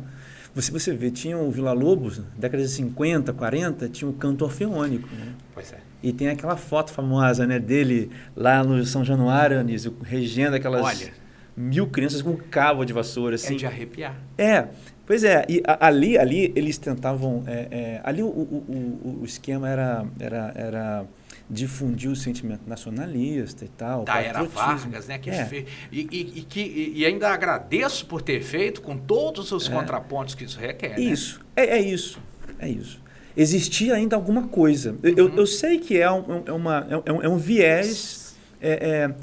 Você, 0.56 0.72
você 0.72 0.94
vê, 0.94 1.12
tinha 1.12 1.38
o 1.38 1.52
Vila 1.52 1.74
Lobos, 1.74 2.22
décadas 2.38 2.70
de 2.70 2.76
50, 2.76 3.32
40, 3.34 3.90
tinha 3.90 4.10
o 4.10 4.14
canto 4.14 4.46
orfeônico. 4.46 5.08
Né? 5.14 5.34
Pois 5.54 5.74
é. 5.74 5.93
E 6.04 6.12
tem 6.12 6.28
aquela 6.28 6.58
foto 6.58 6.92
famosa 6.92 7.48
né, 7.48 7.58
dele 7.58 8.12
lá 8.36 8.62
no 8.62 8.86
São 8.86 9.06
Januário, 9.06 9.58
Anísio, 9.58 9.96
regendo 10.04 10.58
aquelas 10.58 10.84
Olha, 10.84 11.14
mil 11.56 11.88
crianças 11.88 12.22
com 12.22 12.36
cabo 12.36 12.84
de 12.84 12.92
vassoura. 12.92 13.36
Assim. 13.36 13.54
É 13.54 13.58
de 13.58 13.66
arrepiar. 13.66 14.16
É, 14.38 14.68
pois 15.06 15.24
é. 15.24 15.46
E 15.48 15.64
a, 15.66 15.88
ali, 15.88 16.18
ali 16.18 16.52
eles 16.58 16.78
tentavam... 16.78 17.46
É, 17.48 17.68
é, 17.72 18.02
ali 18.04 18.22
o, 18.22 18.28
o, 18.28 18.30
o, 18.68 19.20
o, 19.22 19.26
esquema 19.26 19.70
era, 19.70 20.06
era, 20.20 20.52
era 20.54 21.06
difundir 21.50 22.12
o 22.12 22.18
sentimento 22.18 22.68
nacionalista 22.68 23.64
e 23.64 23.70
tal. 23.70 24.04
Da 24.04 24.22
era 24.22 24.44
Vargas, 24.44 25.08
né? 25.08 25.18
Que 25.18 25.30
é. 25.30 25.46
fez, 25.46 25.66
e, 25.90 26.02
e, 26.12 26.40
e, 26.40 26.42
que, 26.42 26.92
e 26.96 27.06
ainda 27.06 27.30
agradeço 27.30 28.06
por 28.08 28.22
ter 28.22 28.42
feito 28.42 28.82
com 28.82 28.98
todos 28.98 29.54
os 29.54 29.70
é. 29.70 29.74
contrapontos 29.74 30.36
que 30.36 30.44
isso 30.44 30.60
requer. 30.60 30.98
Né? 30.98 31.00
Isso, 31.00 31.40
né? 31.56 31.64
é, 31.64 31.78
é 31.78 31.82
isso, 31.82 32.20
é 32.60 32.68
isso. 32.68 33.03
Existia 33.36 33.96
ainda 33.96 34.16
alguma 34.16 34.48
coisa. 34.48 34.92
Uhum. 34.92 35.14
Eu, 35.16 35.36
eu, 35.36 35.48
sei 35.48 35.80
que 35.80 35.98
é 35.98 36.12
um, 36.12 36.44
é 36.46 36.52
uma, 36.52 36.88
é, 36.90 37.12
um, 37.12 37.22
é 37.24 37.30
um 37.30 37.38
viés 37.38 38.36
é, 38.62 38.72
é, 38.72 39.16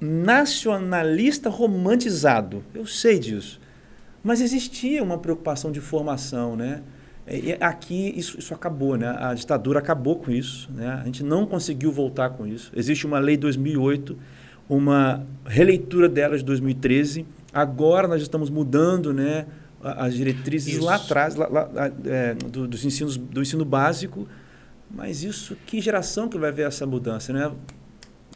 nacionalista 0.00 1.48
romantizado. 1.48 2.64
Eu 2.74 2.86
sei 2.86 3.18
disso. 3.18 3.60
Mas 4.22 4.40
existia 4.40 5.02
uma 5.02 5.18
preocupação 5.18 5.72
de 5.72 5.80
formação, 5.80 6.56
né? 6.56 6.82
E 7.26 7.56
aqui 7.60 8.12
isso, 8.16 8.38
isso 8.38 8.52
acabou, 8.52 8.96
né? 8.96 9.16
A 9.18 9.32
ditadura 9.34 9.78
acabou 9.78 10.16
com 10.16 10.30
isso, 10.30 10.70
né? 10.72 11.00
A 11.00 11.04
gente 11.04 11.22
não 11.22 11.46
conseguiu 11.46 11.92
voltar 11.92 12.30
com 12.30 12.46
isso. 12.46 12.72
Existe 12.74 13.06
uma 13.06 13.18
lei 13.18 13.36
de 13.36 13.42
2008, 13.42 14.18
uma 14.68 15.24
releitura 15.44 16.08
dela 16.08 16.36
de 16.36 16.44
2013. 16.44 17.24
Agora 17.52 18.08
nós 18.08 18.22
estamos 18.22 18.50
mudando, 18.50 19.12
né? 19.12 19.46
As 19.82 20.14
diretrizes 20.14 20.74
isso. 20.74 20.84
lá 20.84 20.94
atrás, 20.94 21.34
lá, 21.34 21.48
lá, 21.48 21.92
é, 22.04 22.34
do, 22.34 22.68
dos 22.68 22.84
ensinos, 22.84 23.16
do 23.16 23.42
ensino 23.42 23.64
básico. 23.64 24.28
Mas 24.90 25.24
isso, 25.24 25.56
que 25.66 25.80
geração 25.80 26.28
que 26.28 26.38
vai 26.38 26.52
ver 26.52 26.66
essa 26.66 26.86
mudança, 26.86 27.32
né? 27.32 27.50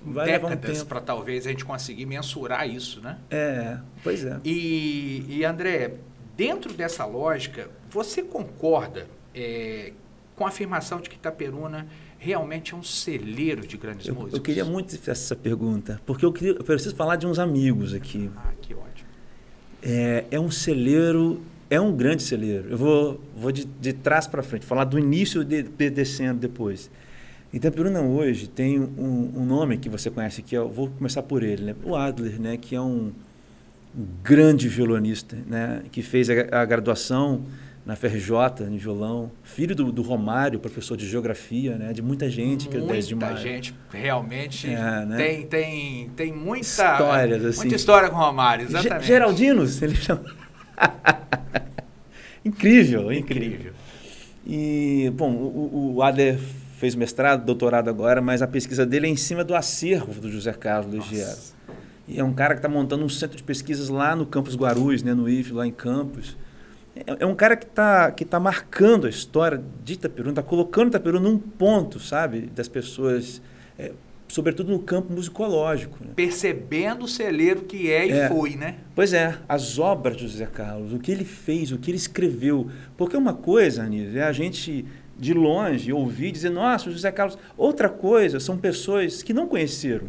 vai 0.06 0.26
décadas 0.26 0.82
um 0.82 0.86
para 0.86 1.00
talvez 1.00 1.46
a 1.46 1.50
gente 1.50 1.64
conseguir 1.64 2.06
mensurar 2.06 2.68
isso, 2.68 3.00
né? 3.00 3.18
É, 3.30 3.78
pois 4.02 4.24
é. 4.24 4.38
E, 4.44 5.24
e 5.28 5.44
André, 5.44 5.94
dentro 6.36 6.72
dessa 6.72 7.04
lógica, 7.04 7.68
você 7.90 8.22
concorda 8.22 9.06
é, 9.34 9.92
com 10.34 10.44
a 10.44 10.48
afirmação 10.48 11.00
de 11.00 11.10
que 11.10 11.16
Itaperuna 11.16 11.86
realmente 12.18 12.72
é 12.72 12.76
um 12.76 12.82
celeiro 12.82 13.66
de 13.66 13.76
grandes 13.76 14.06
eu, 14.06 14.14
músicos? 14.14 14.34
Eu 14.34 14.42
queria 14.42 14.64
muito 14.64 14.98
essa 15.06 15.34
pergunta, 15.34 16.00
porque 16.06 16.24
eu, 16.24 16.32
queria, 16.32 16.52
eu 16.52 16.64
preciso 16.64 16.94
falar 16.94 17.16
de 17.16 17.26
uns 17.26 17.38
amigos 17.38 17.92
aqui. 17.92 18.30
Ah. 18.36 18.52
É, 19.88 20.24
é 20.32 20.40
um 20.40 20.50
celeiro, 20.50 21.40
é 21.70 21.80
um 21.80 21.94
grande 21.94 22.24
celeiro. 22.24 22.68
Eu 22.70 22.76
vou, 22.76 23.20
vou 23.36 23.52
de, 23.52 23.64
de 23.64 23.92
trás 23.92 24.26
para 24.26 24.42
frente, 24.42 24.66
falar 24.66 24.82
do 24.82 24.98
início 24.98 25.44
de, 25.44 25.62
de 25.62 25.90
descendo 25.90 26.40
depois. 26.40 26.90
Itaperuna 27.52 28.00
hoje 28.00 28.48
tem 28.48 28.80
um, 28.80 29.30
um, 29.36 29.44
nome 29.46 29.78
que 29.78 29.88
você 29.88 30.10
conhece, 30.10 30.42
que 30.42 30.56
é, 30.56 30.60
vou 30.60 30.90
começar 30.90 31.22
por 31.22 31.44
ele, 31.44 31.66
né? 31.66 31.76
o 31.84 31.94
Adler, 31.94 32.40
né? 32.40 32.56
que 32.56 32.74
é 32.74 32.80
um, 32.80 33.12
um 33.96 34.06
grande 34.24 34.68
violonista, 34.68 35.36
né? 35.46 35.82
que 35.92 36.02
fez 36.02 36.28
a, 36.28 36.34
a, 36.50 36.64
graduação 36.64 37.42
na 37.86 37.94
FRJ 37.94 38.66
em 38.68 38.76
violão, 38.76 39.30
filho 39.44 39.72
do, 39.76 39.92
do, 39.92 40.02
Romário, 40.02 40.58
professor 40.58 40.96
de 40.96 41.08
geografia, 41.08 41.78
né? 41.78 41.92
de 41.92 42.02
muita 42.02 42.28
gente. 42.28 42.68
que 42.68 42.76
Muita 42.76 43.00
de 43.00 43.42
gente, 43.42 43.72
realmente, 43.92 44.68
é, 44.68 45.06
né? 45.06 45.16
tem, 45.16 45.46
tem, 45.46 46.10
tem 46.16 46.32
muita, 46.32 46.66
Histórias, 46.66 47.44
assim. 47.44 47.58
muita 47.60 47.76
história 47.76 48.10
com 48.10 48.16
o 48.16 48.18
Romário, 48.18 48.66
exatamente. 48.66 49.06
Geraldinos, 49.06 49.80
ele 49.82 49.94
chama. 49.94 50.24
incrível, 52.44 53.12
incrível, 53.12 53.54
incrível. 53.54 53.72
E, 54.44 55.12
bom, 55.14 55.30
o, 55.30 55.94
o 55.94 56.02
Adler 56.02 56.40
fez 56.78 56.96
mestrado, 56.96 57.44
doutorado 57.44 57.88
agora, 57.88 58.20
mas 58.20 58.42
a 58.42 58.48
pesquisa 58.48 58.84
dele 58.84 59.06
é 59.06 59.10
em 59.10 59.16
cima 59.16 59.44
do 59.44 59.54
acervo 59.54 60.20
do 60.20 60.28
José 60.28 60.52
Carlos 60.52 60.92
Legiero. 60.92 61.36
E 62.08 62.18
é 62.18 62.24
um 62.24 62.32
cara 62.32 62.54
que 62.54 62.58
está 62.58 62.68
montando 62.68 63.04
um 63.04 63.08
centro 63.08 63.36
de 63.36 63.44
pesquisas 63.44 63.88
lá 63.88 64.16
no 64.16 64.26
Campus 64.26 64.56
Guarulhos, 64.56 65.04
né, 65.04 65.14
no 65.14 65.28
IF, 65.28 65.52
lá 65.52 65.64
em 65.64 65.72
Campos. 65.72 66.36
É, 66.96 67.16
é 67.20 67.26
um 67.26 67.34
cara 67.34 67.56
que 67.56 67.66
está 67.66 68.10
que 68.10 68.24
tá 68.24 68.40
marcando 68.40 69.06
a 69.06 69.10
história 69.10 69.62
de 69.84 69.94
Itaperuna, 69.94 70.32
está 70.32 70.42
colocando 70.42 70.88
Itaperuna 70.88 71.28
num 71.28 71.38
ponto, 71.38 72.00
sabe, 72.00 72.42
das 72.54 72.68
pessoas, 72.68 73.42
é, 73.78 73.92
sobretudo 74.28 74.72
no 74.72 74.78
campo 74.78 75.12
musicológico. 75.12 75.98
Né? 76.02 76.10
Percebendo 76.16 77.04
o 77.04 77.08
celeiro 77.08 77.62
que 77.62 77.90
é 77.90 78.06
e 78.06 78.12
é. 78.12 78.28
foi, 78.28 78.56
né? 78.56 78.76
Pois 78.94 79.12
é, 79.12 79.36
as 79.48 79.78
obras 79.78 80.16
de 80.16 80.26
José 80.26 80.46
Carlos, 80.46 80.92
o 80.92 80.98
que 80.98 81.12
ele 81.12 81.24
fez, 81.24 81.70
o 81.70 81.78
que 81.78 81.90
ele 81.90 81.98
escreveu. 81.98 82.70
Porque 82.96 83.16
uma 83.16 83.34
coisa, 83.34 83.82
Anísio, 83.82 84.18
é 84.18 84.22
a 84.22 84.32
gente 84.32 84.86
de 85.18 85.32
longe 85.32 85.92
ouvir 85.92 86.30
dizer, 86.30 86.50
nossa, 86.50 86.88
o 86.88 86.92
José 86.92 87.10
Carlos. 87.10 87.38
Outra 87.56 87.88
coisa 87.88 88.38
são 88.38 88.56
pessoas 88.56 89.22
que 89.22 89.32
não 89.32 89.46
conheceram, 89.46 90.08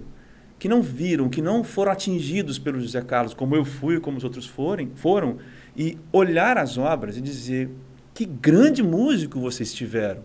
que 0.60 0.68
não 0.68 0.82
viram, 0.82 1.30
que 1.30 1.42
não 1.42 1.64
foram 1.64 1.92
atingidos 1.92 2.60
pelo 2.60 2.80
José 2.80 3.02
Carlos, 3.02 3.34
como 3.34 3.56
eu 3.56 3.64
fui, 3.64 4.00
como 4.00 4.18
os 4.18 4.24
outros 4.24 4.46
forem, 4.46 4.92
foram, 4.96 5.38
e 5.78 5.97
olhar 6.11 6.57
as 6.57 6.78
obras 6.78 7.17
e 7.17 7.21
dizer 7.21 7.69
que 8.13 8.25
grande 8.25 8.82
músico 8.82 9.39
vocês 9.39 9.73
tiveram. 9.73 10.23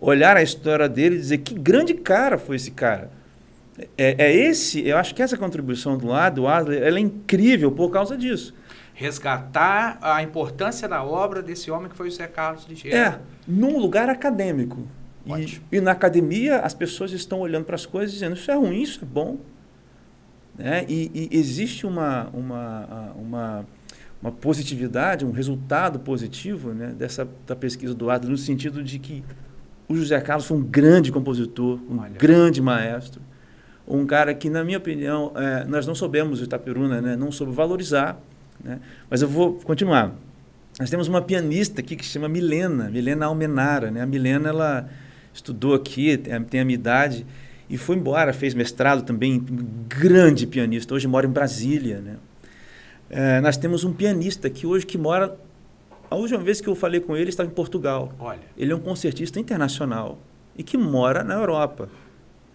Olhar 0.00 0.36
a 0.36 0.42
história 0.42 0.88
dele 0.88 1.16
e 1.16 1.18
dizer 1.18 1.38
que 1.38 1.54
grande 1.54 1.94
cara 1.94 2.38
foi 2.38 2.56
esse 2.56 2.70
cara. 2.70 3.10
É, 3.98 4.26
é 4.26 4.34
esse, 4.34 4.86
eu 4.86 4.96
acho 4.96 5.14
que 5.14 5.22
essa 5.22 5.36
contribuição 5.36 5.98
do 5.98 6.06
lado, 6.06 6.42
do 6.42 6.46
Adler, 6.46 6.82
ela 6.82 6.98
é 6.98 7.00
incrível 7.00 7.72
por 7.72 7.90
causa 7.90 8.16
disso 8.16 8.54
resgatar 8.94 9.98
a 10.00 10.22
importância 10.22 10.88
da 10.88 11.02
obra 11.02 11.42
desse 11.42 11.70
homem 11.70 11.88
que 11.88 11.96
foi 11.96 12.08
o 12.08 12.10
José 12.10 12.26
Carlos 12.26 12.66
Ligeiro. 12.68 12.96
É, 12.96 13.18
num 13.46 13.78
lugar 13.78 14.08
acadêmico. 14.08 14.86
E, 15.24 15.76
e, 15.76 15.80
na 15.80 15.92
academia 15.92 16.58
as 16.58 16.74
pessoas 16.74 17.12
estão 17.12 17.40
olhando 17.40 17.64
para 17.64 17.76
as 17.76 17.86
coisas 17.86 18.12
dizendo 18.12 18.34
isso 18.34 18.50
é 18.50 18.54
ruim, 18.54 18.82
isso 18.82 19.00
é 19.02 19.06
bom. 19.06 19.38
Né? 20.56 20.84
E, 20.88 21.28
e 21.32 21.36
existe 21.36 21.86
uma, 21.86 22.28
uma, 22.34 23.12
uma, 23.16 23.66
uma, 24.22 24.32
positividade, 24.32 25.24
um 25.24 25.32
resultado 25.32 25.98
positivo 25.98 26.72
né? 26.72 26.94
dessa 26.96 27.28
da 27.46 27.56
pesquisa 27.56 27.94
do 27.94 28.08
Adler, 28.08 28.30
no 28.30 28.38
sentido 28.38 28.82
de 28.82 28.98
que 28.98 29.24
o 29.88 29.96
José 29.96 30.20
Carlos 30.20 30.46
foi 30.46 30.56
um 30.56 30.62
grande 30.62 31.10
compositor, 31.10 31.78
um 31.90 31.98
Olha. 31.98 32.12
grande 32.18 32.62
maestro, 32.62 33.20
um 33.86 34.06
cara 34.06 34.32
que, 34.32 34.48
na 34.48 34.62
minha 34.64 34.78
opinião, 34.78 35.32
é, 35.34 35.64
nós 35.64 35.86
não 35.86 35.94
soubemos, 35.94 36.40
o 36.40 36.44
Itaperuna, 36.44 37.00
né? 37.00 37.16
não 37.16 37.32
soube 37.32 37.52
valorizar 37.52 38.18
né? 38.62 38.80
Mas 39.10 39.22
eu 39.22 39.28
vou 39.28 39.54
continuar. 39.54 40.14
Nós 40.78 40.88
temos 40.88 41.08
uma 41.08 41.20
pianista 41.20 41.80
aqui 41.80 41.96
que 41.96 42.04
se 42.04 42.12
chama 42.12 42.28
Milena, 42.28 42.90
Milena 42.90 43.26
Almenara. 43.26 43.90
Né? 43.90 44.00
A 44.00 44.06
Milena 44.06 44.48
ela 44.48 44.88
estudou 45.34 45.74
aqui, 45.74 46.16
tem 46.16 46.60
a 46.60 46.64
minha 46.64 46.74
idade, 46.74 47.26
e 47.68 47.76
foi 47.76 47.96
embora, 47.96 48.32
fez 48.32 48.54
mestrado 48.54 49.02
também, 49.02 49.42
grande 49.88 50.46
pianista. 50.46 50.94
Hoje 50.94 51.06
mora 51.06 51.26
em 51.26 51.30
Brasília. 51.30 52.00
Né? 52.00 52.16
É, 53.12 53.40
nós 53.40 53.56
temos 53.56 53.84
um 53.84 53.92
pianista 53.92 54.48
aqui 54.48 54.66
hoje 54.66 54.84
que 54.84 54.98
mora. 54.98 55.38
A 56.10 56.16
última 56.16 56.40
vez 56.40 56.60
que 56.60 56.68
eu 56.68 56.74
falei 56.74 57.00
com 57.00 57.16
ele 57.16 57.28
estava 57.30 57.48
em 57.48 57.52
Portugal. 57.52 58.12
Olha. 58.18 58.40
Ele 58.58 58.72
é 58.72 58.74
um 58.74 58.80
concertista 58.80 59.38
internacional 59.38 60.18
e 60.56 60.64
que 60.64 60.76
mora 60.76 61.22
na 61.22 61.34
Europa. 61.34 61.88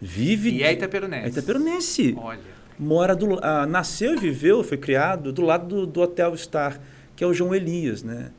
Vive. 0.01 0.49
E 0.51 0.64
é 0.64 0.74
Itaperunense. 0.74 1.26
É 1.26 1.30
Itaperunense. 1.30 2.16
Olha 2.20 2.58
mora 2.78 3.16
do, 3.16 3.39
ah, 3.43 3.66
nasceu 3.66 4.14
e 4.14 4.18
viveu, 4.18 4.64
foi 4.64 4.78
criado 4.78 5.32
do 5.32 5.41
lado 5.41 5.68
do, 5.68 5.88
do 5.88 6.01
Hotel 6.01 6.36
Star, 6.38 6.80
que 7.16 7.24
é 7.24 7.28
o 7.28 7.34
João 7.34 7.55
Elias, 7.55 8.03
né? 8.03 8.32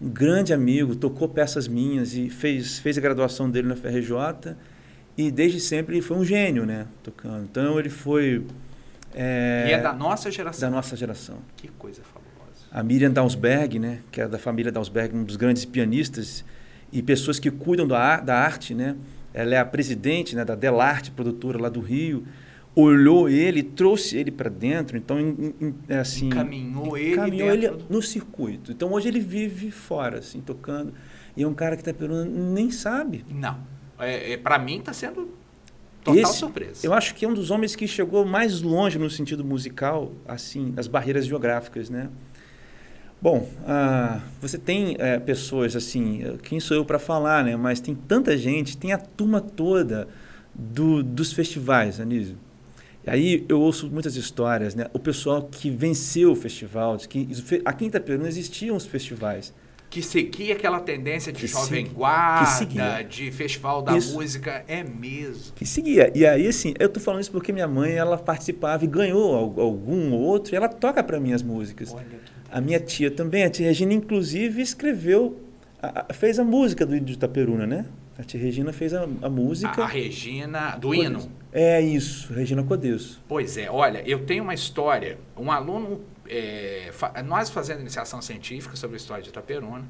Um 0.00 0.08
grande 0.08 0.52
amigo, 0.52 0.94
tocou 0.94 1.28
peças 1.28 1.66
minhas 1.66 2.14
e 2.14 2.30
fez, 2.30 2.78
fez 2.78 2.98
a 2.98 3.00
graduação 3.00 3.50
dele 3.50 3.68
na 3.68 3.74
FRJ 3.74 4.54
e 5.16 5.30
desde 5.30 5.58
sempre 5.58 5.96
ele 5.96 6.02
foi 6.02 6.16
um 6.16 6.24
gênio, 6.24 6.64
né? 6.64 6.86
Tocando. 7.02 7.44
Então 7.44 7.78
ele 7.78 7.88
foi. 7.88 8.44
É, 9.14 9.66
e 9.68 9.72
é 9.72 9.80
da 9.80 9.92
nossa 9.92 10.30
geração. 10.30 10.68
Da 10.68 10.76
nossa 10.76 10.96
geração. 10.96 11.38
Que 11.56 11.68
coisa 11.68 12.02
fabulosa. 12.02 12.66
A 12.70 12.82
Miriam 12.82 13.10
Dausberg, 13.10 13.78
né? 13.78 14.00
Que 14.10 14.20
é 14.20 14.28
da 14.28 14.38
família 14.38 14.70
Dausberg, 14.70 15.16
um 15.16 15.24
dos 15.24 15.36
grandes 15.36 15.64
pianistas 15.64 16.44
e 16.92 17.02
pessoas 17.02 17.38
que 17.38 17.50
cuidam 17.50 17.86
da, 17.86 18.20
da 18.20 18.36
arte, 18.38 18.74
né? 18.74 18.96
Ela 19.32 19.54
é 19.54 19.58
a 19.58 19.64
presidente 19.64 20.34
né, 20.34 20.44
da 20.44 20.54
Delarte, 20.54 21.10
produtora 21.10 21.60
lá 21.60 21.68
do 21.68 21.80
Rio 21.80 22.24
olhou 22.80 23.28
ele, 23.28 23.62
trouxe 23.62 24.16
ele 24.16 24.30
para 24.30 24.48
dentro, 24.48 24.96
então 24.96 25.18
é 25.88 25.98
assim, 25.98 26.26
encaminhou 26.26 26.96
ele, 26.96 27.12
encaminhou 27.12 27.50
ele 27.50 27.70
no 27.90 28.00
circuito. 28.00 28.70
Então 28.70 28.92
hoje 28.92 29.08
ele 29.08 29.18
vive 29.18 29.72
fora, 29.72 30.18
assim, 30.18 30.40
tocando. 30.40 30.94
E 31.36 31.42
é 31.42 31.48
um 31.48 31.54
cara 31.54 31.74
que 31.74 31.82
está 31.82 31.92
perguntando, 31.92 32.30
nem 32.30 32.70
sabe. 32.70 33.24
Não, 33.28 33.58
é, 33.98 34.32
é 34.32 34.36
para 34.36 34.60
mim 34.60 34.78
está 34.78 34.92
sendo 34.92 35.34
total 36.14 36.30
Esse, 36.30 36.38
surpresa. 36.38 36.86
Eu 36.86 36.92
acho 36.92 37.14
que 37.14 37.24
é 37.24 37.28
um 37.28 37.34
dos 37.34 37.50
homens 37.50 37.76
que 37.76 37.86
chegou 37.86 38.24
mais 38.24 38.60
longe 38.60 38.98
no 38.98 39.08
sentido 39.08 39.44
musical, 39.44 40.12
assim, 40.26 40.70
das 40.72 40.86
barreiras 40.86 41.26
geográficas, 41.26 41.88
né? 41.88 42.08
Bom, 43.20 43.48
ah, 43.66 44.20
você 44.40 44.58
tem 44.58 44.96
é, 44.98 45.18
pessoas 45.18 45.74
assim, 45.74 46.38
quem 46.42 46.60
sou 46.60 46.76
eu 46.76 46.84
para 46.84 46.98
falar, 46.98 47.44
né? 47.44 47.56
Mas 47.56 47.80
tem 47.80 47.94
tanta 47.94 48.36
gente, 48.36 48.76
tem 48.76 48.92
a 48.92 48.98
turma 48.98 49.40
toda 49.40 50.08
do, 50.54 51.02
dos 51.02 51.32
festivais, 51.32 52.00
Anísio 52.00 52.36
Aí 53.08 53.44
eu 53.48 53.60
ouço 53.60 53.88
muitas 53.88 54.16
histórias, 54.16 54.74
né? 54.74 54.86
O 54.92 54.98
pessoal 54.98 55.42
que 55.42 55.70
venceu 55.70 56.32
o 56.32 56.36
festival, 56.36 56.96
que 56.98 57.28
aqui 57.64 57.84
em 57.84 57.88
Itaperuna 57.88 58.28
existiam 58.28 58.76
os 58.76 58.86
festivais. 58.86 59.52
Que 59.90 60.02
seguia 60.02 60.54
aquela 60.54 60.80
tendência 60.80 61.32
de 61.32 61.40
que 61.40 61.46
jovem 61.46 61.86
guarda, 61.86 63.02
de 63.02 63.30
festival 63.32 63.80
da 63.80 63.96
isso. 63.96 64.14
música, 64.14 64.62
é 64.68 64.84
mesmo. 64.84 65.54
Que 65.54 65.64
seguia. 65.64 66.12
E 66.14 66.26
aí, 66.26 66.46
assim, 66.46 66.74
eu 66.78 66.88
tô 66.88 67.00
falando 67.00 67.22
isso 67.22 67.30
porque 67.32 67.52
minha 67.52 67.66
mãe, 67.66 67.92
ela 67.92 68.18
participava 68.18 68.84
e 68.84 68.86
ganhou 68.86 69.34
algum 69.34 70.12
ou 70.12 70.20
outro, 70.20 70.54
e 70.54 70.56
ela 70.56 70.68
toca 70.68 71.02
para 71.02 71.18
mim 71.18 71.32
as 71.32 71.42
músicas. 71.42 71.94
A 72.50 72.60
minha 72.60 72.80
tia 72.80 73.10
também, 73.10 73.44
a 73.44 73.50
tia 73.50 73.66
Regina, 73.66 73.92
inclusive, 73.94 74.60
escreveu, 74.60 75.40
a, 75.82 76.12
fez 76.12 76.38
a 76.38 76.44
música 76.44 76.84
do 76.84 76.98
de 76.98 77.14
Itaperuna, 77.14 77.66
né? 77.66 77.86
A 78.18 78.22
tia 78.24 78.40
Regina 78.40 78.72
fez 78.72 78.92
a, 78.92 79.04
a 79.22 79.28
música. 79.28 79.82
A, 79.82 79.84
a 79.84 79.88
Regina, 79.88 80.76
do 80.76 80.94
hino. 80.94 81.30
É 81.52 81.80
isso, 81.80 82.32
Regina 82.32 82.62
Codesso. 82.62 83.22
Pois 83.28 83.56
é, 83.56 83.70
olha, 83.70 84.02
eu 84.06 84.26
tenho 84.26 84.42
uma 84.42 84.54
história. 84.54 85.18
Um 85.36 85.50
aluno, 85.50 86.00
é, 86.28 86.90
fa 86.92 87.22
nós 87.22 87.50
fazendo 87.50 87.80
iniciação 87.80 88.20
científica 88.22 88.76
sobre 88.76 88.96
a 88.96 88.98
história 88.98 89.22
de 89.22 89.30
Itaperuna, 89.30 89.84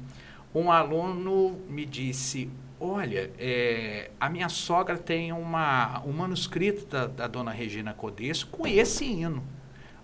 um 0.53 0.71
aluno 0.71 1.59
me 1.69 1.85
disse, 1.85 2.49
olha, 2.79 3.31
é, 3.37 4.09
a 4.19 4.29
minha 4.29 4.49
sogra 4.49 4.97
tem 4.97 5.31
uma, 5.31 6.01
um 6.05 6.11
manuscrito 6.11 6.85
da, 6.87 7.05
da 7.05 7.27
dona 7.27 7.51
Regina 7.51 7.93
Codesso 7.93 8.47
com 8.47 8.65
esse 8.65 9.05
hino. 9.05 9.43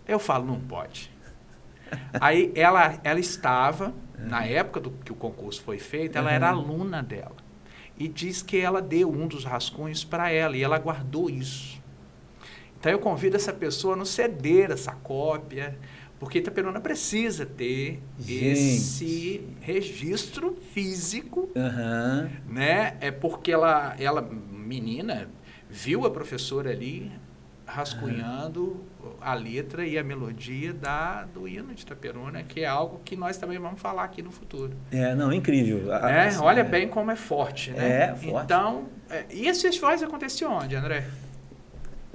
Eu 0.08 0.20
falo, 0.20 0.46
não 0.46 0.60
pode. 0.60 1.12
Aí 2.20 2.52
ela, 2.56 3.00
ela 3.04 3.20
estava, 3.20 3.94
na 4.18 4.46
época 4.46 4.80
do 4.80 4.92
que 4.92 5.12
o 5.12 5.16
concurso 5.16 5.62
foi 5.64 5.80
feito, 5.80 6.18
ela 6.18 6.32
era 6.32 6.50
aluna 6.50 7.02
dela. 7.02 7.36
E 7.98 8.08
diz 8.08 8.42
que 8.42 8.58
ela 8.58 8.82
deu 8.82 9.10
um 9.10 9.28
dos 9.28 9.46
rascunhos 9.46 10.04
para 10.04 10.30
ela 10.30 10.58
e 10.58 10.64
ela 10.64 10.78
guardou 10.78 11.30
isso. 11.30 11.82
Então 12.78 12.92
eu 12.92 13.00
convido 13.00 13.36
essa 13.36 13.54
pessoa 13.54 13.96
a 13.96 13.98
não 13.98 14.06
ceder 14.06 14.70
essa 14.70 14.92
cópia, 14.92 15.78
porque 16.20 16.40
Itaperuna 16.40 16.80
precisa 16.80 17.46
ter 17.46 18.02
Gente. 18.18 18.46
esse 18.46 19.48
registro 19.62 20.58
físico, 20.74 21.50
uhum. 21.56 22.30
né? 22.48 22.98
É 23.02 23.12
porque 23.12 23.52
ela, 23.52 23.96
ela, 24.00 24.22
menina, 24.22 25.28
viu 25.70 26.06
a 26.06 26.12
professora 26.12 26.70
ali 26.70 27.12
rascunhando 27.66 28.86
uhum. 29.04 29.14
a 29.20 29.34
letra 29.34 29.86
e 29.86 29.98
a 29.98 30.04
melodia 30.04 30.72
da, 30.72 31.24
do 31.24 31.48
hino 31.48 31.74
de 31.74 31.82
Itaperuna, 31.82 32.44
que 32.44 32.62
é 32.62 32.66
algo 32.66 33.02
que 33.04 33.16
nós 33.16 33.38
também 33.38 33.58
vamos 33.58 33.82
falar 33.82 34.04
aqui 34.04 34.22
no 34.22 34.32
futuro. 34.32 34.74
É, 34.92 35.16
não, 35.16 35.34
incrível. 35.34 35.92
É, 35.94 36.28
assim, 36.28 36.40
olha 36.40 36.62
é. 36.62 36.64
bem 36.64 36.88
como 36.88 37.12
é 37.12 37.16
forte, 37.16 37.72
né? 37.72 38.04
É, 38.04 38.16
forte. 38.16 38.46
Então, 38.46 38.86
é, 39.10 39.26
e 39.32 39.48
esses 39.48 39.62
festivais 39.62 40.02
aconteciam 40.02 40.54
onde, 40.54 40.76
André? 40.76 41.06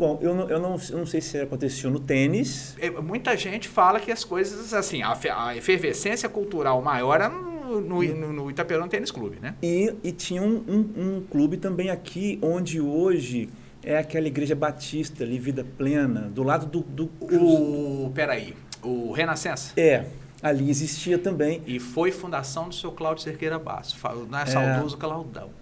Bom, 0.00 0.18
eu 0.22 0.34
não, 0.34 0.48
eu 0.48 0.58
não, 0.58 0.76
eu 0.88 0.96
não 0.96 1.04
sei 1.04 1.20
se 1.20 1.38
aconteceu 1.38 1.90
no 1.90 2.00
tênis. 2.00 2.74
É, 2.80 2.88
muita 2.88 3.36
gente 3.36 3.68
fala 3.68 4.00
que 4.00 4.10
as 4.10 4.24
coisas, 4.24 4.72
assim, 4.72 5.02
a, 5.02 5.14
a 5.36 5.54
efervescência 5.54 6.26
cultural 6.26 6.80
maior 6.80 7.16
era 7.16 7.28
no, 7.28 7.82
no, 7.82 8.02
no, 8.02 8.32
no 8.32 8.50
Itaperuna 8.50 8.88
Tênis 8.88 9.10
Clube, 9.10 9.38
né? 9.42 9.56
E, 9.62 9.94
e 10.02 10.10
tinha 10.10 10.40
um, 10.40 10.64
um, 10.66 10.78
um, 10.96 11.20
clube 11.30 11.58
também 11.58 11.90
aqui, 11.90 12.38
onde 12.40 12.80
hoje 12.80 13.50
é 13.84 13.98
aquela 13.98 14.26
igreja 14.26 14.54
batista 14.54 15.22
ali, 15.22 15.38
Vida 15.38 15.66
Plena, 15.76 16.30
do 16.30 16.42
lado 16.42 16.64
do... 16.64 16.80
do 16.80 17.10
o, 17.20 18.10
peraí, 18.14 18.56
o 18.82 19.12
Renascença? 19.12 19.74
É, 19.76 20.06
ali 20.42 20.70
existia 20.70 21.18
também. 21.18 21.60
E 21.66 21.78
foi 21.78 22.10
fundação 22.10 22.70
do 22.70 22.74
seu 22.74 22.90
Cláudio 22.90 23.22
Cerqueira 23.22 23.58
Basso, 23.58 23.98
não 24.30 24.38
é 24.38 24.46
saudoso 24.46 24.96
Claudão. 24.96 25.59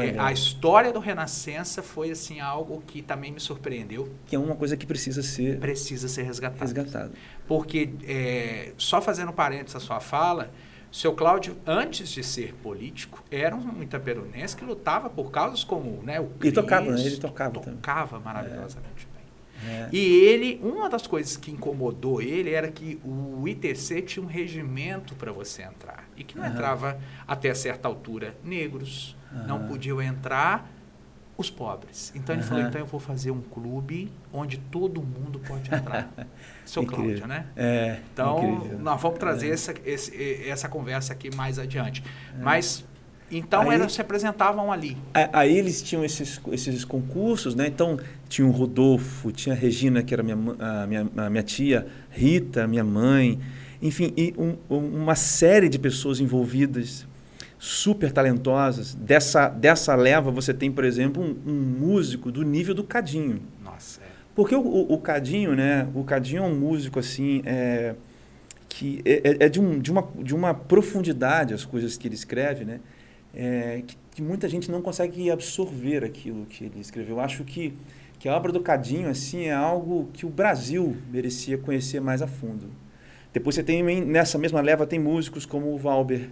É, 0.00 0.18
a 0.18 0.32
história 0.32 0.92
do 0.92 0.98
Renascença 0.98 1.82
foi 1.82 2.10
assim 2.10 2.40
algo 2.40 2.82
que 2.86 3.02
também 3.02 3.30
me 3.30 3.40
surpreendeu. 3.40 4.12
Que 4.26 4.36
é 4.36 4.38
uma 4.38 4.54
coisa 4.54 4.76
que 4.76 4.86
precisa 4.86 5.22
ser 5.22 5.58
precisa 5.58 6.08
ser 6.08 6.22
resgatada. 6.22 6.60
Resgatado. 6.60 7.12
Porque 7.46 7.90
é, 8.06 8.72
só 8.78 9.02
fazendo 9.02 9.32
parênteses 9.32 9.76
a 9.76 9.80
sua 9.80 10.00
fala, 10.00 10.50
seu 10.94 11.12
Cláudio, 11.12 11.56
antes 11.66 12.08
de 12.08 12.22
ser 12.22 12.54
político, 12.54 13.20
era 13.28 13.56
um 13.56 13.82
itaperunense 13.82 14.56
que 14.56 14.64
lutava 14.64 15.10
por 15.10 15.28
causas 15.32 15.64
como 15.64 16.00
né, 16.04 16.20
o 16.20 16.26
Cristo, 16.26 16.60
E 16.60 16.62
tocava, 16.62 16.92
né? 16.92 17.00
Ele 17.00 17.16
tocava. 17.16 17.54
Tocava 17.54 18.18
também. 18.18 18.24
maravilhosamente 18.24 19.08
é. 19.66 19.68
bem. 19.68 19.72
É. 19.74 19.88
E 19.92 19.98
ele, 19.98 20.60
uma 20.62 20.88
das 20.88 21.04
coisas 21.04 21.36
que 21.36 21.50
incomodou 21.50 22.22
ele 22.22 22.50
era 22.50 22.70
que 22.70 23.00
o 23.04 23.42
ITC 23.48 24.02
tinha 24.02 24.24
um 24.24 24.28
regimento 24.28 25.16
para 25.16 25.32
você 25.32 25.62
entrar. 25.62 26.08
E 26.16 26.22
que 26.22 26.36
não 26.36 26.44
uhum. 26.44 26.52
entrava 26.52 27.00
até 27.26 27.52
certa 27.54 27.88
altura 27.88 28.36
negros, 28.44 29.16
Uhum. 29.34 29.46
Não 29.46 29.66
podiam 29.66 30.00
entrar 30.00 30.70
os 31.36 31.50
pobres. 31.50 32.12
Então 32.14 32.34
ele 32.34 32.42
uhum. 32.42 32.48
falou, 32.48 32.64
então 32.64 32.80
eu 32.80 32.86
vou 32.86 33.00
fazer 33.00 33.30
um 33.30 33.40
clube 33.40 34.10
onde 34.32 34.56
todo 34.56 35.02
mundo 35.02 35.40
pode 35.40 35.72
entrar. 35.74 36.08
Seu 36.64 36.84
Cláudio, 36.84 37.26
né? 37.26 37.46
É, 37.56 37.98
então, 38.12 38.56
incrível. 38.56 38.78
nós 38.78 39.00
vamos 39.00 39.18
trazer 39.18 39.48
é. 39.48 39.52
essa, 39.52 39.74
esse, 39.84 40.48
essa 40.48 40.68
conversa 40.68 41.12
aqui 41.12 41.34
mais 41.34 41.58
adiante. 41.58 42.02
É. 42.38 42.42
Mas, 42.42 42.84
então, 43.30 43.68
aí, 43.68 43.80
eles 43.80 43.92
se 43.92 44.00
apresentavam 44.00 44.72
ali. 44.72 44.96
Aí 45.32 45.56
eles 45.56 45.82
tinham 45.82 46.04
esses, 46.04 46.40
esses 46.52 46.84
concursos, 46.84 47.54
né? 47.54 47.66
Então, 47.66 47.98
tinha 48.28 48.46
o 48.46 48.52
Rodolfo, 48.52 49.32
tinha 49.32 49.54
a 49.54 49.58
Regina, 49.58 50.02
que 50.02 50.14
era 50.14 50.22
minha, 50.22 50.38
a 50.58 50.86
minha, 50.86 51.08
a 51.16 51.30
minha 51.30 51.42
tia, 51.42 51.86
Rita, 52.10 52.66
minha 52.68 52.84
mãe, 52.84 53.40
enfim, 53.82 54.12
e 54.16 54.32
um, 54.38 54.56
uma 54.70 55.14
série 55.14 55.68
de 55.68 55.78
pessoas 55.78 56.20
envolvidas 56.20 57.06
super 57.64 58.12
talentosas. 58.12 58.94
Dessa, 58.94 59.48
dessa 59.48 59.94
leva, 59.94 60.30
você 60.30 60.52
tem, 60.52 60.70
por 60.70 60.84
exemplo, 60.84 61.22
um, 61.22 61.50
um 61.50 61.54
músico 61.54 62.30
do 62.30 62.42
nível 62.42 62.74
do 62.74 62.84
Cadinho. 62.84 63.40
Nossa, 63.64 64.02
é. 64.02 64.06
Porque 64.34 64.54
o, 64.54 64.60
o, 64.60 64.92
o, 64.92 64.98
Cadinho, 64.98 65.56
né? 65.56 65.88
O 65.94 66.04
Cadinho 66.04 66.42
é 66.42 66.46
um 66.46 66.54
músico, 66.54 66.98
assim, 66.98 67.40
é, 67.46 67.94
que 68.68 69.00
é, 69.06 69.12
é, 69.12 69.46
é, 69.46 69.48
de, 69.48 69.60
um, 69.60 69.78
de, 69.78 69.90
uma, 69.90 70.06
de 70.22 70.34
uma 70.34 70.52
profundidade 70.52 71.54
as 71.54 71.64
coisas 71.64 71.96
que 71.96 72.06
ele 72.06 72.14
escreve, 72.14 72.66
né? 72.66 72.80
É, 73.34 73.82
que, 73.86 73.96
que, 74.16 74.22
muita 74.22 74.46
gente 74.46 74.70
não 74.70 74.82
consegue 74.82 75.30
absorver 75.30 76.04
aquilo 76.04 76.44
que 76.44 76.64
ele 76.64 76.80
escreveu. 76.80 77.16
Eu 77.16 77.20
acho 77.20 77.44
que, 77.44 77.72
que 78.18 78.28
a 78.28 78.36
obra 78.36 78.52
do 78.52 78.60
Cadinho, 78.60 79.08
assim, 79.08 79.44
é 79.46 79.54
algo 79.54 80.10
que 80.12 80.26
o 80.26 80.28
Brasil 80.28 80.98
merecia 81.10 81.56
conhecer 81.56 81.98
mais 81.98 82.20
a 82.20 82.26
fundo. 82.26 82.66
Depois 83.32 83.54
você 83.54 83.62
tem, 83.62 83.82
nessa 84.04 84.36
mesma 84.36 84.60
leva, 84.60 84.86
tem 84.86 84.98
músicos 84.98 85.46
como 85.46 85.72
o 85.72 85.78
Valber, 85.78 86.28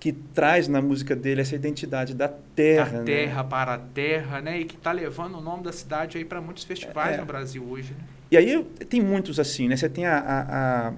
que 0.00 0.12
traz 0.12 0.66
na 0.66 0.80
música 0.80 1.14
dele 1.14 1.42
essa 1.42 1.54
identidade 1.54 2.14
da 2.14 2.26
terra. 2.26 2.90
Da 2.92 2.98
né? 3.00 3.04
terra 3.04 3.44
para 3.44 3.74
a 3.74 3.78
terra, 3.78 4.40
né? 4.40 4.60
E 4.60 4.64
que 4.64 4.74
está 4.74 4.92
levando 4.92 5.36
o 5.36 5.42
nome 5.42 5.62
da 5.62 5.72
cidade 5.72 6.16
aí 6.16 6.24
para 6.24 6.40
muitos 6.40 6.64
festivais 6.64 7.16
é. 7.16 7.20
no 7.20 7.26
Brasil 7.26 7.62
hoje. 7.62 7.92
Né? 7.92 8.04
E 8.30 8.36
aí 8.38 8.64
tem 8.88 9.02
muitos 9.02 9.38
assim, 9.38 9.68
né? 9.68 9.76
Você 9.76 9.90
tem 9.90 10.06
a, 10.06 10.18
a, 10.18 10.88
a, 10.88 10.92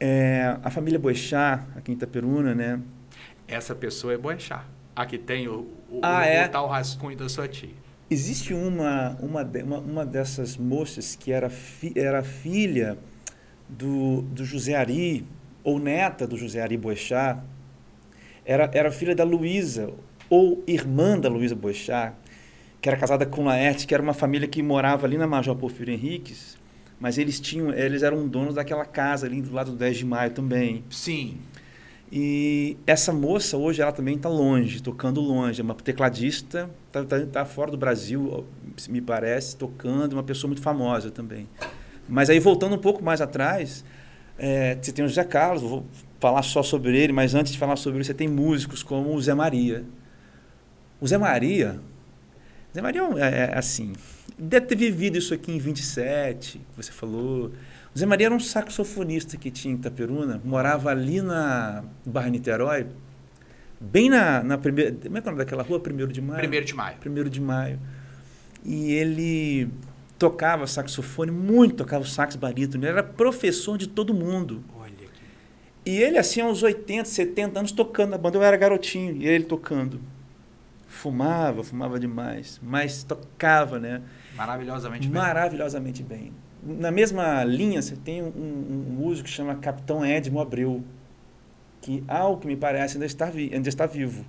é, 0.00 0.56
a 0.64 0.70
família 0.70 0.98
Boechat, 0.98 1.62
aqui 1.76 1.92
em 1.92 1.94
Itaperuna, 1.94 2.54
né? 2.54 2.80
Essa 3.46 3.74
pessoa 3.74 4.14
é 4.14 4.16
Boechat. 4.16 4.64
A 4.96 5.04
que 5.04 5.18
tem 5.18 5.46
o, 5.46 5.68
o, 5.90 6.00
ah, 6.02 6.20
o, 6.20 6.22
é? 6.22 6.46
o 6.46 6.48
tal 6.48 6.68
rascunho 6.68 7.16
da 7.16 7.28
sua 7.28 7.46
tia. 7.46 7.74
Existe 8.10 8.54
uma, 8.54 9.18
uma, 9.20 9.42
uma, 9.42 9.78
uma 9.78 10.06
dessas 10.06 10.56
moças 10.56 11.14
que 11.14 11.30
era, 11.30 11.50
fi, 11.50 11.92
era 11.94 12.22
filha 12.22 12.96
do, 13.68 14.22
do 14.22 14.46
José 14.46 14.74
Ari, 14.74 15.26
ou 15.62 15.78
neta 15.78 16.26
do 16.26 16.36
José 16.36 16.62
Ari 16.62 16.76
Boechat, 16.76 17.38
era, 18.44 18.70
era 18.72 18.90
filha 18.90 19.14
da 19.14 19.24
Luísa, 19.24 19.90
ou 20.28 20.62
irmã 20.66 21.18
da 21.18 21.28
Luísa 21.28 21.54
Boechat, 21.54 22.14
que 22.80 22.88
era 22.88 22.96
casada 22.98 23.24
com 23.24 23.44
Laerte, 23.44 23.86
que 23.86 23.94
era 23.94 24.02
uma 24.02 24.14
família 24.14 24.48
que 24.48 24.62
morava 24.62 25.06
ali 25.06 25.16
na 25.16 25.26
Major 25.26 25.54
Porfírio 25.54 25.94
Henriques, 25.94 26.56
mas 26.98 27.18
eles 27.18 27.38
tinham, 27.38 27.72
eles 27.72 28.02
eram 28.02 28.26
donos 28.26 28.54
daquela 28.54 28.84
casa 28.84 29.26
ali 29.26 29.40
do 29.40 29.52
lado 29.52 29.72
do 29.72 29.76
10 29.76 29.98
de 29.98 30.06
maio 30.06 30.30
também. 30.30 30.84
Sim. 30.90 31.38
E 32.10 32.76
essa 32.86 33.12
moça 33.12 33.56
hoje 33.56 33.80
ela 33.80 33.92
também 33.92 34.16
está 34.16 34.28
longe, 34.28 34.82
tocando 34.82 35.20
longe, 35.20 35.60
é 35.60 35.64
uma 35.64 35.74
tecladista, 35.74 36.68
está 36.88 37.04
tá, 37.04 37.26
tá 37.26 37.44
fora 37.44 37.70
do 37.70 37.78
Brasil, 37.78 38.44
me 38.88 39.00
parece, 39.00 39.56
tocando, 39.56 40.12
uma 40.12 40.22
pessoa 40.22 40.48
muito 40.48 40.62
famosa 40.62 41.10
também. 41.10 41.48
Mas 42.08 42.28
aí 42.28 42.38
voltando 42.38 42.74
um 42.74 42.78
pouco 42.78 43.02
mais 43.02 43.20
atrás, 43.20 43.84
é, 44.38 44.76
você 44.80 44.92
tem 44.92 45.04
o 45.04 45.08
José 45.08 45.24
Carlos, 45.24 45.62
vou 45.62 45.86
falar 46.22 46.42
só 46.42 46.62
sobre 46.62 46.96
ele, 46.96 47.12
mas 47.12 47.34
antes 47.34 47.52
de 47.52 47.58
falar 47.58 47.74
sobre 47.74 47.98
ele, 47.98 48.04
você 48.04 48.14
tem 48.14 48.28
músicos 48.28 48.80
como 48.80 49.12
o 49.12 49.20
Zé 49.20 49.34
Maria. 49.34 49.84
O 51.00 51.06
Zé 51.08 51.18
Maria, 51.18 51.80
Zé 52.72 52.80
Maria 52.80 53.02
é, 53.16 53.50
é 53.52 53.58
assim, 53.58 53.92
deve 54.38 54.66
ter 54.66 54.76
vivido 54.76 55.18
isso 55.18 55.34
aqui 55.34 55.50
em 55.50 55.58
27, 55.58 56.58
que 56.58 56.64
você 56.76 56.92
falou. 56.92 57.50
O 57.92 57.98
Zé 57.98 58.06
Maria 58.06 58.28
era 58.28 58.34
um 58.34 58.38
saxofonista 58.38 59.36
que 59.36 59.50
tinha 59.50 59.74
em 59.74 59.76
Itaperuna, 59.76 60.40
morava 60.44 60.90
ali 60.90 61.20
na 61.20 61.82
Barra 62.06 62.28
Niterói, 62.28 62.86
bem 63.80 64.08
na, 64.08 64.44
na 64.44 64.56
primeira. 64.56 64.92
Como 64.92 65.18
é 65.18 65.20
que 65.20 65.26
é 65.26 65.28
o 65.28 65.34
nome 65.34 65.44
daquela 65.44 65.64
rua? 65.64 65.80
Primeiro 65.80 66.12
de 66.12 66.20
maio? 66.22 66.38
Primeiro 66.38 66.64
de 66.64 66.74
maio. 66.74 66.96
Primeiro 66.98 67.28
de 67.28 67.40
maio. 67.40 67.80
E 68.64 68.92
ele 68.92 69.68
tocava 70.20 70.68
saxofone, 70.68 71.32
muito 71.32 71.74
tocava 71.74 72.04
o 72.04 72.06
sax 72.06 72.36
barítono. 72.36 72.84
Ele 72.84 72.92
era 72.92 73.02
professor 73.02 73.76
de 73.76 73.88
todo 73.88 74.14
mundo. 74.14 74.62
E 75.84 76.00
ele, 76.00 76.18
assim, 76.18 76.40
aos 76.40 76.62
80, 76.62 77.08
70 77.08 77.58
anos, 77.58 77.72
tocando 77.72 78.10
na 78.10 78.18
banda. 78.18 78.38
Eu 78.38 78.42
era 78.42 78.56
garotinho, 78.56 79.16
e 79.16 79.26
ele 79.26 79.44
tocando. 79.44 80.00
Fumava, 80.86 81.64
fumava 81.64 81.98
demais, 81.98 82.60
mas 82.62 83.02
tocava, 83.02 83.78
né? 83.78 84.02
Maravilhosamente 84.36 85.08
bem. 85.08 85.20
Maravilhosamente 85.20 86.02
bem. 86.02 86.32
Na 86.62 86.92
mesma 86.92 87.42
linha, 87.42 87.82
você 87.82 87.96
tem 87.96 88.22
um, 88.22 88.26
um, 88.26 88.86
um 88.90 88.92
músico 88.92 89.28
que 89.28 89.34
chama 89.34 89.56
Capitão 89.56 90.04
Edmo 90.04 90.38
Abreu, 90.38 90.84
que, 91.80 92.04
ao 92.06 92.36
que 92.36 92.46
me 92.46 92.56
parece, 92.56 92.94
ainda 92.94 93.06
está, 93.06 93.26
vi, 93.26 93.50
ainda 93.52 93.68
está 93.68 93.86
vivo. 93.86 94.24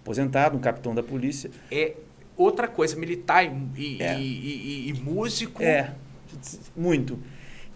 Aposentado, 0.00 0.56
um 0.56 0.60
capitão 0.60 0.94
da 0.94 1.02
polícia. 1.02 1.50
É 1.70 1.94
outra 2.36 2.68
coisa, 2.68 2.96
militar 2.96 3.44
e, 3.76 4.00
é. 4.00 4.18
e, 4.18 4.22
e, 4.22 4.88
e 4.90 4.92
músico. 4.92 5.62
É, 5.62 5.92
muito. 6.76 7.18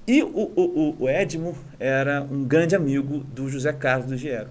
E 0.06 0.22
o, 0.22 0.28
o, 0.28 0.96
o 1.00 1.08
Edmo 1.08 1.56
era 1.80 2.22
um 2.22 2.44
grande 2.44 2.76
amigo 2.76 3.18
do 3.18 3.48
José 3.48 3.72
Carlos 3.72 4.06
do 4.06 4.16
Giero. 4.16 4.50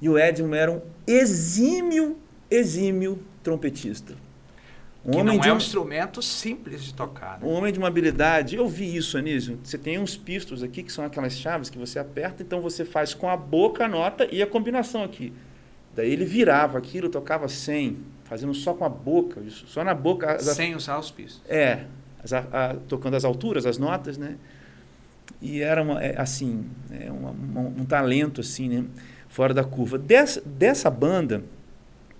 E 0.00 0.08
o 0.08 0.18
Edmo 0.18 0.54
era 0.54 0.70
um 0.70 0.80
exímio, 1.06 2.16
exímio 2.50 3.18
trompetista. 3.42 4.14
Um 5.04 5.10
que 5.10 5.18
homem 5.18 5.36
não 5.36 5.44
é 5.44 5.50
um, 5.50 5.54
um 5.54 5.58
instrumento 5.58 6.22
simples 6.22 6.82
de 6.82 6.94
tocar. 6.94 7.38
Né? 7.38 7.46
Um 7.46 7.50
homem 7.50 7.70
de 7.70 7.78
uma 7.78 7.88
habilidade. 7.88 8.56
Eu 8.56 8.66
vi 8.66 8.96
isso, 8.96 9.18
Anísio. 9.18 9.58
Você 9.62 9.76
tem 9.76 9.98
uns 9.98 10.16
pistos 10.16 10.62
aqui 10.62 10.82
que 10.82 10.90
são 10.90 11.04
aquelas 11.04 11.34
chaves 11.34 11.68
que 11.68 11.76
você 11.76 11.98
aperta, 11.98 12.42
então 12.42 12.62
você 12.62 12.84
faz 12.84 13.12
com 13.12 13.28
a 13.28 13.36
boca 13.36 13.84
a 13.84 13.88
nota 13.88 14.26
e 14.32 14.42
a 14.42 14.46
combinação 14.46 15.04
aqui. 15.04 15.32
Daí 15.94 16.10
ele 16.10 16.24
virava 16.24 16.78
aquilo, 16.78 17.10
tocava 17.10 17.46
sem, 17.48 17.98
fazendo 18.24 18.54
só 18.54 18.72
com 18.72 18.84
a 18.84 18.88
boca, 18.88 19.40
isso, 19.40 19.66
só 19.68 19.84
na 19.84 19.94
boca. 19.94 20.32
As, 20.32 20.42
sem 20.42 20.74
usar 20.74 20.98
os 20.98 21.10
pistos. 21.10 21.42
É, 21.46 21.84
as, 22.22 22.32
a, 22.32 22.38
a, 22.38 22.74
tocando 22.88 23.14
as 23.14 23.24
alturas, 23.24 23.66
as 23.66 23.76
notas, 23.76 24.16
né? 24.16 24.36
E 25.40 25.60
era 25.60 25.82
uma, 25.82 26.02
é, 26.02 26.20
assim, 26.20 26.64
é 26.90 27.10
uma, 27.10 27.30
um, 27.30 27.80
um 27.80 27.84
talento 27.84 28.40
assim, 28.40 28.68
né? 28.68 28.84
Fora 29.28 29.52
da 29.52 29.64
curva. 29.64 29.98
Dessa, 29.98 30.40
dessa 30.40 30.88
banda 30.90 31.42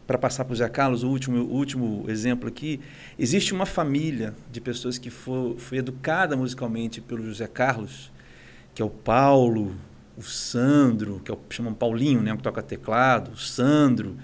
para 0.07 0.19
passar 0.19 0.45
para 0.45 0.53
o 0.53 0.57
Zé 0.57 0.69
Carlos, 0.69 1.03
o 1.03 1.09
último, 1.09 1.39
o 1.39 1.55
último 1.55 2.05
exemplo 2.09 2.49
aqui, 2.49 2.81
existe 3.19 3.55
uma 3.55 3.65
família 3.65 4.35
de 4.53 4.61
pessoas 4.61 4.99
que 4.99 5.11
foi, 5.11 5.57
foi 5.59 5.79
educada 5.79 6.37
musicalmente 6.37 7.01
pelo 7.01 7.25
José 7.25 7.47
Carlos, 7.47 8.13
que 8.75 8.83
é 8.83 8.85
o 8.85 8.91
Paulo, 8.91 9.75
o 10.17 10.23
Sandro, 10.23 11.21
que 11.25 11.31
é 11.31 11.35
o, 11.35 11.39
chamam 11.49 11.73
Paulinho, 11.73 12.21
né, 12.21 12.37
que 12.37 12.43
toca 12.43 12.63
teclado, 12.63 13.33
o 13.33 13.37
Sandro, 13.37 14.17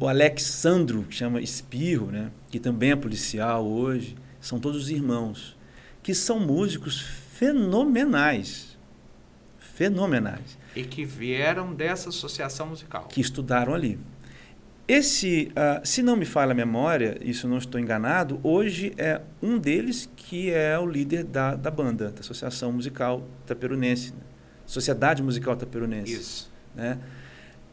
o 0.00 0.08
Alexandro, 0.08 1.04
que 1.04 1.14
chama 1.14 1.40
Espirro, 1.40 2.06
né, 2.06 2.30
que 2.50 2.58
também 2.58 2.90
é 2.92 2.96
policial 2.96 3.64
hoje, 3.66 4.16
são 4.40 4.58
todos 4.58 4.90
irmãos, 4.90 5.56
que 6.02 6.14
são 6.14 6.40
músicos 6.40 7.06
fenomenais. 7.34 8.78
Fenomenais. 9.58 10.58
E 10.74 10.84
que 10.84 11.04
vieram 11.04 11.74
dessa 11.74 12.08
associação 12.08 12.68
musical. 12.68 13.06
Que 13.08 13.20
estudaram 13.20 13.74
ali. 13.74 13.98
Esse, 14.86 15.50
uh, 15.52 15.86
se 15.86 16.02
não 16.02 16.14
me 16.14 16.26
falha 16.26 16.52
a 16.52 16.54
memória, 16.54 17.18
isso 17.22 17.48
não 17.48 17.56
estou 17.56 17.80
enganado, 17.80 18.38
hoje 18.42 18.92
é 18.98 19.20
um 19.42 19.58
deles 19.58 20.08
que 20.14 20.50
é 20.50 20.78
o 20.78 20.86
líder 20.86 21.24
da, 21.24 21.54
da 21.54 21.70
banda, 21.70 22.10
da 22.10 22.20
Associação 22.20 22.70
Musical 22.70 23.26
Taperunense, 23.46 24.12
né? 24.12 24.20
Sociedade 24.66 25.22
Musical 25.22 25.56
Taperunense. 25.56 26.12
Isso. 26.12 26.52
Né? 26.74 26.98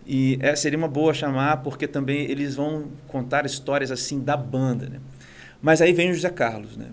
E 0.05 0.37
é, 0.41 0.55
seria 0.55 0.77
uma 0.77 0.87
boa 0.87 1.13
chamar, 1.13 1.57
porque 1.57 1.87
também 1.87 2.29
eles 2.31 2.55
vão 2.55 2.89
contar 3.07 3.45
histórias 3.45 3.91
assim 3.91 4.19
da 4.21 4.35
banda. 4.37 4.87
Né? 4.87 4.99
Mas 5.61 5.81
aí 5.81 5.93
vem 5.93 6.11
o 6.11 6.13
José 6.13 6.29
Carlos. 6.29 6.77
Né? 6.77 6.87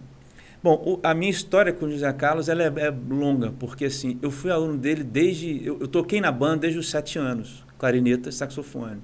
Bom, 0.69 1.01
a 1.03 1.15
minha 1.15 1.31
história 1.31 1.73
com 1.73 1.87
o 1.87 1.91
José 1.91 2.13
Carlos 2.13 2.47
ela 2.47 2.63
é, 2.63 2.67
é, 2.67 2.95
longa, 3.09 3.55
porque 3.59 3.87
assim, 3.87 4.19
eu 4.21 4.31
fui 4.31 4.51
aluno 4.51 4.77
dele 4.77 5.03
desde. 5.03 5.65
Eu, 5.65 5.79
eu 5.81 5.89
toquei 5.89 6.21
na 6.21 6.31
banda 6.31 6.59
desde 6.59 6.79
os 6.79 6.91
sete 6.91 7.19
anos, 7.19 7.65
clarineta 7.79 8.29
e 8.29 8.33
saxofone. 8.33 9.01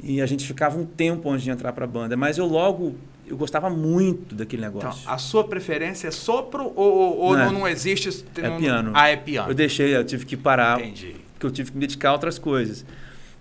E 0.00 0.20
a 0.20 0.26
gente 0.26 0.46
ficava 0.46 0.78
um 0.78 0.86
tempo 0.86 1.28
antes 1.28 1.42
de 1.42 1.50
entrar 1.50 1.72
para 1.72 1.86
a 1.86 1.88
banda. 1.88 2.16
Mas 2.16 2.38
eu 2.38 2.46
logo, 2.46 2.94
eu 3.26 3.36
gostava 3.36 3.68
muito 3.68 4.32
daquele 4.32 4.62
negócio. 4.62 5.00
Então, 5.00 5.12
a 5.12 5.18
sua 5.18 5.42
preferência 5.42 6.06
é 6.06 6.12
sopro 6.12 6.72
ou, 6.76 7.18
ou 7.18 7.36
não, 7.36 7.50
não, 7.50 7.66
existe? 7.66 8.24
É 8.36 8.48
não, 8.48 8.56
piano. 8.56 8.92
Ah, 8.94 9.08
é 9.08 9.16
piano. 9.16 9.50
Eu 9.50 9.54
deixei, 9.56 9.96
eu 9.96 10.04
tive 10.04 10.24
que 10.24 10.36
parar. 10.36 10.78
Entendi. 10.78 11.16
Porque 11.32 11.46
eu 11.46 11.50
tive 11.50 11.72
que 11.72 11.76
me 11.76 11.80
dedicar 11.80 12.10
a 12.10 12.12
outras 12.12 12.38
coisas. 12.38 12.86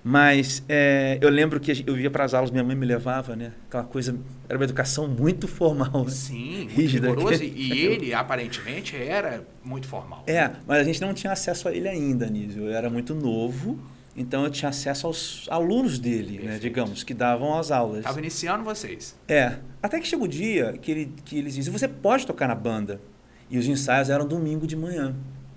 Mas 0.08 0.64
é, 0.70 1.18
eu 1.20 1.32
lembro 1.32 1.60
que 1.60 1.84
eu 1.88 1.97
ia 1.99 2.12
para 2.12 2.24
as 2.24 2.36
aulas, 2.36 2.51
minha 2.51 2.64
mãe 2.64 2.76
me 2.76 2.86
levava, 2.86 3.36
né? 3.36 3.53
Aquela 3.68 3.86
coisa, 3.86 4.16
era 4.47 4.56
uma 4.56 4.64
educação 4.64 5.08
muito 5.08 5.47
formal. 5.47 6.06
Né? 6.06 6.12
Sim, 6.12 6.58
muito 6.58 6.70
rígida. 6.78 7.10
Rigoroso, 7.10 7.43
e 7.43 7.72
ele, 7.82 8.14
aparentemente, 8.14 8.95
era 8.95 9.43
muito 9.64 9.88
formal. 9.88 10.24
É, 10.28 10.51
mas 10.68 10.78
a 10.78 10.84
gente 10.84 11.01
não 11.01 11.12
tinha 11.12 11.34
acesso 11.34 11.68
a 11.68 11.74
ele 11.74 11.88
ainda, 11.88 12.28
Nísio. 12.28 12.66
Eu 12.66 12.76
era 12.76 12.88
muito 12.88 13.16
novo. 13.16 13.80
Então 14.16 14.43
eu 14.43 14.51
tinha 14.51 14.70
acesso 14.70 15.08
aos 15.08 15.47
alunos 15.49 15.97
dele, 15.97 16.39
né, 16.41 16.60
digamos, 16.60 17.03
que 17.03 17.14
davam 17.14 17.58
as 17.58 17.72
aulas. 17.72 17.97
Estava 17.97 18.20
iniciando 18.20 18.64
vocês. 18.64 19.16
É. 19.28 19.58
Até 19.82 19.99
que 19.99 20.08
chega 20.08 20.24
o 20.24 20.28
dia 20.28 20.74
que, 20.80 20.91
ele, 20.91 21.14
que 21.26 21.39
eles 21.39 21.56
dizem, 21.56 21.74
você 21.74 21.88
pode 21.88 22.28
tocar 22.28 22.47
na 22.47 22.56
banda. 22.56 23.01
E 23.49 23.58
os 23.58 23.68
ensaios 23.68 24.12
eram 24.12 24.28
domingo 24.28 24.68
de 24.68 24.76
manhã. 24.76 25.16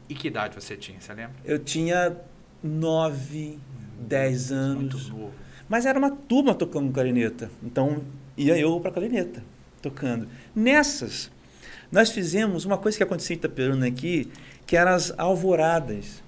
E 0.08 0.14
que 0.14 0.28
idade 0.28 0.54
você 0.54 0.74
tinha, 0.74 0.98
você 0.98 1.12
lembra? 1.12 1.36
Eu 1.44 1.58
tinha 1.58 2.16
nove, 2.62 3.58
dez 3.98 4.52
anos. 4.52 4.94
Muito 4.94 5.08
novo. 5.08 5.32
Mas 5.68 5.84
era 5.84 5.98
uma 5.98 6.10
turma 6.10 6.54
tocando 6.54 6.92
clarineta. 6.92 7.50
Então 7.62 8.02
ia 8.36 8.56
eu 8.58 8.78
para 8.80 8.90
clarineta, 8.90 9.42
tocando. 9.82 10.28
Nessas, 10.54 11.30
nós 11.90 12.10
fizemos 12.10 12.64
uma 12.64 12.78
coisa 12.78 12.96
que 12.96 13.02
acontecia 13.02 13.34
em 13.34 13.38
Itaperuna 13.38 13.86
aqui, 13.86 14.30
que 14.66 14.76
eram 14.76 14.92
as 14.92 15.12
alvoradas 15.18 16.22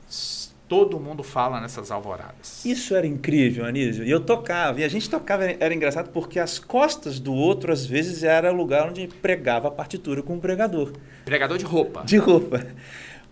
todo 0.70 1.00
mundo 1.00 1.24
fala 1.24 1.60
nessas 1.60 1.90
alvoradas. 1.90 2.64
Isso 2.64 2.94
era 2.94 3.04
incrível, 3.04 3.64
Anísio. 3.64 4.04
E 4.04 4.10
eu 4.10 4.20
tocava, 4.20 4.80
e 4.80 4.84
a 4.84 4.88
gente 4.88 5.10
tocava, 5.10 5.44
era 5.44 5.74
engraçado 5.74 6.10
porque 6.10 6.38
as 6.38 6.60
costas 6.60 7.18
do 7.18 7.34
outro, 7.34 7.72
às 7.72 7.84
vezes, 7.84 8.22
era 8.22 8.52
o 8.52 8.56
lugar 8.56 8.88
onde 8.88 9.08
pregava 9.08 9.66
a 9.66 9.70
partitura 9.72 10.22
com 10.22 10.36
o 10.36 10.40
pregador. 10.40 10.92
Pregador 11.24 11.58
de 11.58 11.64
roupa. 11.64 12.04
De 12.04 12.16
roupa. 12.18 12.64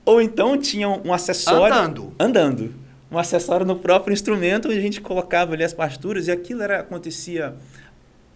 Ou 0.05 0.21
então 0.21 0.59
tinha 0.59 0.89
um 0.89 1.13
acessório. 1.13 1.77
Andando. 1.77 2.13
Andando. 2.19 2.75
Um 3.11 3.19
acessório 3.19 3.65
no 3.65 3.77
próprio 3.77 4.13
instrumento, 4.13 4.71
e 4.71 4.79
a 4.79 4.81
gente 4.81 5.01
colocava 5.01 5.55
ali 5.55 5.65
as 5.65 5.73
partituras, 5.73 6.29
e 6.29 6.31
aquilo 6.31 6.63
era, 6.63 6.81
acontecia 6.81 7.55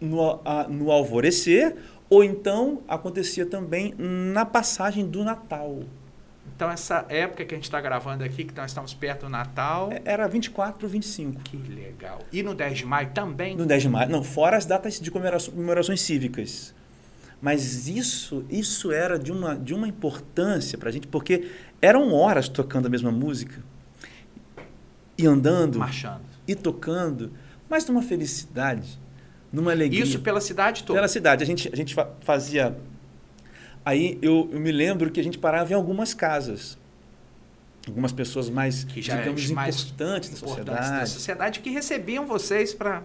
no, 0.00 0.40
a, 0.44 0.66
no 0.68 0.90
alvorecer, 0.90 1.76
ou 2.08 2.24
então 2.24 2.82
acontecia 2.88 3.46
também 3.46 3.94
na 3.98 4.44
passagem 4.44 5.06
do 5.06 5.24
Natal. 5.24 5.80
Então, 6.54 6.70
essa 6.70 7.06
época 7.08 7.44
que 7.44 7.54
a 7.54 7.56
gente 7.56 7.64
está 7.64 7.80
gravando 7.80 8.22
aqui, 8.22 8.44
que 8.44 8.54
nós 8.54 8.70
estamos 8.70 8.92
perto 8.94 9.22
do 9.22 9.28
Natal. 9.28 9.90
É, 9.90 10.02
era 10.04 10.28
24 10.28 10.78
para 10.78 10.88
25. 10.88 11.42
Que 11.42 11.56
legal. 11.56 12.20
E 12.32 12.42
no 12.42 12.54
10 12.54 12.78
de 12.78 12.86
maio 12.86 13.10
também? 13.10 13.56
No 13.56 13.66
10 13.66 13.82
de 13.82 13.88
maio. 13.88 14.10
Não, 14.10 14.22
fora 14.22 14.56
as 14.56 14.66
datas 14.66 15.00
de 15.00 15.10
comemorações 15.10 16.00
cívicas. 16.00 16.74
Mas 17.40 17.88
isso, 17.88 18.44
isso 18.48 18.92
era 18.92 19.18
de 19.18 19.32
uma, 19.32 19.56
de 19.56 19.74
uma 19.74 19.88
importância 19.88 20.78
para 20.78 20.88
a 20.88 20.92
gente, 20.92 21.08
porque 21.08 21.50
eram 21.80 22.14
horas 22.14 22.48
tocando 22.48 22.86
a 22.86 22.88
mesma 22.88 23.10
música. 23.10 23.60
E 25.16 25.26
andando. 25.26 25.78
Marchando. 25.78 26.22
E 26.46 26.54
tocando. 26.54 27.32
Mas 27.68 27.86
numa 27.86 28.02
felicidade, 28.02 28.98
numa 29.52 29.72
alegria. 29.72 30.02
Isso 30.02 30.20
pela 30.20 30.40
cidade 30.40 30.84
toda? 30.84 30.98
Pela 30.98 31.08
cidade. 31.08 31.42
A 31.42 31.46
gente, 31.46 31.70
a 31.72 31.76
gente 31.76 31.94
fazia 32.20 32.76
Aí 33.84 34.18
eu, 34.22 34.48
eu, 34.52 34.60
me 34.60 34.70
lembro 34.70 35.10
que 35.10 35.20
a 35.20 35.24
gente 35.24 35.38
parava 35.38 35.72
em 35.72 35.74
algumas 35.74 36.14
casas. 36.14 36.78
Algumas 37.86 38.12
pessoas 38.12 38.48
mais, 38.48 38.84
que 38.84 39.02
já 39.02 39.16
digamos, 39.16 39.50
mais 39.50 39.82
importantes 39.82 40.30
da 40.30 40.36
sociedade. 40.36 41.00
Da 41.00 41.06
sociedade 41.06 41.60
que 41.60 41.68
recebiam 41.68 42.24
vocês 42.24 42.72
para. 42.72 43.02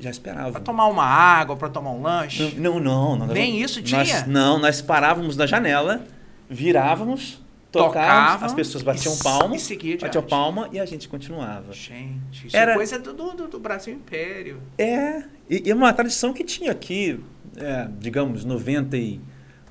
Já 0.00 0.10
esperavam. 0.10 0.52
Para 0.52 0.60
tomar 0.60 0.86
uma 0.88 1.04
água, 1.04 1.56
para 1.56 1.70
tomar 1.70 1.92
um 1.92 2.02
lanche. 2.02 2.54
Não, 2.58 2.78
não. 2.78 3.16
não 3.16 3.26
Nem 3.28 3.52
nós, 3.52 3.70
isso 3.70 3.82
tinha? 3.82 4.00
Nós, 4.00 4.26
não, 4.26 4.58
nós 4.58 4.82
parávamos 4.82 5.34
na 5.34 5.46
janela, 5.46 6.04
virávamos, 6.48 7.40
tocávamos, 7.72 8.42
as 8.42 8.54
pessoas 8.54 8.84
batiam 8.84 9.16
palma. 9.16 9.56
Batiam 10.00 10.22
palma 10.22 10.68
e 10.72 10.78
a 10.78 10.84
gente 10.84 11.08
continuava. 11.08 11.72
Gente, 11.72 12.46
isso 12.46 12.56
é 12.56 12.60
Era, 12.60 12.72
é 12.72 12.74
coisa 12.74 12.98
do, 12.98 13.12
do, 13.12 13.48
do 13.48 13.58
Brasil 13.58 13.94
Império. 13.94 14.60
É, 14.76 15.24
e, 15.48 15.62
e 15.66 15.70
é 15.70 15.74
uma 15.74 15.92
tradição 15.92 16.32
que 16.32 16.44
tinha 16.44 16.70
aqui, 16.70 17.18
é, 17.56 17.88
digamos, 17.98 18.44
90 18.44 18.96
e 18.96 19.20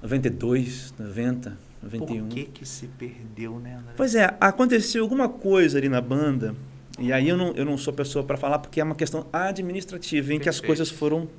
92, 0.02 0.94
90, 0.98 1.58
91. 1.84 2.20
Por 2.20 2.28
que 2.30 2.46
que 2.46 2.66
se 2.66 2.88
perdeu, 2.88 3.60
né, 3.60 3.76
André? 3.76 3.94
Pois 3.96 4.16
é, 4.16 4.36
aconteceu 4.40 5.04
alguma 5.04 5.30
coisa 5.30 5.78
ali 5.78 5.88
na 5.88 6.02
banda, 6.02 6.56
e 7.00 7.14
aí 7.14 7.30
eu 7.30 7.38
não, 7.38 7.54
eu 7.54 7.66
não 7.66 7.78
sou 7.78 7.94
pessoa 7.94 8.26
para 8.26 8.38
falar, 8.38 8.60
porque 8.60 8.82
é 8.82 8.84
uma 8.84 8.96
questão 8.96 9.28
administrativa, 9.32 10.34
em 10.34 10.38
Perfeito. 10.38 10.44
que 10.44 10.50
as 10.50 10.60
coisas 10.60 10.90
foram 10.90 11.30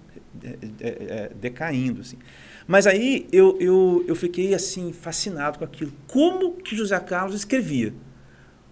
é, 0.42 0.58
é, 0.80 0.88
é, 0.88 1.32
decaindo, 1.40 2.00
assim. 2.00 2.18
Mas 2.66 2.86
aí 2.86 3.26
eu, 3.32 3.56
eu, 3.60 4.04
eu 4.06 4.14
fiquei, 4.14 4.54
assim, 4.54 4.92
fascinado 4.92 5.58
com 5.58 5.64
aquilo. 5.64 5.92
Como 6.06 6.52
que 6.52 6.76
José 6.76 6.98
Carlos 7.00 7.34
escrevia? 7.34 7.92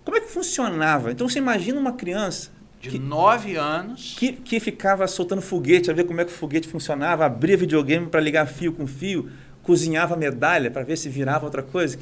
Como 0.05 0.17
é 0.17 0.21
que 0.21 0.31
funcionava? 0.31 1.13
Então, 1.13 1.29
você 1.29 1.39
imagina 1.39 1.79
uma 1.79 1.93
criança 1.93 2.51
de 2.81 2.91
que, 2.91 2.99
nove 2.99 3.57
anos. 3.57 4.15
Que, 4.19 4.33
que 4.33 4.59
ficava 4.59 5.07
soltando 5.07 5.43
foguete, 5.43 5.91
a 5.91 5.95
ver 5.95 6.05
como 6.05 6.21
é 6.21 6.25
que 6.25 6.33
o 6.33 6.35
foguete 6.35 6.67
funcionava, 6.67 7.27
abria 7.27 7.57
videogame 7.57 8.07
para 8.07 8.21
ligar 8.21 8.47
fio 8.47 8.73
com 8.73 8.87
fio, 8.87 9.31
cozinhava 9.63 10.17
medalha 10.17 10.71
para 10.71 10.83
ver 10.83 10.97
se 10.97 11.09
virava 11.09 11.45
outra 11.45 11.63
coisa. 11.63 11.99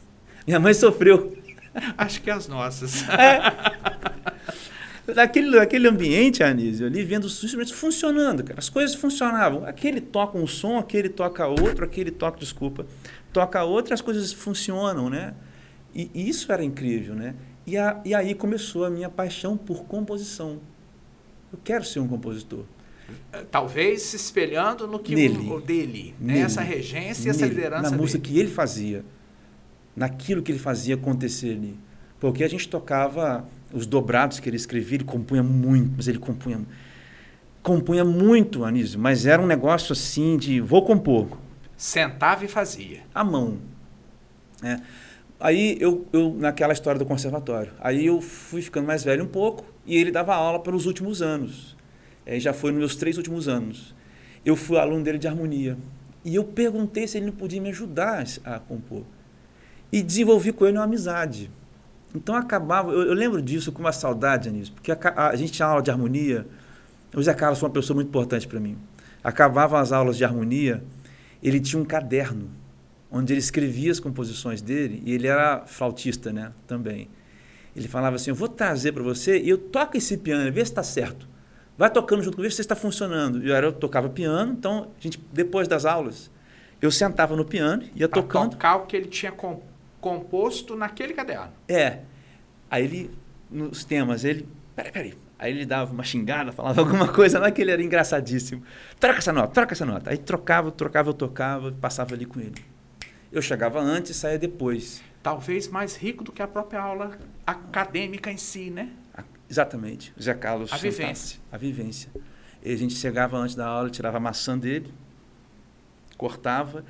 Minha 0.46 0.58
mãe 0.58 0.72
sofreu. 0.72 1.36
Acho 1.96 2.20
que 2.22 2.30
as 2.30 2.48
nossas. 2.48 3.06
É. 3.08 3.91
Naquele, 5.14 5.56
naquele 5.56 5.88
ambiente, 5.88 6.42
Anísio, 6.42 6.86
ali 6.86 7.04
vendo 7.04 7.24
os 7.24 7.42
instrumentos 7.42 7.72
funcionando, 7.72 8.42
cara. 8.42 8.58
As 8.58 8.68
coisas 8.68 8.94
funcionavam. 8.94 9.64
Aquele 9.64 10.00
toca 10.00 10.38
um 10.38 10.46
som, 10.46 10.78
aquele 10.78 11.08
toca 11.08 11.46
outro, 11.46 11.84
aquele 11.84 12.10
toca, 12.10 12.38
desculpa, 12.38 12.86
toca 13.32 13.62
outro, 13.62 13.94
as 13.94 14.00
coisas 14.00 14.32
funcionam, 14.32 15.10
né? 15.10 15.34
E, 15.94 16.10
e 16.14 16.28
isso 16.28 16.50
era 16.52 16.64
incrível, 16.64 17.14
né? 17.14 17.34
E, 17.66 17.76
a, 17.76 18.00
e 18.04 18.14
aí 18.14 18.34
começou 18.34 18.84
a 18.84 18.90
minha 18.90 19.08
paixão 19.08 19.56
por 19.56 19.84
composição. 19.84 20.58
Eu 21.52 21.58
quero 21.62 21.84
ser 21.84 22.00
um 22.00 22.08
compositor 22.08 22.64
talvez 23.50 24.02
se 24.02 24.16
espelhando 24.16 24.86
no 24.86 24.98
que 24.98 25.14
nele, 25.14 25.50
o, 25.50 25.60
dele, 25.60 26.14
né? 26.20 26.40
essa 26.40 26.60
regência 26.60 27.28
e 27.28 27.30
essa 27.30 27.46
liderança 27.46 27.82
na 27.82 27.88
dele. 27.90 28.00
música 28.00 28.22
que 28.22 28.38
ele 28.38 28.50
fazia, 28.50 29.04
naquilo 29.94 30.42
que 30.42 30.52
ele 30.52 30.58
fazia 30.58 30.94
acontecer 30.94 31.52
ali, 31.52 31.78
porque 32.20 32.44
a 32.44 32.48
gente 32.48 32.68
tocava 32.68 33.46
os 33.72 33.86
dobrados 33.86 34.40
que 34.40 34.48
ele 34.48 34.56
escrevia, 34.56 34.98
ele 34.98 35.04
compunha 35.04 35.42
muito, 35.42 35.92
mas 35.96 36.08
ele 36.08 36.18
compunha 36.18 36.60
Compunha 37.62 38.04
muito, 38.04 38.64
Anísio, 38.64 38.98
mas 38.98 39.24
era 39.24 39.40
um 39.40 39.46
negócio 39.46 39.92
assim 39.92 40.36
de 40.36 40.60
vou 40.60 40.84
compor. 40.84 41.38
Sentava 41.76 42.44
e 42.44 42.48
fazia. 42.48 43.02
À 43.14 43.22
mão. 43.22 43.58
É. 44.64 44.80
Aí 45.38 45.76
eu, 45.80 46.04
eu, 46.12 46.34
naquela 46.34 46.72
história 46.72 46.98
do 46.98 47.06
conservatório, 47.06 47.72
aí 47.80 48.06
eu 48.06 48.20
fui 48.20 48.62
ficando 48.62 48.86
mais 48.86 49.04
velho 49.04 49.24
um 49.24 49.28
pouco 49.28 49.64
e 49.86 49.96
ele 49.96 50.10
dava 50.10 50.34
aula 50.34 50.58
pelos 50.58 50.86
últimos 50.86 51.22
anos. 51.22 51.76
É, 52.26 52.38
já 52.38 52.52
foi 52.52 52.72
nos 52.72 52.78
meus 52.80 52.96
três 52.96 53.16
últimos 53.16 53.46
anos. 53.46 53.94
Eu 54.44 54.56
fui 54.56 54.76
aluno 54.76 55.04
dele 55.04 55.18
de 55.18 55.28
harmonia. 55.28 55.76
E 56.24 56.34
eu 56.34 56.44
perguntei 56.44 57.06
se 57.06 57.18
ele 57.18 57.26
não 57.26 57.32
podia 57.32 57.60
me 57.60 57.68
ajudar 57.68 58.24
a 58.44 58.58
compor. 58.58 59.04
E 59.92 60.02
desenvolvi 60.02 60.52
com 60.52 60.66
ele 60.66 60.78
uma 60.78 60.84
amizade. 60.84 61.48
Então 62.14 62.34
acabava, 62.34 62.90
eu, 62.92 63.02
eu 63.02 63.14
lembro 63.14 63.40
disso 63.40 63.72
com 63.72 63.80
uma 63.80 63.92
saudade, 63.92 64.48
Anísio, 64.48 64.74
porque 64.74 64.92
a, 64.92 64.98
a, 65.16 65.28
a, 65.28 65.36
gente 65.36 65.52
tinha 65.52 65.66
aula 65.66 65.82
de 65.82 65.90
harmonia. 65.90 66.46
O 67.14 67.22
Zé 67.22 67.34
Carlos 67.34 67.58
foi 67.58 67.68
uma 67.68 67.74
pessoa 67.74 67.94
muito 67.94 68.08
importante 68.08 68.46
para 68.46 68.60
mim. 68.60 68.76
Acabavam 69.22 69.78
as 69.78 69.92
aulas 69.92 70.16
de 70.16 70.24
harmonia, 70.24 70.82
ele 71.42 71.60
tinha 71.60 71.80
um 71.80 71.84
caderno 71.84 72.50
onde 73.10 73.32
ele 73.32 73.40
escrevia 73.40 73.92
as 73.92 74.00
composições 74.00 74.62
dele, 74.62 75.02
e 75.04 75.12
ele 75.12 75.26
era 75.26 75.64
flautista 75.66 76.32
né, 76.32 76.52
também. 76.66 77.08
Ele 77.76 77.86
falava 77.88 78.16
assim: 78.16 78.30
Eu 78.30 78.34
vou 78.34 78.48
trazer 78.48 78.92
para 78.92 79.02
você 79.02 79.40
e 79.40 79.48
eu 79.48 79.58
toco 79.58 79.96
esse 79.96 80.16
piano, 80.16 80.50
vê 80.50 80.64
se 80.64 80.70
está 80.70 80.82
certo. 80.82 81.28
Vai 81.76 81.90
tocando 81.90 82.22
junto 82.22 82.36
comigo, 82.36 82.50
vê 82.50 82.54
se 82.54 82.60
está 82.60 82.76
funcionando. 82.76 83.42
E 83.42 83.48
eu, 83.48 83.56
eu 83.56 83.72
tocava 83.72 84.08
piano, 84.08 84.52
então, 84.52 84.88
a 84.98 85.02
gente, 85.02 85.18
depois 85.32 85.66
das 85.66 85.84
aulas, 85.84 86.30
eu 86.80 86.90
sentava 86.90 87.34
no 87.34 87.44
piano, 87.44 87.84
ia 87.94 88.08
pra 88.08 88.20
tocando. 88.20 88.52
tocar 88.52 88.76
o 88.76 88.86
que 88.86 88.96
ele 88.96 89.06
tinha 89.06 89.32
composto 90.02 90.76
naquele 90.76 91.14
caderno. 91.14 91.52
É. 91.68 92.00
Aí 92.68 92.84
ele, 92.84 93.10
nos 93.50 93.84
temas, 93.84 94.24
ele. 94.24 94.46
Peraí, 94.76 94.92
peraí. 94.92 95.14
Aí 95.38 95.52
ele 95.52 95.64
dava 95.64 95.92
uma 95.92 96.02
xingada, 96.02 96.52
falava 96.52 96.78
alguma 96.82 97.08
coisa 97.08 97.38
lá 97.38 97.50
que 97.50 97.62
ele 97.62 97.70
era 97.70 97.82
engraçadíssimo. 97.82 98.62
Troca 99.00 99.18
essa 99.18 99.32
nota, 99.32 99.52
troca 99.54 99.72
essa 99.72 99.86
nota. 99.86 100.10
Aí 100.10 100.18
trocava, 100.18 100.70
trocava, 100.70 101.08
eu 101.10 101.14
tocava, 101.14 101.72
passava 101.72 102.14
ali 102.14 102.26
com 102.26 102.40
ele. 102.40 102.62
Eu 103.30 103.40
chegava 103.40 103.80
antes 103.80 104.10
e 104.10 104.14
saía 104.14 104.38
depois. 104.38 105.02
Talvez 105.22 105.68
mais 105.68 105.96
rico 105.96 106.22
do 106.22 106.32
que 106.32 106.42
a 106.42 106.48
própria 106.48 106.82
aula 106.82 107.16
acadêmica 107.46 108.30
em 108.30 108.36
si, 108.36 108.70
né? 108.70 108.90
Exatamente. 109.48 110.12
O 110.16 110.22
Zé 110.22 110.34
Carlos. 110.34 110.72
A 110.72 110.76
vivência. 110.76 111.38
A 111.50 111.56
vivência. 111.56 112.10
E 112.62 112.72
a 112.72 112.76
gente 112.76 112.94
chegava 112.94 113.36
antes 113.36 113.54
da 113.54 113.66
aula, 113.66 113.90
tirava 113.90 114.16
a 114.16 114.20
maçã 114.20 114.58
dele, 114.58 114.92
cortava 116.16 116.84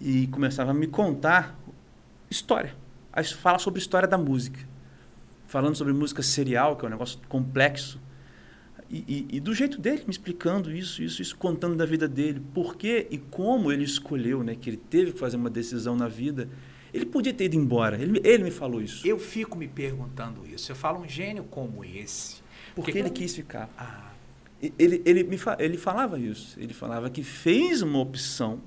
e 0.00 0.26
começava 0.28 0.70
a 0.70 0.74
me 0.74 0.86
contar 0.86 1.58
história. 2.30 2.74
Fala 3.40 3.58
sobre 3.58 3.80
história 3.80 4.08
da 4.08 4.18
música. 4.18 4.58
Falando 5.46 5.76
sobre 5.76 5.92
música 5.92 6.22
serial, 6.22 6.76
que 6.76 6.84
é 6.84 6.88
um 6.88 6.90
negócio 6.90 7.18
complexo. 7.28 8.00
E, 8.90 9.04
e, 9.08 9.36
e, 9.36 9.40
do 9.40 9.54
jeito 9.54 9.80
dele, 9.80 10.02
me 10.06 10.10
explicando 10.10 10.70
isso, 10.70 11.02
isso, 11.02 11.22
isso, 11.22 11.36
contando 11.36 11.74
da 11.74 11.86
vida 11.86 12.06
dele, 12.06 12.40
por 12.52 12.76
que 12.76 13.06
e 13.10 13.18
como 13.18 13.72
ele 13.72 13.82
escolheu, 13.82 14.44
né, 14.44 14.54
que 14.54 14.70
ele 14.70 14.76
teve 14.76 15.12
que 15.12 15.18
fazer 15.18 15.36
uma 15.36 15.50
decisão 15.50 15.96
na 15.96 16.06
vida. 16.06 16.48
Ele 16.92 17.06
podia 17.06 17.32
ter 17.32 17.46
ido 17.46 17.56
embora, 17.56 18.00
ele, 18.00 18.20
ele 18.22 18.44
me 18.44 18.50
falou 18.52 18.80
isso. 18.80 19.06
Eu 19.06 19.18
fico 19.18 19.58
me 19.58 19.66
perguntando 19.66 20.46
isso. 20.46 20.70
Eu 20.70 20.76
falo 20.76 21.00
um 21.00 21.08
gênio 21.08 21.42
como 21.44 21.84
esse. 21.84 22.36
Porque, 22.74 22.92
porque 22.92 22.98
ele 22.98 23.10
quis 23.10 23.34
ficar. 23.34 23.68
Ah. 23.76 24.12
Ele, 24.78 25.02
ele, 25.04 25.24
me, 25.24 25.36
ele 25.58 25.76
falava 25.76 26.18
isso. 26.18 26.58
Ele 26.58 26.72
falava 26.72 27.10
que 27.10 27.22
fez 27.22 27.82
uma 27.82 27.98
opção, 27.98 28.60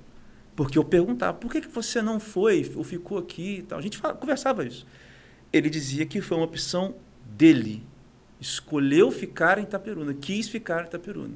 porque 0.57 0.75
eu 0.75 0.83
perguntava, 0.83 1.37
por 1.37 1.51
que, 1.51 1.61
que 1.61 1.67
você 1.67 2.01
não 2.01 2.19
foi 2.19 2.69
ou 2.75 2.83
ficou 2.83 3.19
aqui 3.19 3.59
e 3.59 3.61
tal. 3.61 3.77
A 3.77 3.81
gente 3.81 4.01
conversava 4.01 4.65
isso. 4.65 4.87
Ele 5.53 5.69
dizia 5.69 6.03
que 6.03 6.19
foi 6.19 6.35
uma 6.35 6.45
opção 6.45 6.95
dele, 7.37 7.83
escolheu 8.41 9.11
ficar 9.11 9.59
em 9.59 9.63
Itaperuna, 9.63 10.15
quis 10.15 10.49
ficar 10.49 10.83
em 10.83 10.87
Itaperuna. 10.87 11.35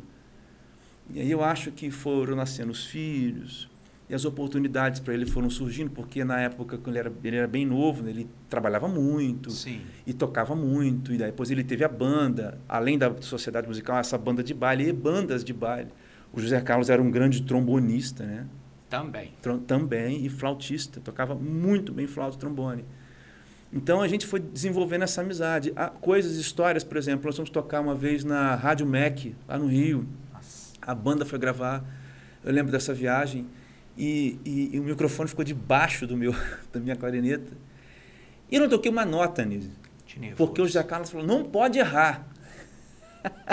E 1.14 1.22
aí 1.22 1.30
eu 1.30 1.44
acho 1.44 1.72
que 1.72 1.92
foram 1.92 2.36
nascendo 2.36 2.72
os 2.72 2.88
filhos, 2.88 3.70
e 4.10 4.16
as 4.16 4.26
oportunidades 4.26 5.00
para 5.00 5.14
ele 5.14 5.28
foram 5.28 5.52
surgindo, 5.52 5.92
porque 5.92 6.24
na 6.24 6.42
época, 6.42 6.80
quando 6.80 6.96
ele 6.96 7.00
era, 7.00 7.14
ele 7.24 7.38
era 7.38 7.48
bem 7.48 7.64
novo, 7.64 8.02
né, 8.02 8.10
ele 8.10 8.28
trabalhava 8.50 8.88
muito 8.88 9.52
Sim. 9.52 9.82
e 10.06 10.14
tocava 10.14 10.56
muito, 10.56 11.14
e 11.14 11.18
depois 11.18 11.52
ele 11.52 11.64
teve 11.64 11.84
a 11.84 11.88
banda, 11.88 12.60
além 12.68 12.98
da 12.98 13.14
sociedade 13.22 13.68
musical, 13.68 14.00
essa 14.00 14.18
banda 14.18 14.44
de 14.44 14.56
baile 14.56 14.90
e 14.90 14.92
bandas 14.92 15.44
de 15.44 15.54
baile. 15.54 15.92
O 16.34 16.42
José 16.42 16.60
Carlos 16.60 16.90
era 16.90 17.00
um 17.00 17.12
grande 17.12 17.44
trombonista, 17.44 18.26
né? 18.26 18.48
Também. 18.92 19.34
Também, 19.66 20.26
e 20.26 20.30
flautista, 20.30 21.00
tocava 21.00 21.34
muito 21.34 21.94
bem 21.94 22.06
flauta 22.06 22.36
e 22.36 22.40
trombone. 22.40 22.86
Então 23.72 24.02
a 24.02 24.08
gente 24.08 24.28
foi 24.28 24.42
desenvolvendo 24.42 25.04
essa 25.04 25.22
amizade. 25.22 25.72
Há 25.78 25.88
coisas, 25.88 26.36
histórias, 26.36 26.84
por 26.84 26.98
exemplo, 26.98 27.26
nós 27.26 27.36
fomos 27.38 27.50
tocar 27.50 27.80
uma 27.80 27.96
vez 27.96 28.26
na 28.26 28.54
Rádio 28.54 28.86
MEC, 28.86 29.34
lá 29.48 29.58
no 29.58 29.68
Rio. 29.68 30.06
Nossa. 30.34 30.74
A 30.82 30.94
banda 30.94 31.26
foi 31.26 31.40
gravar. 31.40 31.86
Eu 32.44 32.52
lembro 32.52 32.70
dessa 32.70 32.94
viagem. 32.94 33.48
E, 33.98 34.38
e, 34.44 34.76
e, 34.76 34.80
o 34.80 34.84
microfone 34.84 35.30
ficou 35.30 35.46
debaixo 35.46 36.06
do 36.06 36.18
meu, 36.18 36.36
da 36.74 36.80
minha 36.82 36.98
clarineta. 36.98 37.54
E 38.52 38.56
eu 38.56 38.62
não 38.62 38.68
toquei 38.68 38.92
uma 38.92 39.06
nota 39.06 39.46
nisso. 39.46 39.72
Porque 40.36 40.62
o 40.62 40.66
José 40.66 40.84
Carlos 40.84 41.10
falou, 41.10 41.26
não 41.26 41.46
pode 41.46 41.80
errar. 41.80 42.28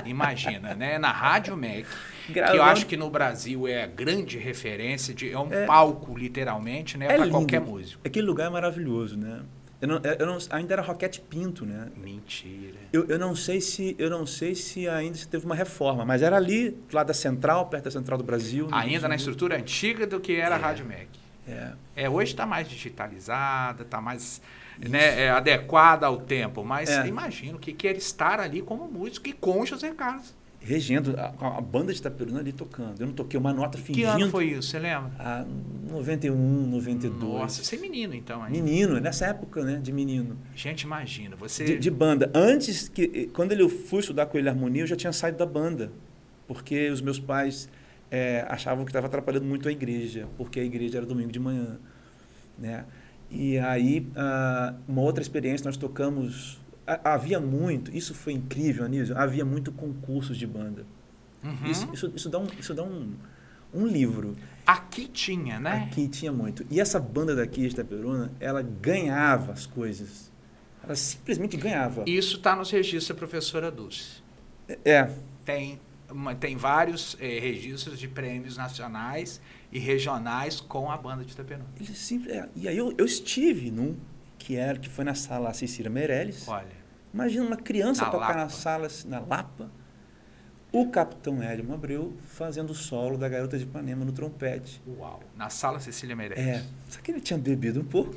Imagina, 0.04 0.74
né? 0.74 0.98
Na 0.98 1.12
Rádio 1.12 1.56
MEC, 1.56 1.86
que 2.32 2.38
eu 2.38 2.62
acho 2.62 2.86
que 2.86 2.96
no 2.96 3.10
Brasil 3.10 3.66
é 3.66 3.84
a 3.84 3.86
grande 3.86 4.38
referência, 4.38 5.14
de, 5.14 5.30
é 5.30 5.38
um 5.38 5.52
é, 5.52 5.66
palco, 5.66 6.16
literalmente, 6.16 6.96
né? 6.96 7.06
É 7.06 7.16
para 7.16 7.28
qualquer 7.28 7.60
músico. 7.60 8.00
Aquele 8.04 8.26
lugar 8.26 8.46
é 8.46 8.50
maravilhoso, 8.50 9.16
né? 9.16 9.40
Eu 9.80 9.86
não, 9.86 10.00
eu 10.18 10.26
não, 10.26 10.38
ainda 10.50 10.74
era 10.74 10.82
Roquete 10.82 11.20
Pinto, 11.20 11.64
né? 11.64 11.86
Mentira. 11.96 12.78
Eu, 12.92 13.06
eu 13.06 13.18
não 13.18 13.36
sei 13.36 13.60
se 13.60 13.94
eu 13.96 14.10
não 14.10 14.26
sei 14.26 14.54
se 14.54 14.88
ainda 14.88 15.16
se 15.16 15.28
teve 15.28 15.46
uma 15.46 15.54
reforma, 15.54 16.04
mas 16.04 16.20
era 16.20 16.36
ali, 16.36 16.76
lá 16.92 17.04
da 17.04 17.14
Central, 17.14 17.66
perto 17.66 17.84
da 17.84 17.90
Central 17.92 18.18
do 18.18 18.24
Brasil. 18.24 18.68
Ainda 18.72 19.06
na 19.06 19.14
estrutura 19.14 19.56
antiga 19.56 20.04
do 20.04 20.18
que 20.18 20.34
era 20.34 20.56
é, 20.56 20.58
a 20.58 20.60
Rádio 20.60 20.84
Mac. 20.84 21.06
É. 21.46 21.72
é 21.94 22.10
hoje 22.10 22.32
está 22.32 22.44
mais 22.44 22.68
digitalizada, 22.68 23.82
está 23.82 24.00
mais 24.00 24.42
né, 24.86 25.22
é, 25.22 25.30
adequada 25.30 26.06
ao 26.06 26.18
tempo, 26.18 26.62
mas 26.62 26.90
é. 26.90 27.06
imagino 27.06 27.58
que 27.58 27.72
quer 27.72 27.96
estar 27.96 28.40
ali 28.40 28.62
como 28.62 28.86
músico 28.88 29.28
e 29.28 29.32
com 29.32 29.64
José 29.64 29.92
Carlos 29.92 30.36
regendo, 30.60 31.14
a, 31.18 31.58
a, 31.58 31.60
banda 31.60 31.92
de 31.92 31.98
Itaperuna 31.98 32.40
ali 32.40 32.52
tocando. 32.52 33.00
Eu 33.00 33.06
não 33.06 33.14
toquei 33.14 33.38
uma 33.38 33.52
nota 33.52 33.78
fingindo. 33.78 34.06
Que 34.06 34.22
ano 34.22 34.30
foi 34.30 34.46
isso, 34.50 34.68
você 34.68 34.78
lembra? 34.78 35.10
Ah, 35.18 35.44
91, 35.90 36.36
92. 36.36 37.32
Nossa, 37.32 37.64
você 37.64 37.76
é 37.76 37.78
menino 37.78 38.14
então 38.14 38.42
ainda. 38.42 38.58
Menino, 38.58 39.00
nessa 39.00 39.26
época, 39.26 39.64
né, 39.64 39.80
de 39.82 39.92
menino. 39.92 40.36
Gente, 40.54 40.82
imagina, 40.82 41.36
você... 41.36 41.64
De, 41.64 41.78
de, 41.78 41.90
banda. 41.90 42.30
Antes, 42.34 42.88
que 42.88 43.28
quando 43.32 43.52
eu 43.52 43.68
fui 43.68 44.00
estudar 44.00 44.26
com 44.26 44.36
ele 44.36 44.48
harmonia, 44.48 44.82
eu 44.82 44.86
já 44.86 44.96
tinha 44.96 45.12
saído 45.12 45.38
da 45.38 45.46
banda. 45.46 45.90
Porque 46.46 46.90
os 46.90 47.00
meus 47.00 47.18
pais 47.18 47.68
é, 48.10 48.44
achavam 48.48 48.84
que 48.84 48.90
estava 48.90 49.06
atrapalhando 49.06 49.44
muito 49.44 49.68
a 49.68 49.72
igreja, 49.72 50.26
porque 50.36 50.60
a 50.60 50.64
igreja 50.64 50.98
era 50.98 51.06
domingo 51.06 51.30
de 51.30 51.38
manhã, 51.38 51.78
né? 52.58 52.84
E 53.30 53.58
aí, 53.58 54.06
ah, 54.16 54.74
uma 54.86 55.02
outra 55.02 55.22
experiência, 55.22 55.66
nós 55.66 55.76
tocamos 55.76 56.58
havia 57.04 57.38
muito, 57.38 57.94
isso 57.94 58.14
foi 58.14 58.32
incrível, 58.32 58.84
Anísio, 58.84 59.16
havia 59.16 59.44
muito 59.44 59.70
concursos 59.70 60.36
de 60.36 60.46
banda. 60.46 60.86
Uhum. 61.44 61.70
Isso, 61.70 61.88
isso, 61.92 62.12
isso, 62.14 62.28
dá, 62.28 62.38
um, 62.38 62.46
isso 62.58 62.74
dá 62.74 62.82
um, 62.82 63.12
um 63.72 63.86
livro. 63.86 64.36
Aqui 64.66 65.06
tinha, 65.06 65.60
né? 65.60 65.88
Aqui 65.90 66.08
tinha 66.08 66.32
muito. 66.32 66.66
E 66.70 66.80
essa 66.80 66.98
banda 66.98 67.36
daqui 67.36 67.60
de 67.60 67.68
Itaperuna, 67.68 68.32
ela 68.40 68.62
ganhava 68.62 69.52
as 69.52 69.66
coisas. 69.66 70.32
Ela 70.82 70.94
simplesmente 70.94 71.56
ganhava. 71.56 72.04
Isso 72.06 72.36
está 72.36 72.56
nos 72.56 72.70
registros 72.70 73.08
da 73.08 73.14
professora 73.14 73.70
Dulce. 73.70 74.22
É. 74.84 75.10
Tem, 75.44 75.80
uma, 76.10 76.34
tem 76.34 76.56
vários 76.56 77.16
é, 77.20 77.38
registros 77.38 77.98
de 77.98 78.08
prêmios 78.08 78.56
nacionais 78.56 79.40
e 79.70 79.78
regionais 79.78 80.60
com 80.60 80.90
a 80.90 80.96
banda 80.96 81.24
de 81.24 81.32
Itaperuna. 81.32 81.68
Ele 81.78 81.94
sempre, 81.94 82.32
é, 82.32 82.48
e 82.56 82.68
aí 82.68 82.76
eu, 82.76 82.94
eu 82.96 83.04
estive 83.04 83.70
num 83.70 83.96
que 84.38 84.56
era 84.56 84.78
que 84.78 84.88
foi 84.88 85.04
na 85.04 85.14
sala 85.14 85.52
Cecília 85.52 85.90
Meirelles. 85.90 86.46
Olha. 86.48 86.78
Imagina 87.12 87.44
uma 87.44 87.56
criança 87.56 88.04
na 88.04 88.10
tocar 88.10 88.28
Lapa. 88.28 88.40
na 88.40 88.48
sala, 88.48 88.88
na 89.06 89.20
Lapa, 89.20 89.70
o 90.70 90.88
capitão 90.90 91.42
Hélio 91.42 91.72
Abreu 91.72 92.14
fazendo 92.26 92.70
o 92.70 92.74
solo 92.74 93.16
da 93.16 93.28
Garota 93.28 93.58
de 93.58 93.64
Ipanema 93.64 94.04
no 94.04 94.12
trompete. 94.12 94.80
Uau! 94.86 95.20
Na 95.36 95.50
sala 95.50 95.80
Cecília 95.80 96.14
Meirelles. 96.14 96.46
É. 96.46 96.64
Só 96.88 97.00
que 97.00 97.10
ele 97.10 97.20
tinha 97.20 97.38
bebido 97.38 97.80
um 97.80 97.84
pouco. 97.84 98.14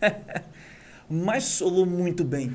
Mas 1.08 1.44
solou 1.44 1.86
muito 1.86 2.24
bem. 2.24 2.54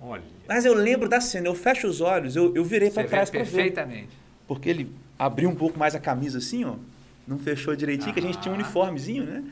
Olha. 0.00 0.22
Mas 0.46 0.64
eu 0.64 0.74
lembro 0.74 1.08
da 1.08 1.20
cena, 1.20 1.48
eu 1.48 1.54
fecho 1.54 1.86
os 1.86 2.00
olhos, 2.00 2.36
eu, 2.36 2.54
eu 2.54 2.64
virei 2.64 2.90
para 2.90 3.08
trás 3.08 3.30
para 3.30 3.42
ver. 3.42 3.50
Perfeitamente. 3.50 4.16
Porque 4.46 4.68
ele 4.68 4.94
abriu 5.18 5.48
um 5.48 5.54
pouco 5.54 5.78
mais 5.78 5.94
a 5.94 6.00
camisa 6.00 6.38
assim, 6.38 6.64
ó. 6.64 6.76
Não 7.28 7.38
fechou 7.38 7.76
direitinho, 7.76 8.10
ah. 8.10 8.12
que 8.14 8.20
a 8.20 8.22
gente 8.22 8.38
tinha 8.38 8.52
um 8.52 8.54
uniformezinho, 8.54 9.24
né? 9.24 9.44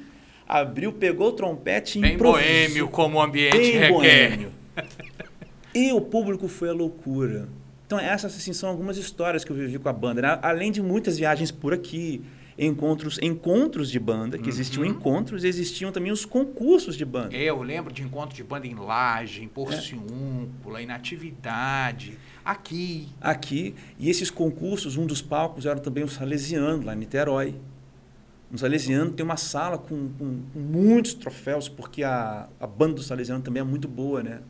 Abriu, 0.49 0.93
pegou 0.93 1.29
o 1.29 1.33
trompete 1.33 1.99
e 1.99 2.03
Bem 2.03 2.15
improvisou. 2.15 2.43
boêmio 2.43 2.89
como 2.89 3.19
o 3.19 3.21
ambiente 3.21 3.57
Bem 3.57 3.73
requer. 3.73 3.91
Boêmio. 3.93 4.53
E 5.75 5.93
o 5.93 6.01
público 6.01 6.49
foi 6.49 6.71
a 6.71 6.73
loucura. 6.73 7.49
Então, 7.87 7.99
essas 7.99 8.35
assim, 8.35 8.53
são 8.53 8.69
algumas 8.69 8.97
histórias 8.97 9.45
que 9.45 9.51
eu 9.51 9.57
vivi 9.57 9.79
com 9.79 9.89
a 9.89 9.93
banda. 9.93 10.23
Né? 10.23 10.39
Além 10.41 10.73
de 10.73 10.83
muitas 10.83 11.19
viagens 11.19 11.51
por 11.51 11.75
aqui. 11.75 12.23
Encontros, 12.59 13.19
encontros 13.23 13.91
de 13.91 13.99
banda, 13.99 14.39
que 14.39 14.49
existiam 14.49 14.83
Uhum. 14.85 14.91
encontros, 14.91 15.45
e 15.45 15.49
existiam 15.49 15.93
também 15.93 16.11
os 16.11 16.25
concursos 16.25 16.97
de 16.97 17.05
banda. 17.05 17.35
Eu 17.37 17.63
lembro 17.63 17.93
de 17.93 18.03
encontro 18.03 18.35
de 18.35 18.43
banda 18.43 18.67
em 18.67 18.75
Laje, 18.75 19.43
em 19.45 19.49
Porciúncula, 19.49 20.81
em 20.83 20.87
Natividade, 20.87 22.19
aqui. 22.45 23.09
Aqui, 23.21 23.75
e 23.99 24.09
esses 24.09 24.31
concursos, 24.31 24.97
um 24.97 25.07
dos 25.07 25.21
palcos 25.21 25.67
era 25.67 25.79
também 25.79 26.05
o 26.05 26.09
Salesiano, 26.09 26.85
lá 26.85 26.95
em 26.95 26.99
Niterói. 26.99 27.55
O 28.53 28.57
Salesiano 28.57 29.11
tem 29.11 29.25
uma 29.25 29.37
sala 29.37 29.77
com, 29.77 30.09
com- 30.19 30.41
com 30.53 30.59
muitos 30.59 31.15
troféus, 31.15 31.69
porque 31.69 32.03
a, 32.05 32.49
a 32.61 32.67
banda 32.67 32.95
do 32.95 33.03
Salesiano 33.03 33.43
também 33.43 33.61
é 33.61 33.65
muito 33.65 33.89
boa, 33.89 34.23
né? 34.23 34.41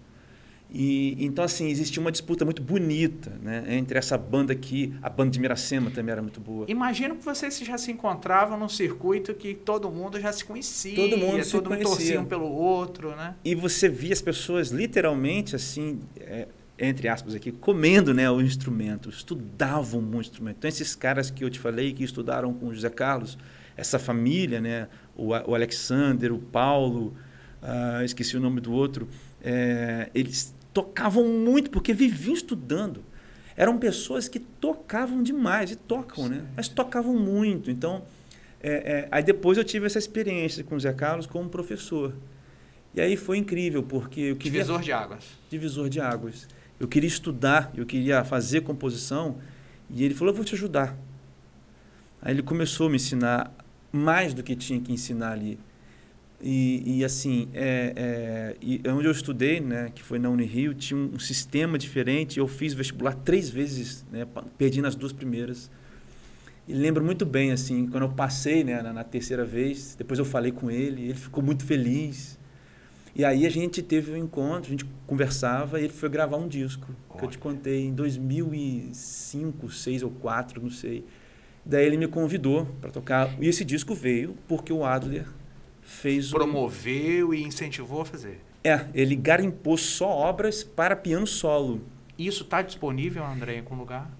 E, 0.69 1.17
então, 1.25 1.45
assim, 1.45 1.69
existia 1.69 2.01
uma 2.01 2.11
disputa 2.11 2.45
muito 2.45 2.61
bonita 2.61 3.33
né? 3.41 3.65
entre 3.69 3.99
essa 3.99 4.19
banda 4.19 4.53
aqui, 4.53 4.93
a 5.01 5.09
banda 5.09 5.31
de 5.31 5.39
Miracema 5.39 5.91
também 5.91 6.13
era 6.13 6.21
muito 6.21 6.41
boa. 6.41 6.67
Imagino 6.69 7.17
que 7.17 7.25
vocês 7.25 7.59
já 7.61 7.79
se 7.79 7.93
encontravam 7.93 8.59
num 8.59 8.69
circuito 8.69 9.33
que 9.33 9.55
todo 9.55 9.91
mundo 9.91 10.21
já 10.21 10.33
se 10.33 10.45
conhecia. 10.45 10.97
Todo 10.97 11.17
mundo 11.17 11.45
se 11.45 11.53
todo 11.53 11.71
mundo 11.71 11.83
conhecia. 11.83 11.97
torcia 11.97 12.21
um 12.21 12.25
pelo 12.25 12.51
outro, 12.51 13.15
né? 13.15 13.37
E 13.45 13.55
você 13.55 13.89
via 13.89 14.13
as 14.13 14.21
pessoas 14.21 14.71
literalmente, 14.71 15.55
assim, 15.55 16.01
é, 16.19 16.49
entre 16.79 17.09
aspas 17.09 17.35
aqui, 17.35 17.53
comendo 17.53 18.13
né, 18.13 18.29
o 18.31 18.41
instrumento, 18.41 19.09
estudavam 19.09 20.03
muito 20.03 20.17
o 20.17 20.21
instrumento. 20.31 20.57
Então, 20.59 20.69
esses 20.69 20.97
caras 20.97 21.31
que 21.31 21.45
eu 21.45 21.51
te 21.51 21.61
falei, 21.61 21.93
que 21.93 22.03
estudaram 22.03 22.53
com 22.53 22.67
o 22.67 22.75
José 22.75 22.91
Carlos, 22.91 23.39
essa 23.77 23.99
família, 23.99 24.61
né, 24.61 24.89
o, 25.15 25.29
o 25.29 25.55
Alexander, 25.55 26.33
o 26.33 26.39
Paulo, 26.39 27.15
ah, 27.63 28.03
esqueci 28.05 28.37
o 28.37 28.41
nome 28.41 28.61
do 28.61 28.73
outro, 28.73 29.09
é, 29.43 30.11
eles 30.15 30.55
tocavam 30.77 31.27
muito, 31.27 31.71
porque 31.71 31.95
viviam 31.95 32.35
estudando. 32.35 33.03
Eram 33.57 33.79
pessoas 33.79 34.29
que 34.29 34.39
tocavam 34.39 35.23
demais, 35.23 35.71
e 35.71 35.77
tocam, 35.77 36.29
né? 36.29 36.45
Mas 36.55 36.69
tocavam 36.69 37.15
muito. 37.15 37.71
Então, 37.71 38.03
é, 38.61 38.73
é, 38.73 39.09
aí 39.11 39.23
depois 39.23 39.57
eu 39.57 39.65
tive 39.65 39.87
essa 39.87 39.99
experiência 39.99 40.63
com 40.63 40.75
o 40.75 40.79
Zé 40.81 40.93
Carlos 40.93 41.25
como 41.25 41.49
professor. 41.49 42.13
E 42.95 43.01
aí 43.01 43.17
foi 43.17 43.39
incrível, 43.39 43.83
porque 43.83 44.21
eu 44.21 44.37
queria... 44.37 44.61
Divisor 44.61 44.83
de 44.83 44.93
águas. 44.93 45.25
Divisor 45.49 45.89
de 45.89 45.99
águas. 45.99 46.47
Eu 46.79 46.87
queria 46.87 47.09
estudar, 47.09 47.73
eu 47.75 47.87
queria 47.87 48.23
fazer 48.23 48.61
composição, 48.61 49.39
e 49.89 50.05
ele 50.05 50.13
falou, 50.13 50.35
eu 50.35 50.37
vou 50.37 50.45
te 50.45 50.55
ajudar. 50.55 50.95
Aí 52.21 52.35
ele 52.35 52.43
começou 52.43 52.89
a 52.89 52.91
me 52.91 52.97
ensinar 52.97 53.51
mais 53.91 54.35
do 54.35 54.43
que 54.43 54.55
tinha 54.55 54.79
que 54.79 54.93
ensinar 54.93 55.33
ali. 55.33 55.59
E, 56.41 56.99
e 56.99 57.05
assim, 57.05 57.49
é, 57.55 57.93
é, 57.97 58.57
e 58.61 58.83
onde 58.89 59.07
eu 59.07 59.13
estudei, 59.13 59.61
né, 59.61 59.91
que 59.95 60.03
foi 60.03 60.19
na 60.19 60.29
Unirio, 60.29 60.75
tinha 60.75 60.99
um, 60.99 61.15
um 61.15 61.19
sistema 61.19 61.79
diferente. 61.79 62.39
Eu 62.39 62.47
fiz 62.47 62.75
vestibular 62.75 63.15
três 63.15 63.49
vezes, 63.49 64.05
né, 64.13 64.27
perdi 64.59 64.83
nas 64.83 64.95
duas 64.95 65.13
primeiras. 65.13 65.71
E 66.69 66.75
lembro 66.75 67.03
muito 67.05 67.25
bem, 67.25 67.53
assim, 67.53 67.87
quando 67.87 68.03
eu 68.03 68.11
passei 68.11 68.65
né, 68.65 68.83
na, 68.83 68.93
na 68.93 69.05
terceira 69.05 69.45
vez, 69.45 69.95
depois 69.97 70.19
eu 70.19 70.25
falei 70.25 70.53
com 70.53 70.71
ele, 70.71 71.05
ele 71.05 71.15
ficou 71.15 71.43
muito 71.43 71.65
feliz. 71.65 72.39
E 73.15 73.25
aí 73.25 73.47
a 73.47 73.51
gente 73.51 73.81
teve 73.83 74.13
um 74.13 74.17
encontro, 74.17 74.67
a 74.67 74.71
gente 74.71 74.85
conversava 75.07 75.81
e 75.81 75.85
ele 75.85 75.93
foi 75.93 76.09
gravar 76.09 76.37
um 76.37 76.47
disco, 76.47 76.87
que 77.17 77.25
eu 77.25 77.29
te 77.29 77.39
Olha. 77.39 77.55
contei 77.55 77.87
em 77.87 77.95
2005, 77.95 79.71
6 79.71 80.03
ou 80.03 80.11
4, 80.11 80.61
não 80.61 80.71
sei. 80.71 81.03
Daí 81.65 81.87
ele 81.87 81.97
me 81.97 82.07
convidou 82.07 82.67
para 82.81 82.91
tocar. 82.91 83.31
E 83.41 83.49
esse 83.49 83.65
disco 83.65 83.95
veio 83.95 84.37
porque 84.47 84.71
o 84.71 84.85
Adler 84.85 85.25
fez 85.87 86.33
um- 86.33 86.37
Promoveu 86.37 87.33
e 87.33 87.43
incentivou 87.43 88.03
a 88.03 88.05
fazer. 88.05 88.41
É, 88.65 88.85
ele 88.93 89.15
garimpou 89.15 89.77
só 89.79 90.09
obras 90.09 90.65
para 90.65 90.97
piano 90.97 91.27
solo. 91.27 91.81
Isso 92.19 92.43
está 92.43 92.61
disponível, 92.63 93.25
André, 93.25 93.55
em 93.55 93.59
algum 93.61 93.77
lugar? 93.77 94.11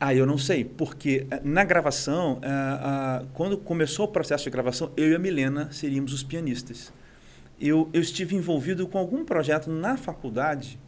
Ah, 0.00 0.14
eu 0.14 0.24
não 0.26 0.38
sei, 0.38 0.64
porque 0.64 1.26
eh, 1.30 1.40
na 1.44 1.64
gravação, 1.64 2.38
ah, 2.42 3.20
ah, 3.22 3.26
quando 3.34 3.56
começou 3.58 4.06
o 4.06 4.08
processo 4.08 4.44
de 4.44 4.50
gravação, 4.50 4.90
eu 4.96 5.10
e 5.10 5.14
a 5.14 5.18
Milena 5.18 5.68
seríamos 5.72 6.12
os 6.12 6.22
pianistas. 6.22 6.92
Eu, 7.60 7.88
eu 7.92 8.00
estive 8.02 8.34
envolvido 8.36 8.86
com 8.86 8.98
algum 8.98 9.24
projeto 9.24 9.70
na 9.70 9.96
faculdade, 9.96 10.78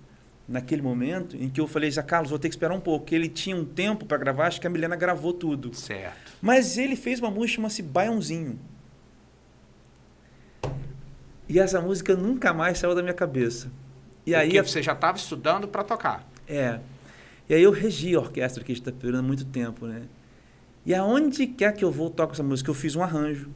naquele 0.47 0.83
momento, 0.83 1.37
em 1.37 1.49
que 1.49 1.61
eu 1.61 1.67
falei, 1.67 1.91
Zé 1.91 2.03
Carlos, 2.03 2.31
vou 2.31 2.39
ter 2.39 2.49
que 2.49 2.55
esperar 2.55 2.75
um 2.75 2.81
pouco, 2.81 3.05
porque 3.05 3.15
ele 3.15 3.29
tinha 3.29 3.57
um 3.57 3.65
tempo 3.65 4.05
para 4.07 4.17
gravar, 4.19 4.47
acho 4.47 4.61
que 4.61 4.67
a 4.67 4.71
Milena 4.71 4.97
gravou 4.97 5.33
tudo. 5.33 5.75
Certo. 5.75 6.33
Mas 6.41 6.77
ele 6.79 6.97
fez 6.97 7.19
uma 7.21 7.31
música 7.31 7.47
que 7.49 7.55
chama-se 7.57 7.83
Baiãozinho. 7.83 8.59
E 11.49 11.59
essa 11.59 11.81
música 11.81 12.15
nunca 12.15 12.53
mais 12.53 12.79
saiu 12.79 12.95
da 12.95 13.03
minha 13.03 13.15
cabeça. 13.15 13.71
E 14.27 14.35
aí 14.35 14.49
Porque 14.49 14.59
a 14.59 14.65
você 14.65 14.83
já 14.83 14.93
estava 14.93 15.17
estudando 15.17 15.67
para 15.69 15.83
tocar. 15.85 16.29
é. 16.47 16.79
E 17.49 17.55
aí 17.55 17.63
eu 17.63 17.71
regi 17.71 18.15
a 18.15 18.21
orquestra 18.21 18.63
aqui 18.63 18.75
de 18.75 18.81
Itapiruna 18.81 19.21
há 19.21 19.23
muito 19.23 19.47
tempo, 19.47 19.87
né? 19.87 20.03
E 20.85 20.95
aonde 20.95 21.47
quer 21.47 21.73
que 21.73 21.83
eu 21.83 21.91
vou 21.91 22.11
toco 22.11 22.35
essa 22.35 22.43
música, 22.43 22.69
eu 22.69 22.75
fiz 22.75 22.95
um 22.95 23.03
arranjo 23.03 23.49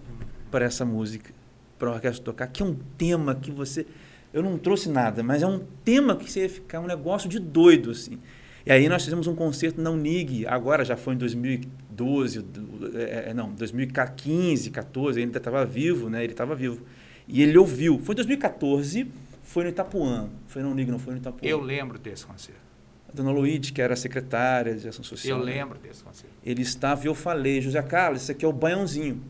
para 0.50 0.64
essa 0.64 0.82
música, 0.82 1.30
para 1.78 1.90
a 1.90 1.92
orquestra 1.92 2.24
tocar, 2.24 2.46
que 2.46 2.62
é 2.62 2.66
um 2.66 2.74
tema 2.96 3.34
que 3.34 3.50
você... 3.50 3.84
Eu 4.32 4.42
não 4.42 4.56
trouxe 4.56 4.88
nada, 4.88 5.22
mas 5.22 5.42
é 5.42 5.46
um 5.46 5.60
tema 5.84 6.16
que 6.16 6.30
você 6.32 6.40
ia 6.44 6.48
ficar 6.48 6.80
um 6.80 6.86
negócio 6.86 7.28
de 7.28 7.38
doido, 7.38 7.90
assim. 7.90 8.18
E 8.64 8.72
aí 8.72 8.88
nós 8.88 9.04
fizemos 9.04 9.26
um 9.26 9.34
concerto 9.34 9.78
na 9.82 9.90
Unig, 9.90 10.46
agora 10.46 10.86
já 10.86 10.96
foi 10.96 11.12
em 11.12 11.18
2012, 11.18 12.40
do- 12.40 12.96
é, 12.98 13.28
é, 13.28 13.34
não, 13.34 13.50
2015, 13.52 14.70
14, 14.70 15.18
ele 15.18 15.26
ainda 15.26 15.36
estava 15.36 15.66
vivo, 15.66 16.08
né? 16.08 16.24
Ele 16.24 16.32
estava 16.32 16.54
vivo. 16.54 16.82
E 17.28 17.42
ele 17.42 17.56
ouviu. 17.58 17.98
Foi 17.98 18.14
em 18.14 18.16
2014, 18.16 19.06
foi 19.42 19.64
no 19.64 19.70
Itapuã. 19.70 20.28
Foi 20.48 20.62
na 20.62 20.68
Unig, 20.68 20.90
não 20.90 20.98
foi 20.98 21.14
no 21.14 21.20
Itapuã. 21.20 21.48
Eu 21.48 21.60
lembro 21.60 21.98
desse 21.98 22.26
concerto. 22.26 22.60
A 23.08 23.14
dona 23.14 23.30
Luíde, 23.30 23.72
que 23.72 23.80
era 23.82 23.94
secretária 23.94 24.74
de 24.74 24.88
ação 24.88 25.04
social. 25.04 25.38
Eu 25.38 25.44
né? 25.44 25.52
lembro 25.52 25.78
desse 25.78 26.02
concerto. 26.02 26.34
Ele 26.44 26.62
estava 26.62 27.04
e 27.04 27.06
eu 27.06 27.14
falei, 27.14 27.60
José 27.60 27.82
Carlos, 27.82 28.22
isso 28.22 28.32
aqui 28.32 28.44
é 28.44 28.48
o 28.48 28.52
Baiãozinho, 28.52 29.22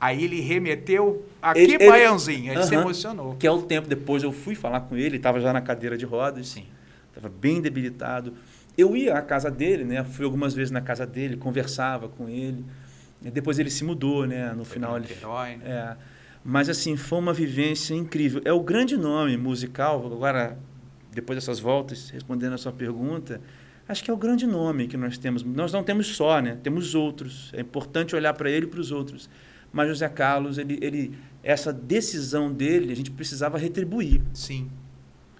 Aí 0.00 0.22
ele 0.22 0.40
remeteu 0.40 1.26
a 1.42 1.58
Ele- 1.58 1.76
que 1.76 1.82
ele- 1.82 1.90
baiãozinho? 1.90 2.52
Ele 2.52 2.62
se 2.62 2.72
Aham. 2.72 2.84
emocionou. 2.84 3.34
que 3.34 3.44
é 3.44 3.50
o 3.50 3.62
tempo 3.62 3.88
depois 3.88 4.22
eu 4.22 4.30
fui 4.30 4.54
falar 4.54 4.82
com 4.82 4.94
ele, 4.96 5.06
ele 5.06 5.16
estava 5.16 5.40
já 5.40 5.52
na 5.52 5.60
cadeira 5.60 5.98
de 5.98 6.04
rodas, 6.04 6.46
Sim. 6.50 6.66
estava 7.08 7.28
bem 7.28 7.60
debilitado. 7.60 8.32
Eu 8.76 8.96
ia 8.96 9.16
à 9.18 9.22
casa 9.22 9.50
dele, 9.50 9.82
né? 9.82 10.04
Fui 10.04 10.24
algumas 10.24 10.54
vezes 10.54 10.70
na 10.70 10.80
casa 10.80 11.04
dele, 11.04 11.36
conversava 11.36 12.08
com 12.08 12.28
ele. 12.28 12.64
E 13.24 13.28
depois 13.28 13.58
ele 13.58 13.70
se 13.70 13.82
mudou, 13.82 14.24
né? 14.24 14.52
No 14.52 14.64
Foi 14.64 14.74
final 14.74 14.92
no 14.92 14.98
ele 14.98 15.08
Niterói, 15.08 15.56
né? 15.56 15.64
É, 15.66 15.96
mas 16.44 16.68
assim, 16.68 16.96
foi 16.96 17.18
uma 17.18 17.32
vivência 17.32 17.94
incrível. 17.94 18.40
É 18.44 18.52
o 18.52 18.60
grande 18.60 18.96
nome 18.96 19.36
musical, 19.36 20.04
agora, 20.06 20.58
depois 21.12 21.36
dessas 21.36 21.58
voltas, 21.60 22.10
respondendo 22.10 22.52
a 22.54 22.58
sua 22.58 22.72
pergunta, 22.72 23.40
acho 23.88 24.02
que 24.04 24.10
é 24.10 24.14
o 24.14 24.16
grande 24.16 24.46
nome 24.46 24.86
que 24.86 24.96
nós 24.96 25.18
temos. 25.18 25.42
Nós 25.42 25.72
não 25.72 25.82
temos 25.82 26.14
só, 26.16 26.40
né? 26.40 26.56
Temos 26.62 26.94
outros. 26.94 27.50
É 27.54 27.60
importante 27.60 28.14
olhar 28.16 28.32
para 28.34 28.50
ele 28.50 28.66
e 28.66 28.68
para 28.68 28.80
os 28.80 28.90
outros. 28.92 29.28
Mas 29.72 29.88
José 29.88 30.08
Carlos, 30.08 30.56
ele, 30.56 30.78
ele, 30.80 31.18
essa 31.42 31.72
decisão 31.72 32.50
dele, 32.52 32.90
a 32.92 32.96
gente 32.96 33.10
precisava 33.10 33.58
retribuir. 33.58 34.22
Sim. 34.32 34.70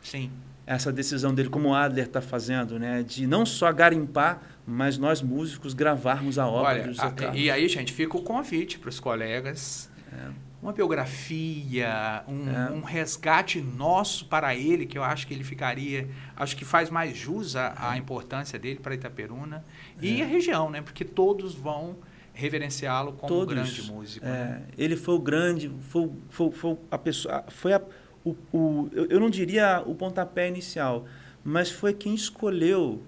Sim. 0.03 0.31
Essa 0.67 0.93
decisão 0.93 1.35
dele, 1.35 1.49
como 1.49 1.71
o 1.71 1.75
Adler 1.75 2.05
está 2.05 2.21
fazendo, 2.21 2.79
né? 2.79 3.03
De 3.03 3.27
não 3.27 3.47
só 3.47 3.73
garimpar, 3.73 4.43
mas 4.67 4.99
nós 4.99 5.23
músicos 5.23 5.73
gravarmos 5.73 6.39
a 6.39 6.47
obra 6.47 6.69
Olha, 6.73 6.85
José 6.85 7.03
a- 7.03 7.11
Carlos. 7.11 7.41
e 7.41 7.51
aí, 7.51 7.67
gente, 7.69 7.91
fica 7.91 8.19
o 8.19 8.23
convite 8.23 8.79
para 8.79 8.91
os 8.91 9.01
colegas. 9.01 9.89
É. 10.13 10.48
Uma 10.61 10.73
biografia, 10.73 12.25
um, 12.27 12.49
É. 12.51 12.71
um 12.73 12.81
resgate 12.83 13.61
nosso 13.61 14.27
para 14.27 14.55
ele, 14.57 14.87
que 14.87 14.99
eu 14.99 15.05
acho 15.05 15.27
que 15.27 15.33
ele 15.35 15.45
ficaria. 15.45 16.09
Acho 16.37 16.57
que 16.57 16.65
faz 16.65 16.91
mais 16.91 17.17
jus 17.17 17.55
à, 17.57 17.75
à 17.91 17.97
importância 17.97 18.59
dele 18.59 18.81
para 18.81 18.95
Itaperuna. 18.95 19.65
E 20.01 20.21
É. 20.21 20.25
a 20.25 20.27
região, 20.27 20.69
né? 20.71 20.83
Porque 20.83 21.05
todos 21.05 21.55
vão 21.55 21.97
reverenciá-lo 22.35 23.13
como 23.13 23.25
um 23.35 23.39
Todos. 23.47 23.55
grande 23.55 23.83
músico. 23.91 24.25
É, 24.27 24.29
né? 24.31 24.63
ele 24.77 24.97
foi 24.97 25.15
o 25.15 25.19
grande, 25.19 25.71
foi, 25.91 26.11
foi, 26.31 26.51
foi 26.53 26.77
a 26.91 26.97
pessoa, 26.99 27.45
foi 27.49 27.73
a, 27.73 27.83
o, 28.25 28.37
o, 28.53 28.91
eu 28.95 29.19
não 29.19 29.29
diria 29.31 29.83
o 29.85 29.95
pontapé 29.95 30.47
inicial, 30.49 31.05
mas 31.45 31.69
foi 31.71 31.93
quem 31.93 32.15
escolheu 32.15 33.03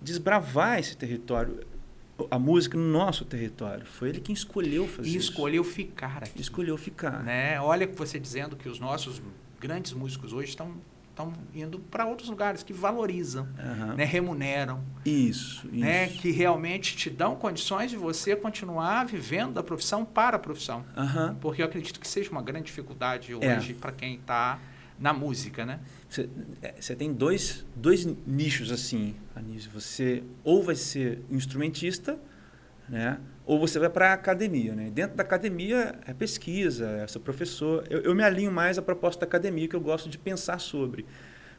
desbravar 0.00 0.78
esse 0.78 0.96
território, 0.96 1.58
a 2.30 2.38
música 2.38 2.76
no 2.76 2.84
nosso 2.90 3.24
território. 3.24 3.86
Foi 3.86 4.08
ele 4.08 4.20
quem 4.20 4.32
escolheu 4.34 4.86
fazer 4.88 5.08
E 5.08 5.16
isso. 5.16 5.30
escolheu 5.30 5.62
ficar 5.64 6.22
aqui. 6.24 6.40
Escolheu 6.40 6.76
ficar. 6.76 7.22
Né? 7.22 7.60
Olha 7.60 7.86
você 7.86 8.18
dizendo 8.18 8.56
que 8.56 8.68
os 8.68 8.78
nossos 8.80 9.20
grandes 9.60 9.92
músicos 9.92 10.32
hoje 10.32 10.48
estão 10.50 10.74
estão 11.10 11.32
indo 11.52 11.80
para 11.80 12.06
outros 12.06 12.28
lugares 12.28 12.62
que 12.62 12.72
valorizam, 12.72 13.48
Aham. 13.58 13.94
né? 13.96 14.04
remuneram, 14.04 14.84
Isso, 15.04 15.66
isso. 15.66 15.74
né? 15.74 16.06
que 16.06 16.30
realmente 16.30 16.96
te 16.96 17.10
dão 17.10 17.34
condições 17.34 17.90
de 17.90 17.96
você 17.96 18.36
continuar 18.36 19.04
vivendo 19.04 19.54
da 19.54 19.62
profissão 19.64 20.04
para 20.04 20.36
a 20.36 20.38
profissão. 20.38 20.84
Aham. 20.96 21.36
Porque 21.40 21.60
eu 21.60 21.66
acredito 21.66 21.98
que 21.98 22.06
seja 22.06 22.30
uma 22.30 22.40
grande 22.40 22.66
dificuldade 22.66 23.32
É. 23.32 23.56
hoje 23.58 23.74
para 23.74 23.90
quem 23.90 24.14
está 24.14 24.60
na 24.96 25.12
música, 25.12 25.66
né? 25.66 25.80
Você, 26.08 26.28
é, 26.62 26.74
você 26.80 26.94
tem 26.96 27.12
dois, 27.12 27.64
dois 27.76 28.06
nichos 28.26 28.72
assim, 28.72 29.14
Anísio. 29.36 29.70
Você 29.72 30.22
ou 30.42 30.62
vai 30.62 30.74
ser 30.74 31.20
instrumentista, 31.30 32.18
né? 32.88 33.18
ou 33.44 33.58
você 33.58 33.78
vai 33.78 33.90
para 33.90 34.10
a 34.10 34.12
academia. 34.14 34.74
Né? 34.74 34.90
Dentro 34.90 35.16
da 35.16 35.22
academia 35.22 35.94
é 36.06 36.14
pesquisa, 36.14 36.86
é 37.02 37.06
ser 37.06 37.18
professor. 37.18 37.84
Eu, 37.90 38.00
eu 38.00 38.14
me 38.14 38.22
alinho 38.22 38.50
mais 38.52 38.78
à 38.78 38.82
proposta 38.82 39.20
da 39.20 39.26
academia, 39.26 39.68
que 39.68 39.76
eu 39.76 39.80
gosto 39.80 40.08
de 40.08 40.16
pensar 40.18 40.58
sobre. 40.60 41.04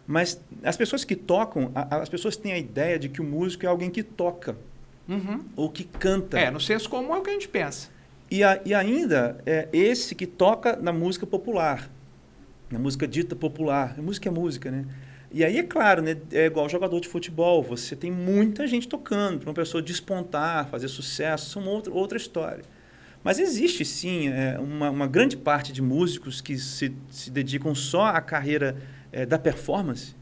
Mas 0.08 0.41
as 0.64 0.76
pessoas 0.76 1.04
que 1.04 1.16
tocam, 1.16 1.72
as 1.76 2.10
pessoas 2.10 2.36
têm 2.36 2.52
a 2.54 2.58
ideia 2.58 2.97
de 2.97 3.10
que 3.10 3.22
o 3.22 3.24
músico 3.24 3.66
é 3.66 3.70
alguém 3.70 3.89
que 3.91 4.02
toca. 4.04 4.56
Uhum. 5.08 5.43
ou 5.56 5.72
que 5.72 5.84
canta. 5.86 6.39
É, 6.39 6.52
no 6.52 6.60
senso 6.60 6.88
comum 6.88 7.16
é 7.16 7.18
o 7.18 7.22
que 7.24 7.32
a 7.32 7.34
gente 7.34 7.47
pensa. 7.47 7.89
E, 8.30 8.43
a- 8.43 8.62
e 8.64 8.76
ainda 8.76 9.39
é 9.43 9.68
esse 9.74 10.14
que 10.14 10.28
toca 10.28 10.76
na 10.76 10.93
música 10.93 11.26
popular, 11.26 11.89
na 12.72 12.80
música 12.80 13.07
dita 13.07 13.36
popular. 13.36 13.95
A 13.97 14.01
música 14.01 14.30
é 14.30 14.32
música, 14.32 14.70
né? 14.72 14.86
E 15.32 15.43
aí, 15.45 15.57
é 15.59 15.63
claro, 15.63 16.01
né, 16.01 16.17
é 16.32 16.45
igual 16.47 16.67
jogador 16.67 16.99
de 16.99 17.07
futebol, 17.07 17.61
você 17.61 17.95
tem 17.95 18.11
muita 18.11 18.65
gente 18.65 18.88
tocando, 18.88 19.39
para 19.39 19.49
uma 19.49 19.53
pessoa 19.53 19.80
despontar, 19.82 20.67
fazer 20.70 20.88
sucesso, 20.88 21.47
isso 21.47 21.59
é 21.59 21.61
uma 21.61 21.72
outra, 21.72 21.93
outra 21.93 22.17
história. 22.17 22.63
Mas 23.24 23.38
existe, 23.38 23.86
sim, 23.86 24.30
é, 24.30 24.57
uma, 24.57 24.89
uma 24.89 25.05
grande 25.07 25.38
parte 25.38 25.72
de 25.72 25.84
músicos 25.84 26.41
que 26.41 26.57
se, 26.57 26.95
se 27.11 27.30
dedicam 27.30 27.76
só 27.76 28.05
à 28.07 28.22
carreira 28.22 28.76
é, 29.11 29.24
da 29.26 29.38
performance 29.38 30.15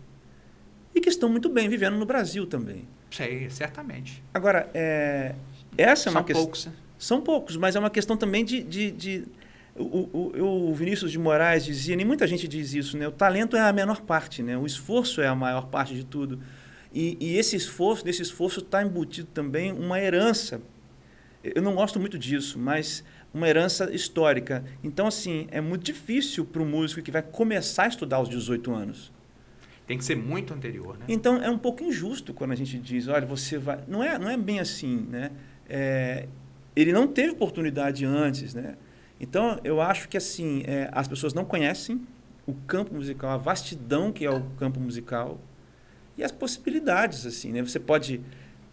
e 0.93 0.99
que 0.99 1.07
estão 1.07 1.29
muito 1.29 1.47
bem 1.47 1.69
vivendo 1.69 1.95
no 1.95 2.05
Brasil 2.05 2.45
também. 2.45 2.85
Sei, 3.11 3.49
certamente. 3.49 4.21
Agora, 4.33 4.69
é, 4.73 5.35
essa 5.77 6.09
é 6.09 6.11
uma 6.11 6.19
São 6.19 6.23
questão... 6.25 6.43
poucos, 6.43 6.65
né? 6.65 6.73
São 6.99 7.21
poucos, 7.21 7.55
mas 7.55 7.75
é 7.75 7.79
uma 7.79 7.91
questão 7.91 8.17
também 8.17 8.43
de. 8.43 8.63
de, 8.63 8.91
de- 8.91 9.23
o, 9.79 10.09
o, 10.13 10.69
o 10.69 10.73
Vinícius 10.73 11.11
de 11.11 11.19
Moraes 11.19 11.65
dizia, 11.65 11.95
nem 11.95 12.05
muita 12.05 12.27
gente 12.27 12.47
diz 12.47 12.73
isso, 12.73 12.97
né? 12.97 13.07
O 13.07 13.11
talento 13.11 13.55
é 13.55 13.61
a 13.61 13.71
menor 13.71 14.01
parte, 14.01 14.41
né? 14.41 14.57
O 14.57 14.65
esforço 14.65 15.21
é 15.21 15.27
a 15.27 15.35
maior 15.35 15.67
parte 15.67 15.93
de 15.95 16.03
tudo. 16.03 16.39
E, 16.93 17.17
e 17.19 17.37
esse 17.37 17.55
esforço, 17.55 18.05
nesse 18.05 18.21
esforço 18.21 18.59
está 18.59 18.81
embutido 18.81 19.29
também 19.33 19.71
uma 19.71 19.99
herança. 19.99 20.61
Eu 21.43 21.61
não 21.61 21.75
gosto 21.75 21.99
muito 21.99 22.17
disso, 22.17 22.57
mas 22.57 23.03
uma 23.33 23.47
herança 23.47 23.93
histórica. 23.93 24.63
Então, 24.83 25.07
assim, 25.07 25.47
é 25.51 25.61
muito 25.61 25.83
difícil 25.83 26.45
para 26.45 26.61
o 26.61 26.65
músico 26.65 27.01
que 27.01 27.11
vai 27.11 27.21
começar 27.21 27.83
a 27.83 27.87
estudar 27.87 28.17
aos 28.17 28.29
18 28.29 28.73
anos. 28.73 29.11
Tem 29.85 29.97
que 29.97 30.03
ser 30.03 30.17
muito 30.17 30.53
anterior, 30.53 30.97
né? 30.97 31.05
Então 31.07 31.41
é 31.41 31.49
um 31.49 31.57
pouco 31.57 31.81
injusto 31.81 32.33
quando 32.33 32.51
a 32.51 32.55
gente 32.55 32.77
diz, 32.77 33.07
olha, 33.07 33.25
você 33.25 33.57
vai. 33.57 33.79
Não 33.87 34.03
é, 34.03 34.19
não 34.19 34.29
é 34.29 34.35
bem 34.35 34.59
assim, 34.59 35.07
né? 35.09 35.31
É, 35.69 36.27
ele 36.75 36.91
não 36.91 37.07
teve 37.07 37.31
oportunidade 37.31 38.03
antes, 38.03 38.53
né? 38.53 38.75
Então 39.19 39.59
eu 39.63 39.81
acho 39.81 40.07
que 40.07 40.17
assim 40.17 40.63
é, 40.65 40.89
as 40.91 41.07
pessoas 41.07 41.33
não 41.33 41.45
conhecem 41.45 42.01
o 42.45 42.53
campo 42.53 42.93
musical, 42.93 43.31
a 43.31 43.37
vastidão 43.37 44.11
que 44.11 44.25
é 44.25 44.29
o 44.29 44.41
campo 44.57 44.79
musical 44.79 45.39
e 46.17 46.23
as 46.23 46.31
possibilidades 46.31 47.25
assim, 47.25 47.51
né? 47.51 47.61
Você 47.61 47.79
pode 47.79 48.21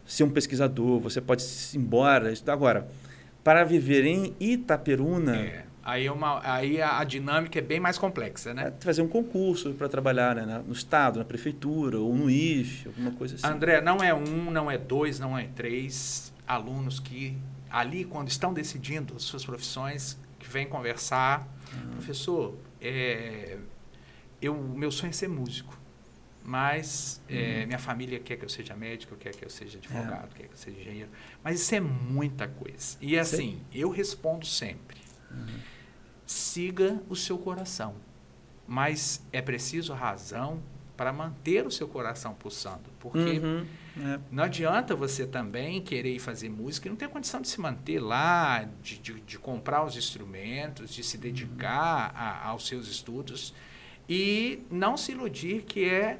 ser 0.06 0.24
um 0.24 0.30
pesquisador, 0.30 1.00
você 1.00 1.20
pode 1.20 1.42
ir 1.42 1.76
embora, 1.76 2.32
estudar 2.32 2.52
agora 2.52 2.88
para 3.42 3.62
viver 3.64 4.06
em 4.06 4.34
Itaperuna. 4.40 5.36
É. 5.36 5.64
Aí, 5.82 6.06
é 6.06 6.12
uma, 6.12 6.40
aí 6.42 6.80
a, 6.80 7.04
dinâmica 7.04 7.58
é 7.58 7.62
bem 7.62 7.78
mais 7.78 7.98
complexa, 7.98 8.50
é 8.50 8.54
né? 8.54 8.72
fazer 8.80 9.02
um 9.02 9.08
concurso 9.08 9.74
para 9.74 9.86
trabalhar 9.86 10.34
né, 10.34 10.62
no 10.66 10.72
estado, 10.72 11.18
na 11.18 11.26
prefeitura 11.26 11.98
ou 11.98 12.14
no 12.14 12.30
IF, 12.30 12.88
alguma 12.88 13.10
coisa 13.10 13.34
assim. 13.34 13.46
André, 13.46 13.82
não 13.82 13.98
é 13.98 14.14
um, 14.14 14.50
não 14.50 14.70
é 14.70 14.78
dois, 14.78 15.20
não 15.20 15.36
é 15.36 15.46
três 15.54 16.32
alunos 16.48 16.98
que 16.98 17.36
ali, 17.68 18.06
quando 18.06 18.28
estão 18.28 18.54
decidindo 18.54 19.20
suas 19.20 19.44
profissões, 19.44 20.18
vêm 20.54 20.66
conversar, 20.66 21.46
professor, 21.92 22.56
é, 22.80 23.58
eu, 24.40 24.54
meu 24.54 24.90
sonho 24.90 25.10
é 25.10 25.12
ser 25.12 25.28
músico, 25.28 25.76
mas 26.42 27.20
é, 27.28 27.66
minha 27.66 27.78
família 27.78 28.18
quer 28.20 28.36
que 28.36 28.44
eu 28.44 28.48
seja 28.48 28.74
médico, 28.76 29.16
quer 29.16 29.34
que 29.34 29.44
eu 29.44 29.50
seja 29.50 29.78
advogado, 29.78 30.34
quer 30.34 30.46
que 30.46 30.52
eu 30.52 30.56
seja 30.56 30.78
engenheiro, 30.80 31.10
mas 31.42 31.60
isso 31.60 31.74
é 31.74 31.80
muita 31.80 32.46
coisa. 32.46 32.96
E 33.00 33.18
assim, 33.18 33.60
eu 33.72 33.90
respondo 33.90 34.46
sempre, 34.46 34.98
siga 36.26 37.02
o 37.08 37.16
seu 37.16 37.36
coração, 37.38 37.94
mas 38.66 39.22
é 39.32 39.42
preciso 39.42 39.92
razão 39.92 40.62
para 40.96 41.12
manter 41.12 41.66
o 41.66 41.70
seu 41.70 41.88
coração 41.88 42.34
pulsando, 42.34 42.88
porque 43.00 43.40
Uhum, 43.40 43.66
é. 44.00 44.18
não 44.30 44.44
adianta 44.44 44.94
você 44.96 45.26
também 45.26 45.80
querer 45.80 46.18
fazer 46.18 46.48
música 46.48 46.88
e 46.88 46.90
não 46.90 46.96
ter 46.96 47.08
condição 47.08 47.40
de 47.40 47.48
se 47.48 47.60
manter 47.60 48.00
lá, 48.00 48.68
de, 48.82 48.98
de, 48.98 49.14
de 49.20 49.38
comprar 49.38 49.84
os 49.84 49.96
instrumentos, 49.96 50.92
de 50.92 51.02
se 51.02 51.16
dedicar 51.18 52.12
a- 52.14 52.48
aos 52.48 52.66
seus 52.66 52.88
estudos 52.88 53.54
e 54.08 54.60
não 54.70 54.96
se 54.96 55.12
iludir 55.12 55.62
que 55.62 55.84
é, 55.84 56.18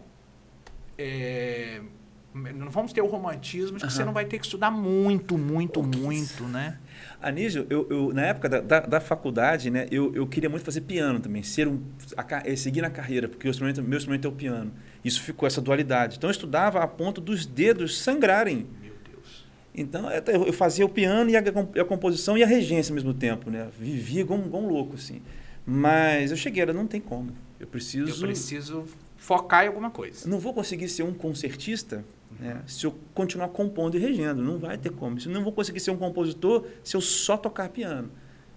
é, 0.97 1.81
não 2.35 2.71
vamos 2.71 2.93
ter 2.93 3.01
o 3.03 3.07
romantismo 3.07 3.79
de 3.79 3.85
que 3.87 3.93
você 3.93 3.99
Aham. 3.99 4.07
não 4.07 4.13
vai 4.13 4.25
ter 4.25 4.39
que 4.39 4.45
estudar 4.45 4.71
muito, 4.71 5.37
muito, 5.39 5.83
muito, 5.83 6.45
né? 6.45 6.79
Anísio, 7.21 7.67
eu, 7.71 7.87
eu, 7.91 8.13
na 8.13 8.23
época 8.23 8.49
da, 8.49 8.61
da, 8.61 8.81
da 8.81 9.01
faculdade, 9.01 9.71
né, 9.71 9.87
eu, 9.91 10.15
eu 10.15 10.27
queria 10.27 10.49
muito 10.51 10.65
fazer 10.65 10.83
piano 10.83 11.21
também, 11.21 11.43
ser 11.43 11.67
um, 11.69 11.83
a 12.17 12.43
eh, 12.45 12.57
seguir 12.57 12.83
na 12.83 12.91
carreira, 12.91 13.29
porque 13.29 13.47
o 13.47 13.51
instrumento, 13.51 13.83
meu 13.83 13.97
instrumento 13.97 14.27
é 14.27 14.29
o 14.29 14.33
piano. 14.33 14.73
Isso 15.05 15.21
ficou 15.21 15.47
essa 15.47 15.61
dualidade. 15.61 16.17
Então 16.17 16.29
eu 16.29 16.33
estudava 16.33 16.81
a 16.81 16.87
ponto 16.87 17.21
dos 17.21 17.45
dedos 17.45 17.99
sangrarem. 17.99 18.67
Meu 18.83 18.93
Deus. 19.11 19.45
Então 19.75 20.11
eu 20.11 20.53
fazia 20.53 20.85
o 20.85 20.89
piano 20.89 21.31
e 21.31 21.37
a, 21.37 21.53
com- 21.53 21.69
a 21.81 21.85
composição 21.85 22.39
e 22.39 22.43
a 22.43 22.47
regência 22.47 22.91
ao 22.93 22.95
mesmo 22.95 23.13
tempo, 23.13 23.51
né? 23.51 23.69
Vivia 23.79 24.23
igual, 24.23 24.39
um- 24.41 24.47
igual 24.47 24.63
um 24.63 24.69
louco 24.69 24.95
assim. 24.95 25.21
Mas 25.67 26.31
eu 26.31 26.37
cheguei, 26.37 26.63
era, 26.63 26.73
não 26.73 26.87
tem 26.87 27.01
como. 27.01 27.33
Eu 27.61 27.67
preciso, 27.67 28.11
Eu 28.25 28.27
preciso 28.29 28.85
focar 29.17 29.65
em 29.65 29.69
alguma 29.69 29.91
coisa. 29.91 30.29
não 30.29 30.39
vou 30.39 30.53
conseguir 30.53 30.89
ser 30.89 31.03
um 31.03 31.15
concertista 31.15 32.05
né, 32.39 32.61
se 32.67 32.85
eu 32.85 32.95
continuar 33.15 33.49
compondo 33.49 33.97
e 33.97 34.01
regendo. 34.01 34.43
Não 34.43 34.59
vai 34.59 34.77
ter 34.77 34.91
como. 34.91 35.19
Eu 35.19 35.31
não 35.31 35.43
vou 35.45 35.53
conseguir 35.53 35.81
ser 35.81 35.91
um 35.91 35.97
compositor 35.97 36.67
se 36.83 36.97
eu 36.97 37.01
só 37.01 37.37
tocar 37.37 37.69
piano. 37.69 38.11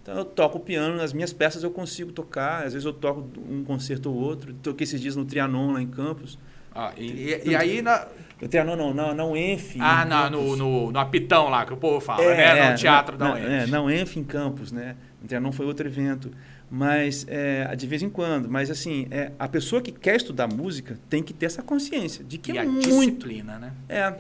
Então 0.08 0.20
eu 0.20 0.24
toco 0.24 0.58
piano, 0.58 0.96
nas 0.96 1.12
minhas 1.12 1.34
peças 1.34 1.64
eu 1.64 1.70
consigo 1.70 2.14
tocar. 2.14 2.60
Às 2.66 2.72
vezes 2.72 2.86
eu 2.86 2.94
toco 2.94 3.28
um 3.50 3.62
concerto 3.66 4.10
ou 4.10 4.16
outro. 4.16 4.54
Toquei 4.54 4.86
esses 4.86 5.02
dias 5.02 5.18
no 5.18 5.26
Trianon 5.26 5.74
lá 5.74 5.82
em 5.82 5.88
Campos. 5.88 6.40
Ah, 6.74 6.94
e, 6.96 7.08
e- 7.12 7.42
e 7.50 7.56
aí, 7.58 7.82
na, 7.82 8.08
No 8.42 8.48
Trianon 8.48 8.78
não, 8.78 8.94
não, 8.94 9.14
não 9.14 9.36
Enf. 9.36 9.76
ah, 9.82 10.06
na- 10.06 10.30
no, 10.30 10.56
no, 10.56 10.92
no 10.94 11.00
apitão 11.00 11.50
lá 11.50 11.66
que 11.66 11.74
o 11.74 11.78
povo 11.78 12.00
fala, 12.00 12.24
É, 12.24 12.54
né? 12.54 12.72
No 12.72 12.78
teatro 12.78 13.18
não, 13.18 13.34
da 13.34 13.36
não, 13.36 13.42
UENF. 13.42 13.64
É, 13.64 13.68
não 13.68 13.92
Enf 13.92 14.16
em 14.16 14.24
Campos, 14.24 14.72
né? 14.72 14.96
No 15.22 15.28
Trianon 15.28 15.52
foi 15.52 15.66
outro 15.66 15.86
evento. 15.86 16.32
Mas 16.72 17.26
é, 17.28 17.76
de 17.76 17.86
vez 17.86 18.02
em 18.02 18.10
quando. 18.10 18.48
Mas 18.50 18.72
assim, 18.72 19.08
é, 19.12 19.34
a 19.38 19.48
pessoa 19.50 19.82
que 19.82 19.92
quer 19.92 20.16
estudar 20.16 20.48
música 20.48 20.98
tem 21.10 21.22
que 21.22 21.34
ter 21.34 21.48
essa 21.48 21.62
consciência 21.62 22.24
de 22.24 22.38
que 22.38 22.54
E 22.54 22.58
é 22.58 22.62
a 22.62 22.64
muito 22.66 22.88
disciplina, 22.88 23.60
né? 23.60 23.74
É, 23.90 24.14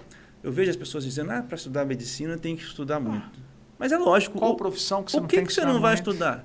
eu 0.43 0.51
vejo 0.51 0.69
as 0.69 0.75
pessoas 0.75 1.05
dizendo, 1.05 1.31
ah, 1.31 1.41
para 1.41 1.55
estudar 1.55 1.85
medicina 1.85 2.38
tem 2.38 2.57
que 2.57 2.63
estudar 2.63 2.99
muito. 2.99 3.46
Mas 3.78 3.91
é 3.91 3.97
lógico. 3.97 4.38
Qual 4.39 4.51
o, 4.51 4.55
profissão 4.55 5.03
que 5.03 5.11
você 5.11 5.19
não 5.19 5.28
tem 5.28 5.39
que 5.41 5.47
que 5.47 5.53
você 5.53 5.65
não 5.65 5.80
vai 5.80 5.93
estudar? 5.93 6.43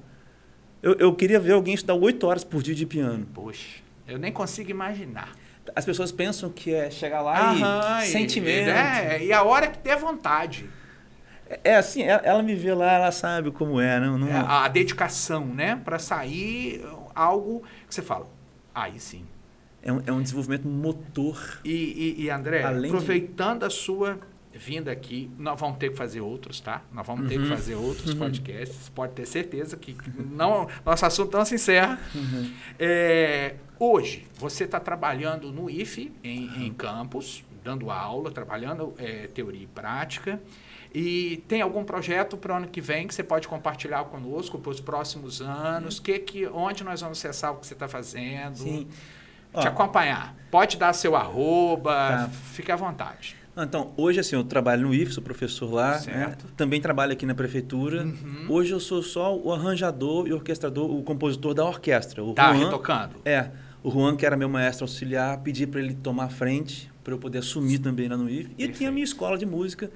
Eu, 0.82 0.94
eu 0.94 1.14
queria 1.14 1.38
ver 1.38 1.52
alguém 1.52 1.74
estudar 1.74 1.94
oito 1.94 2.26
horas 2.26 2.44
por 2.44 2.62
dia 2.62 2.74
de 2.74 2.84
piano. 2.84 3.26
Poxa, 3.32 3.80
eu 4.06 4.18
nem 4.18 4.32
consigo 4.32 4.70
imaginar. 4.70 5.32
As 5.76 5.84
pessoas 5.84 6.10
pensam 6.10 6.50
que 6.50 6.74
é 6.74 6.90
chegar 6.90 7.20
lá 7.22 7.52
Aham, 7.52 8.00
e 8.00 8.04
e- 8.04 8.06
sentimento. 8.10 8.68
É, 8.68 9.24
e 9.24 9.32
a 9.32 9.42
hora 9.44 9.68
que 9.68 9.78
der 9.78 9.96
vontade. 9.96 10.68
É, 11.62 11.76
assim, 11.76 12.02
ela, 12.02 12.20
ela 12.24 12.42
me 12.42 12.54
vê 12.54 12.72
lá, 12.74 12.92
ela 12.92 13.12
sabe 13.12 13.50
como 13.50 13.80
é, 13.80 14.00
não, 14.00 14.18
não 14.18 14.26
É, 14.28 14.32
a 14.36 14.66
dedicação, 14.68 15.44
né? 15.46 15.80
Para 15.84 15.98
sair 15.98 16.82
algo 17.14 17.62
que 17.86 17.94
você 17.94 18.00
fala, 18.02 18.26
aí 18.74 18.98
sim. 18.98 19.24
é, 19.82 19.92
um, 19.92 20.02
é 20.06 20.10
um 20.12 20.22
desenvolvimento 20.22 20.66
motor. 20.66 21.60
E, 21.64 21.70
e- 22.18 22.22
e, 22.24 22.30
André, 22.30 22.62
Além 22.64 22.82
de- 22.90 22.96
aproveitando 22.96 23.64
a 23.64 23.70
sua 23.70 24.18
vinda 24.54 24.92
aqui, 24.92 25.30
nós 25.38 25.58
vamos 25.58 25.78
ter 25.78 25.90
que 25.90 25.96
fazer 25.96 26.20
outros, 26.20 26.60
tá? 26.60 26.82
Nós 26.92 27.06
vamos 27.06 27.28
ter 27.28 27.36
que 27.36 27.42
Uhum. 27.44 27.48
fazer 27.48 27.74
outros 27.74 28.14
podcasts. 28.14 28.88
Pode 28.90 29.12
ter 29.14 29.26
certeza 29.26 29.76
que 29.76 29.96
não, 30.30 30.68
nosso 30.84 31.06
assunto 31.06 31.36
não 31.36 31.44
se 31.44 31.54
encerra. 31.56 31.98
Uhum. 32.14 32.52
É, 32.78 33.54
hoje, 33.78 34.26
você 34.38 34.64
está 34.64 34.78
trabalhando 34.80 35.50
no 35.52 35.68
IFE, 35.70 36.12
em, 36.22 36.48
Uhum. 36.48 36.62
em 36.62 36.72
campus, 36.72 37.44
dando 37.64 37.90
aula, 37.90 38.30
trabalhando 38.30 38.92
é, 38.98 39.26
teoria 39.28 39.62
e 39.62 39.66
prática. 39.66 40.40
E 40.94 41.42
tem 41.48 41.62
algum 41.62 41.84
projeto 41.84 42.36
para 42.36 42.52
o 42.52 42.56
ano 42.58 42.68
que 42.68 42.80
vem 42.80 43.06
que 43.06 43.14
você 43.14 43.22
pode 43.22 43.48
compartilhar 43.48 44.04
conosco 44.04 44.58
para 44.58 44.70
os 44.70 44.80
próximos 44.80 45.40
anos? 45.40 45.98
Que, 45.98 46.18
que, 46.18 46.46
onde 46.48 46.84
nós 46.84 47.00
vamos 47.00 47.18
acessar 47.18 47.52
o 47.52 47.56
que 47.56 47.66
você 47.66 47.72
está 47.72 47.88
fazendo? 47.88 48.58
Sim. 48.58 48.86
Te 49.52 49.66
Ó, 49.66 49.68
acompanhar. 49.68 50.34
Pode 50.50 50.76
dar 50.76 50.92
seu 50.92 51.16
arroba, 51.16 51.92
Tá. 51.92 52.28
fique 52.28 52.70
à 52.70 52.76
vontade. 52.76 53.36
Ah, 53.54 53.64
Então, 53.64 53.92
hoje 53.96 54.18
assim, 54.20 54.34
eu 54.34 54.44
trabalho 54.44 54.82
no 54.88 54.94
IF, 54.94 55.12
sou 55.12 55.22
professor 55.22 55.72
lá, 55.72 56.00
né? 56.06 56.36
Também 56.56 56.80
trabalho 56.80 57.12
aqui 57.12 57.26
na 57.26 57.34
prefeitura. 57.34 58.02
Uhum. 58.04 58.46
Hoje 58.48 58.72
eu 58.72 58.80
sou 58.80 59.02
só 59.02 59.36
o 59.36 59.52
arranjador 59.52 60.26
e 60.26 60.32
orquestrador, 60.32 60.90
o 60.90 61.02
compositor 61.02 61.52
da 61.54 61.64
orquestra. 61.64 62.24
O 62.24 62.32
Tá 62.32 62.52
Juan- 62.54 62.64
retocando? 62.64 63.16
É, 63.24 63.50
o 63.82 63.90
Juan, 63.90 64.16
que 64.16 64.24
era 64.24 64.36
meu 64.36 64.48
maestro 64.48 64.84
auxiliar, 64.84 65.38
pedi 65.40 65.66
para 65.66 65.80
ele 65.80 65.94
tomar 65.94 66.24
a 66.24 66.30
frente, 66.30 66.90
para 67.04 67.12
eu 67.12 67.18
poder 67.18 67.38
assumir 67.38 67.78
também 67.78 68.08
lá 68.08 68.16
no 68.16 68.28
IF. 68.30 68.40
E 68.40 68.54
Perfeito. 68.54 68.76
tinha 68.78 68.88
a 68.88 68.92
minha 68.92 69.04
escola 69.04 69.36
de 69.36 69.44
música. 69.44 69.90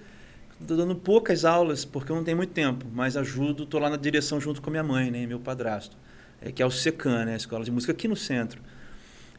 Estou 0.60 0.76
dando 0.76 0.94
poucas 0.94 1.44
aulas, 1.44 1.84
porque 1.84 2.10
eu 2.10 2.16
não 2.16 2.24
tenho 2.24 2.36
muito 2.36 2.52
tempo, 2.52 2.86
mas 2.92 3.14
ajudo, 3.16 3.64
estou 3.64 3.78
lá 3.80 3.90
na 3.90 3.96
direção 3.98 4.40
junto 4.40 4.60
com 4.62 4.70
a 4.70 4.72
minha 4.72 4.82
mãe, 4.82 5.10
né, 5.10 5.26
meu 5.26 5.38
padrasto, 5.38 5.94
é, 6.40 6.50
que 6.50 6.62
é 6.62 6.66
o 6.66 6.70
SECAN, 6.70 7.26
né, 7.26 7.34
a 7.34 7.36
escola 7.36 7.62
de 7.62 7.70
música 7.70 7.92
aqui 7.92 8.08
no 8.08 8.16
centro. 8.16 8.62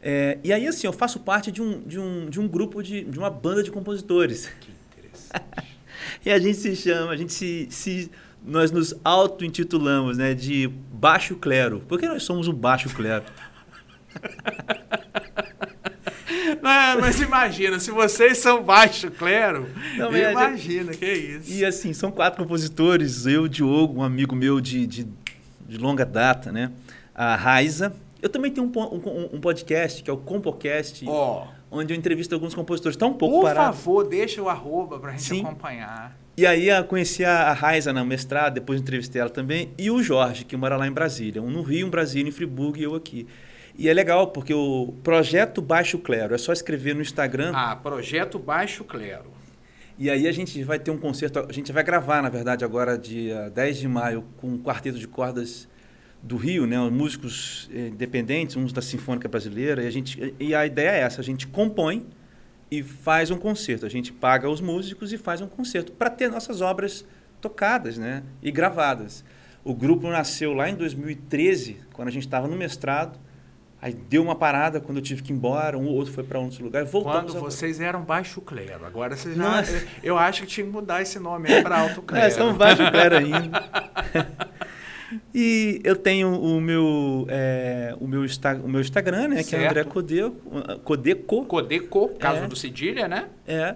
É, 0.09 0.37
e 0.41 0.53
aí, 0.53 0.65
assim, 0.65 0.87
eu 0.87 0.93
faço 0.93 1.19
parte 1.19 1.51
de 1.51 1.61
um, 1.61 1.81
de 1.81 1.99
um, 1.99 2.29
de 2.29 2.39
um 2.39 2.47
grupo, 2.47 2.81
de, 2.81 3.03
de 3.03 3.19
uma 3.19 3.29
banda 3.29 3.61
de 3.61 3.69
compositores. 3.69 4.49
Que 4.61 4.71
interessante. 4.71 5.77
E 6.25 6.31
a 6.31 6.39
gente 6.39 6.57
se 6.57 6.73
chama, 6.75 7.11
a 7.11 7.17
gente 7.17 7.33
se, 7.33 7.67
se 7.69 8.09
nós 8.41 8.71
nos 8.71 8.95
auto-intitulamos, 9.03 10.17
né, 10.17 10.33
de 10.33 10.69
baixo 10.93 11.35
clero. 11.35 11.83
Porque 11.89 12.07
nós 12.07 12.23
somos 12.23 12.47
o 12.47 12.53
baixo 12.53 12.89
clero. 12.89 13.25
É, 16.49 16.99
mas 16.99 17.19
imagina, 17.21 17.79
se 17.79 17.91
vocês 17.91 18.37
são 18.37 18.63
baixo 18.63 19.09
clero, 19.11 19.69
Não, 19.97 20.15
imagina, 20.15 20.93
que 20.93 21.05
é 21.05 21.17
isso. 21.17 21.51
E 21.51 21.63
assim, 21.63 21.93
são 21.93 22.11
quatro 22.11 22.43
compositores, 22.43 23.25
eu, 23.25 23.47
Diogo, 23.47 23.99
um 23.99 24.03
amigo 24.03 24.35
meu 24.35 24.59
de, 24.59 24.85
de, 24.85 25.07
de 25.67 25.77
longa 25.77 26.05
data, 26.05 26.51
né? 26.51 26.71
A 27.15 27.35
Raiza. 27.35 27.93
Eu 28.27 28.31
também 28.31 28.51
tenho 28.51 28.67
um, 28.67 28.79
um, 28.79 29.35
um 29.37 29.39
podcast, 29.39 30.03
que 30.03 30.09
é 30.09 30.13
o 30.13 30.17
Compocast. 30.17 31.05
Oh 31.07 31.43
onde 31.69 31.93
eu 31.93 31.97
entrevisto 31.97 32.33
alguns 32.33 32.55
compositores. 32.55 32.95
Está 32.95 33.05
um 33.05 33.13
pouco 33.13 33.37
Por 33.37 33.43
parado. 33.43 33.75
Por 33.75 33.75
favor, 33.75 34.07
deixa 34.07 34.41
o 34.41 34.49
arroba 34.49 34.99
para 34.99 35.09
a 35.09 35.13
gente 35.13 35.23
Sim. 35.23 35.41
acompanhar. 35.41 36.17
E 36.37 36.45
aí 36.45 36.69
eu 36.69 36.83
conheci 36.85 37.25
a 37.25 37.51
Raiza 37.51 37.91
na 37.91 38.05
mestrado, 38.05 38.53
depois 38.53 38.79
entrevistei 38.79 39.19
ela 39.19 39.29
também, 39.29 39.71
e 39.77 39.89
o 39.89 40.01
Jorge, 40.01 40.45
que 40.45 40.55
mora 40.55 40.77
lá 40.77 40.87
em 40.87 40.91
Brasília. 40.91 41.41
Um 41.41 41.49
no 41.49 41.61
Rio, 41.61 41.87
um 41.87 41.89
Brasília, 41.89 42.29
em 42.29 42.31
Friburgo 42.31 42.77
e 42.77 42.83
eu 42.83 42.95
aqui. 42.95 43.27
E 43.75 43.89
é 43.89 43.93
legal, 43.93 44.27
porque 44.27 44.53
o 44.53 44.93
Projeto 45.03 45.61
Baixo 45.61 45.97
Clero, 45.97 46.33
é 46.33 46.37
só 46.37 46.53
escrever 46.53 46.95
no 46.95 47.01
Instagram. 47.01 47.51
Ah, 47.55 47.75
Projeto 47.75 48.37
Baixo 48.37 48.83
Clero. 48.83 49.31
E 49.97 50.11
aí 50.11 50.27
a 50.27 50.31
gente 50.31 50.63
vai 50.63 50.77
ter 50.77 50.91
um 50.91 50.97
concerto, 50.97 51.39
a 51.39 51.51
gente 51.51 51.71
vai 51.71 51.83
gravar, 51.83 52.21
na 52.21 52.29
verdade, 52.29 52.63
agora 52.63 52.95
dia 52.97 53.49
10 53.49 53.77
de 53.79 53.87
maio, 53.87 54.23
com 54.37 54.47
um 54.47 54.57
quarteto 54.59 54.99
de 54.99 55.07
cordas 55.07 55.67
do 56.27 56.35
Rio, 56.35 56.67
né, 56.67 56.77
músicos 56.89 57.69
eh, 57.73 57.87
independentes, 57.87 58.57
uns 58.57 58.73
da 58.73 58.81
Sinfônica 58.81 59.27
Brasileira, 59.29 59.81
e 59.81 59.87
a, 59.87 59.89
gente, 59.89 60.35
e 60.37 60.53
a 60.53 60.65
ideia 60.65 60.89
é 60.89 60.99
essa, 60.99 61.21
a 61.21 61.23
gente 61.23 61.47
compõe 61.47 62.05
e 62.69 62.83
faz 62.83 63.31
um 63.31 63.37
concerto. 63.37 63.85
A 63.85 63.89
gente 63.89 64.11
paga 64.11 64.49
os 64.49 64.59
músicos 64.59 65.13
e 65.13 65.17
faz 65.17 65.39
um 65.39 65.47
concerto 65.47 65.93
para 65.93 66.09
ter 66.09 66.29
nossas 66.29 66.59
obras 66.59 67.05
tocadas 67.39 67.97
né, 67.97 68.23
e 68.43 68.51
gravadas. 68.51 69.23
O 69.63 69.73
grupo 69.73 70.09
nasceu 70.09 70.53
lá 70.53 70.69
em 70.69 70.75
2013, 70.75 71.77
quando 71.93 72.09
a 72.09 72.11
gente 72.11 72.25
estava 72.25 72.47
no 72.47 72.57
mestrado, 72.57 73.17
Aí 73.79 73.93
deu 73.93 74.23
uma 74.23 74.35
parada 74.35 74.79
quando 74.79 74.97
eu 74.97 75.03
tive 75.03 75.21
que 75.21 75.31
ir 75.31 75.35
embora, 75.35 75.77
um 75.77 75.85
ou 75.85 75.93
outro 75.93 76.11
foi 76.11 76.23
para 76.23 76.39
outro 76.39 76.63
lugar. 76.63 76.83
Voltamos 76.83 77.31
quando 77.31 77.43
vocês 77.43 77.79
eram 77.79 78.01
baixo 78.01 78.41
clero. 78.41 78.83
Agora 78.83 79.15
vocês 79.15 79.37
já. 79.37 79.63
Eu 80.01 80.17
acho 80.17 80.41
que 80.41 80.47
tinha 80.47 80.65
que 80.65 80.73
mudar 80.73 81.03
esse 81.03 81.19
nome 81.19 81.61
para 81.61 81.81
alto 81.81 82.01
clero. 82.01 82.25
É, 82.25 82.29
são 82.31 82.57
baixo 82.57 82.81
clero 82.89 83.17
ainda. 83.17 83.63
E 85.33 85.79
eu 85.83 85.95
tenho 85.95 86.39
o 86.39 86.59
meu, 86.59 87.25
é, 87.29 87.95
o 87.99 88.07
meu, 88.07 88.25
o 88.63 88.67
meu 88.67 88.81
Instagram, 88.81 89.29
né? 89.29 89.37
Certo. 89.37 89.49
Que 89.49 89.55
é 89.55 89.67
André 89.67 89.83
Codeco. 89.83 90.35
Codeco. 90.83 91.45
Codeco, 91.45 92.09
caso 92.19 92.43
é. 92.43 92.47
do 92.47 92.55
Cedilha, 92.55 93.07
né? 93.07 93.29
É. 93.47 93.75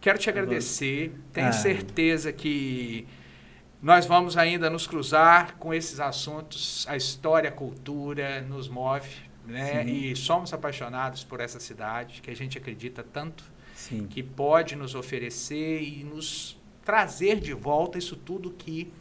Quero 0.00 0.18
te 0.18 0.28
agradecer. 0.28 1.14
Tenho 1.32 1.48
ah. 1.48 1.52
certeza 1.52 2.30
que 2.32 3.06
nós 3.82 4.04
vamos 4.04 4.36
ainda 4.36 4.68
nos 4.68 4.86
cruzar 4.86 5.56
com 5.56 5.72
esses 5.72 6.00
assuntos. 6.00 6.86
A 6.88 6.96
história, 6.96 7.48
a 7.48 7.52
cultura 7.52 8.42
nos 8.42 8.68
move, 8.68 9.08
né? 9.46 9.84
Sim. 9.84 9.90
E 9.90 10.16
somos 10.16 10.52
apaixonados 10.52 11.24
por 11.24 11.40
essa 11.40 11.58
cidade 11.58 12.20
que 12.20 12.30
a 12.30 12.36
gente 12.36 12.58
acredita 12.58 13.02
tanto 13.02 13.42
Sim. 13.74 14.06
que 14.06 14.22
pode 14.22 14.76
nos 14.76 14.94
oferecer 14.94 15.82
e 15.82 16.04
nos 16.04 16.58
trazer 16.84 17.40
de 17.40 17.54
volta 17.54 17.96
isso 17.96 18.16
tudo 18.16 18.50
que 18.50 18.92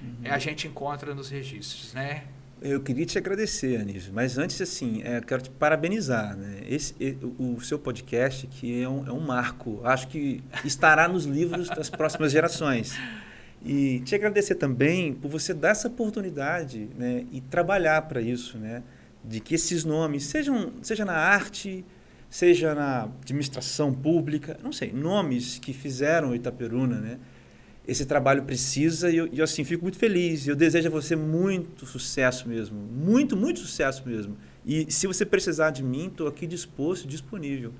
uhum. 0.00 0.30
a 0.30 0.38
gente 0.38 0.68
encontra 0.68 1.14
nos 1.14 1.28
registros, 1.28 1.92
né? 1.92 2.24
Eu 2.62 2.80
queria 2.80 3.04
te 3.04 3.18
agradecer, 3.18 3.80
Anísio, 3.80 4.12
mas 4.12 4.38
antes, 4.38 4.60
assim, 4.60 5.02
é, 5.02 5.20
quero 5.20 5.42
te 5.42 5.50
parabenizar. 5.50 6.34
Né? 6.36 6.62
Esse, 6.66 6.94
o, 7.38 7.56
o 7.56 7.60
seu 7.60 7.78
podcast 7.78 8.46
que 8.46 8.80
é 8.80 8.88
um, 8.88 9.06
é 9.06 9.12
um 9.12 9.20
marco, 9.20 9.80
acho 9.84 10.08
que 10.08 10.42
estará 10.64 11.06
nos 11.08 11.24
livros 11.26 11.68
das 11.68 11.90
próximas 11.90 12.30
gerações. 12.30 12.96
E 13.64 14.00
te 14.00 14.14
agradecer 14.14 14.56
também 14.56 15.14
por 15.14 15.30
você 15.30 15.54
dar 15.54 15.70
essa 15.70 15.88
oportunidade 15.88 16.88
né, 16.98 17.24
e 17.32 17.40
trabalhar 17.40 18.02
para 18.02 18.20
isso, 18.20 18.58
né, 18.58 18.82
de 19.24 19.40
que 19.40 19.54
esses 19.54 19.84
nomes, 19.84 20.24
sejam, 20.24 20.72
seja 20.82 21.04
na 21.04 21.14
arte, 21.14 21.84
seja 22.28 22.74
na 22.74 23.04
administração 23.04 23.94
pública, 23.94 24.58
não 24.62 24.70
sei, 24.70 24.92
nomes 24.92 25.58
que 25.58 25.72
fizeram 25.72 26.34
Itaperuna, 26.34 27.00
né, 27.00 27.18
esse 27.86 28.06
trabalho 28.06 28.42
precisa 28.44 29.10
e 29.10 29.16
eu, 29.16 29.28
eu, 29.32 29.44
assim 29.44 29.62
fico 29.62 29.82
muito 29.82 29.98
feliz. 29.98 30.46
Eu 30.46 30.56
desejo 30.56 30.88
a 30.88 30.90
você 30.90 31.14
muito 31.14 31.84
sucesso 31.84 32.48
mesmo, 32.48 32.78
muito, 32.78 33.36
muito 33.36 33.60
sucesso 33.60 34.02
mesmo. 34.06 34.36
E 34.64 34.90
se 34.90 35.06
você 35.06 35.26
precisar 35.26 35.70
de 35.70 35.82
mim, 35.82 36.06
estou 36.06 36.26
aqui 36.26 36.46
disposto, 36.46 37.06
disponível. 37.06 37.74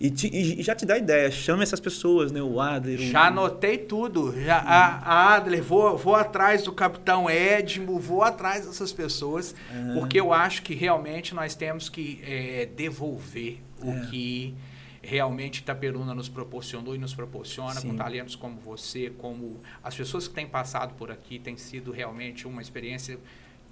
E, 0.00 0.10
te, 0.10 0.34
e, 0.34 0.62
já 0.62 0.74
te 0.74 0.86
dá 0.86 0.96
ideia, 0.96 1.30
chama 1.30 1.62
essas 1.62 1.78
pessoas, 1.78 2.32
né? 2.32 2.40
O 2.40 2.58
Adler. 2.58 2.98
Já 2.98 3.26
anotei 3.26 3.76
tudo. 3.76 4.34
Já, 4.40 4.56
a, 4.56 4.96
a 4.96 5.34
Adler, 5.34 5.62
vou, 5.62 5.98
vou 5.98 6.14
atrás 6.14 6.62
do 6.62 6.72
capitão 6.72 7.28
Edmo, 7.28 7.98
vou 7.98 8.22
atrás 8.22 8.64
dessas 8.64 8.92
pessoas, 8.94 9.54
ah. 9.70 9.90
porque 9.92 10.18
eu 10.18 10.32
acho 10.32 10.62
que 10.62 10.74
realmente 10.74 11.34
nós 11.34 11.54
temos 11.54 11.90
que 11.90 12.18
é, 12.24 12.66
devolver 12.74 13.58
é. 13.82 13.84
o 13.84 14.08
que 14.08 14.54
realmente 15.02 15.58
Itaperuna 15.58 16.14
nos 16.14 16.30
proporcionou 16.30 16.94
e 16.94 16.98
nos 16.98 17.14
proporciona 17.14 17.80
Sim. 17.80 17.88
com 17.88 17.96
talentos 17.96 18.34
como 18.34 18.58
você, 18.58 19.10
como 19.10 19.60
as 19.82 19.94
pessoas 19.94 20.26
que 20.26 20.34
têm 20.34 20.46
passado 20.46 20.94
por 20.94 21.10
aqui, 21.10 21.38
tem 21.38 21.58
sido 21.58 21.90
realmente 21.90 22.46
uma 22.46 22.62
experiência 22.62 23.18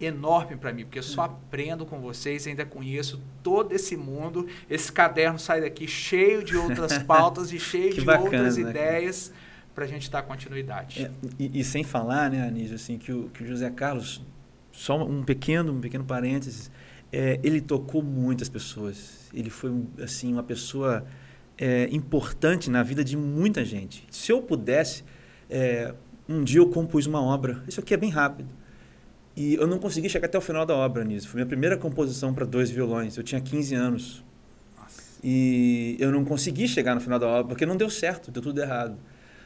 enorme 0.00 0.56
para 0.56 0.72
mim, 0.72 0.84
porque 0.84 0.98
eu 0.98 1.02
só 1.02 1.22
aprendo 1.22 1.84
com 1.84 2.00
vocês, 2.00 2.46
ainda 2.46 2.64
conheço 2.64 3.20
todo 3.42 3.72
esse 3.72 3.96
mundo. 3.96 4.46
Esse 4.70 4.92
caderno 4.92 5.38
sai 5.38 5.60
daqui 5.60 5.88
cheio 5.88 6.44
de 6.44 6.56
outras 6.56 6.98
pautas 7.02 7.52
e 7.52 7.58
cheio 7.58 7.94
de 7.94 8.02
bacana, 8.02 8.24
outras 8.24 8.56
né, 8.56 8.70
ideias 8.70 9.32
para 9.74 9.84
a 9.84 9.88
gente 9.88 10.10
dar 10.10 10.22
continuidade. 10.22 11.04
É, 11.04 11.10
e, 11.38 11.60
e, 11.60 11.64
sem 11.64 11.82
falar, 11.82 12.30
né, 12.30 12.46
Anísio, 12.46 12.76
assim, 12.76 12.98
que 12.98 13.12
o, 13.12 13.28
que 13.30 13.42
o 13.42 13.46
José 13.46 13.70
Carlos, 13.70 14.22
só 14.72 15.02
um 15.04 15.22
pequeno, 15.22 15.72
um 15.72 15.80
pequeno 15.80 16.04
parênteses, 16.04 16.70
é, 17.12 17.40
ele 17.42 17.60
tocou 17.60 18.02
muitas 18.02 18.48
pessoas. 18.48 19.28
Ele 19.32 19.50
foi 19.50 19.72
assim 20.02 20.32
uma 20.32 20.42
pessoa 20.42 21.04
é, 21.56 21.88
importante 21.90 22.70
na 22.70 22.82
vida 22.82 23.02
de 23.04 23.16
muita 23.16 23.64
gente. 23.64 24.06
Se 24.10 24.30
eu 24.30 24.42
pudesse, 24.42 25.04
é, 25.50 25.94
um 26.28 26.44
dia 26.44 26.60
eu 26.60 26.68
compus 26.68 27.06
uma 27.06 27.22
obra. 27.22 27.62
Isso 27.66 27.80
aqui 27.80 27.94
é 27.94 27.96
bem 27.96 28.10
rápido 28.10 28.57
e 29.38 29.54
eu 29.54 29.68
não 29.68 29.78
consegui 29.78 30.08
chegar 30.08 30.26
até 30.26 30.36
o 30.36 30.40
final 30.40 30.66
da 30.66 30.74
obra 30.74 31.04
nisso. 31.04 31.28
Foi 31.28 31.38
minha 31.38 31.46
primeira 31.46 31.76
composição 31.76 32.34
para 32.34 32.44
dois 32.44 32.70
violões. 32.70 33.16
Eu 33.16 33.22
tinha 33.22 33.40
15 33.40 33.72
anos. 33.72 34.24
Nossa. 34.76 35.00
E 35.22 35.96
eu 36.00 36.10
não 36.10 36.24
consegui 36.24 36.66
chegar 36.66 36.92
no 36.96 37.00
final 37.00 37.20
da 37.20 37.28
obra 37.28 37.44
porque 37.44 37.64
não 37.64 37.76
deu 37.76 37.88
certo, 37.88 38.32
deu 38.32 38.42
tudo 38.42 38.60
errado. 38.60 38.98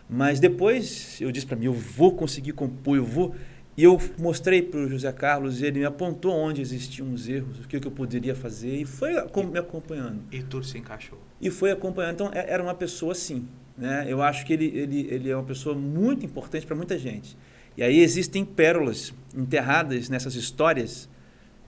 Mas 0.09 0.40
depois 0.40 1.20
eu 1.20 1.30
disse 1.30 1.45
para 1.45 1.57
mim, 1.57 1.66
eu 1.66 1.74
vou 1.74 2.16
conseguir 2.16 2.53
compor, 2.53 2.97
eu 2.97 3.05
vou. 3.05 3.34
E 3.76 3.84
eu 3.84 4.01
mostrei 4.18 4.62
para 4.62 4.80
o 4.80 4.88
José 4.88 5.12
Carlos 5.12 5.61
e 5.61 5.66
ele 5.66 5.80
me 5.80 5.84
apontou 5.84 6.32
onde 6.32 6.62
existiam 6.62 7.12
os 7.12 7.28
erros, 7.28 7.59
o 7.59 7.68
que, 7.68 7.78
que 7.78 7.86
eu 7.86 7.93
poderia 7.93 8.34
fazer 8.34 8.74
e 8.74 8.86
foi 8.86 9.12
e, 9.12 9.43
me 9.45 9.59
acompanhando. 9.59 10.22
E 10.32 10.43
tudo 10.43 10.64
se 10.64 10.78
encaixou. 10.78 11.18
E 11.38 11.51
foi 11.51 11.70
acompanhando. 11.70 12.14
Então 12.14 12.30
é, 12.32 12.51
era 12.51 12.62
uma 12.62 12.74
pessoa 12.74 13.12
assim. 13.12 13.47
Né? 13.76 14.07
Eu 14.09 14.22
acho 14.22 14.47
que 14.47 14.55
ele, 14.55 14.66
ele, 14.74 15.06
ele 15.10 15.31
é 15.31 15.36
uma 15.36 15.44
pessoa 15.44 15.74
muito 15.74 16.24
importante 16.24 16.66
para 16.66 16.77
muita 16.77 16.98
gente. 16.98 17.36
E 17.82 17.84
aí 17.84 17.98
existem 17.98 18.44
pérolas 18.44 19.12
enterradas 19.34 20.09
nessas 20.09 20.36
histórias 20.36 21.09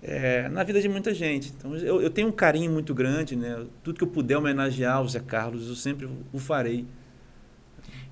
é, 0.00 0.48
na 0.48 0.62
vida 0.62 0.80
de 0.80 0.88
muita 0.88 1.12
gente. 1.12 1.52
Então 1.58 1.74
eu, 1.74 2.00
eu, 2.00 2.08
tenho 2.08 2.28
um 2.28 2.32
carinho 2.32 2.70
muito 2.70 2.94
grande, 2.94 3.34
né? 3.34 3.66
Tudo 3.82 3.98
que 3.98 4.04
eu 4.04 4.08
puder 4.08 4.36
homenagear 4.36 5.02
o 5.02 5.08
Zé 5.08 5.18
Carlos, 5.18 5.66
eu 5.66 5.74
sempre 5.74 6.08
o 6.32 6.38
farei. 6.38 6.86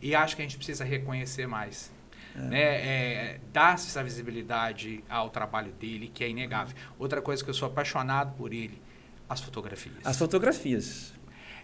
E 0.00 0.16
acho 0.16 0.34
que 0.34 0.42
a 0.42 0.44
gente 0.44 0.56
precisa 0.56 0.82
reconhecer 0.82 1.46
mais. 1.46 1.92
É. 2.34 2.40
Né? 2.40 2.60
É, 2.60 3.40
dar 3.52 3.74
essa 3.74 4.02
visibilidade 4.02 5.04
ao 5.08 5.30
trabalho 5.30 5.70
dele, 5.70 6.10
que 6.12 6.24
é 6.24 6.28
inegável. 6.28 6.74
Outra 6.98 7.22
coisa 7.22 7.44
que 7.44 7.50
eu 7.50 7.54
sou 7.54 7.68
apaixonado 7.68 8.34
por 8.36 8.52
ele, 8.52 8.82
as 9.28 9.40
fotografias. 9.40 9.94
As 10.04 10.18
fotografias. 10.18 11.11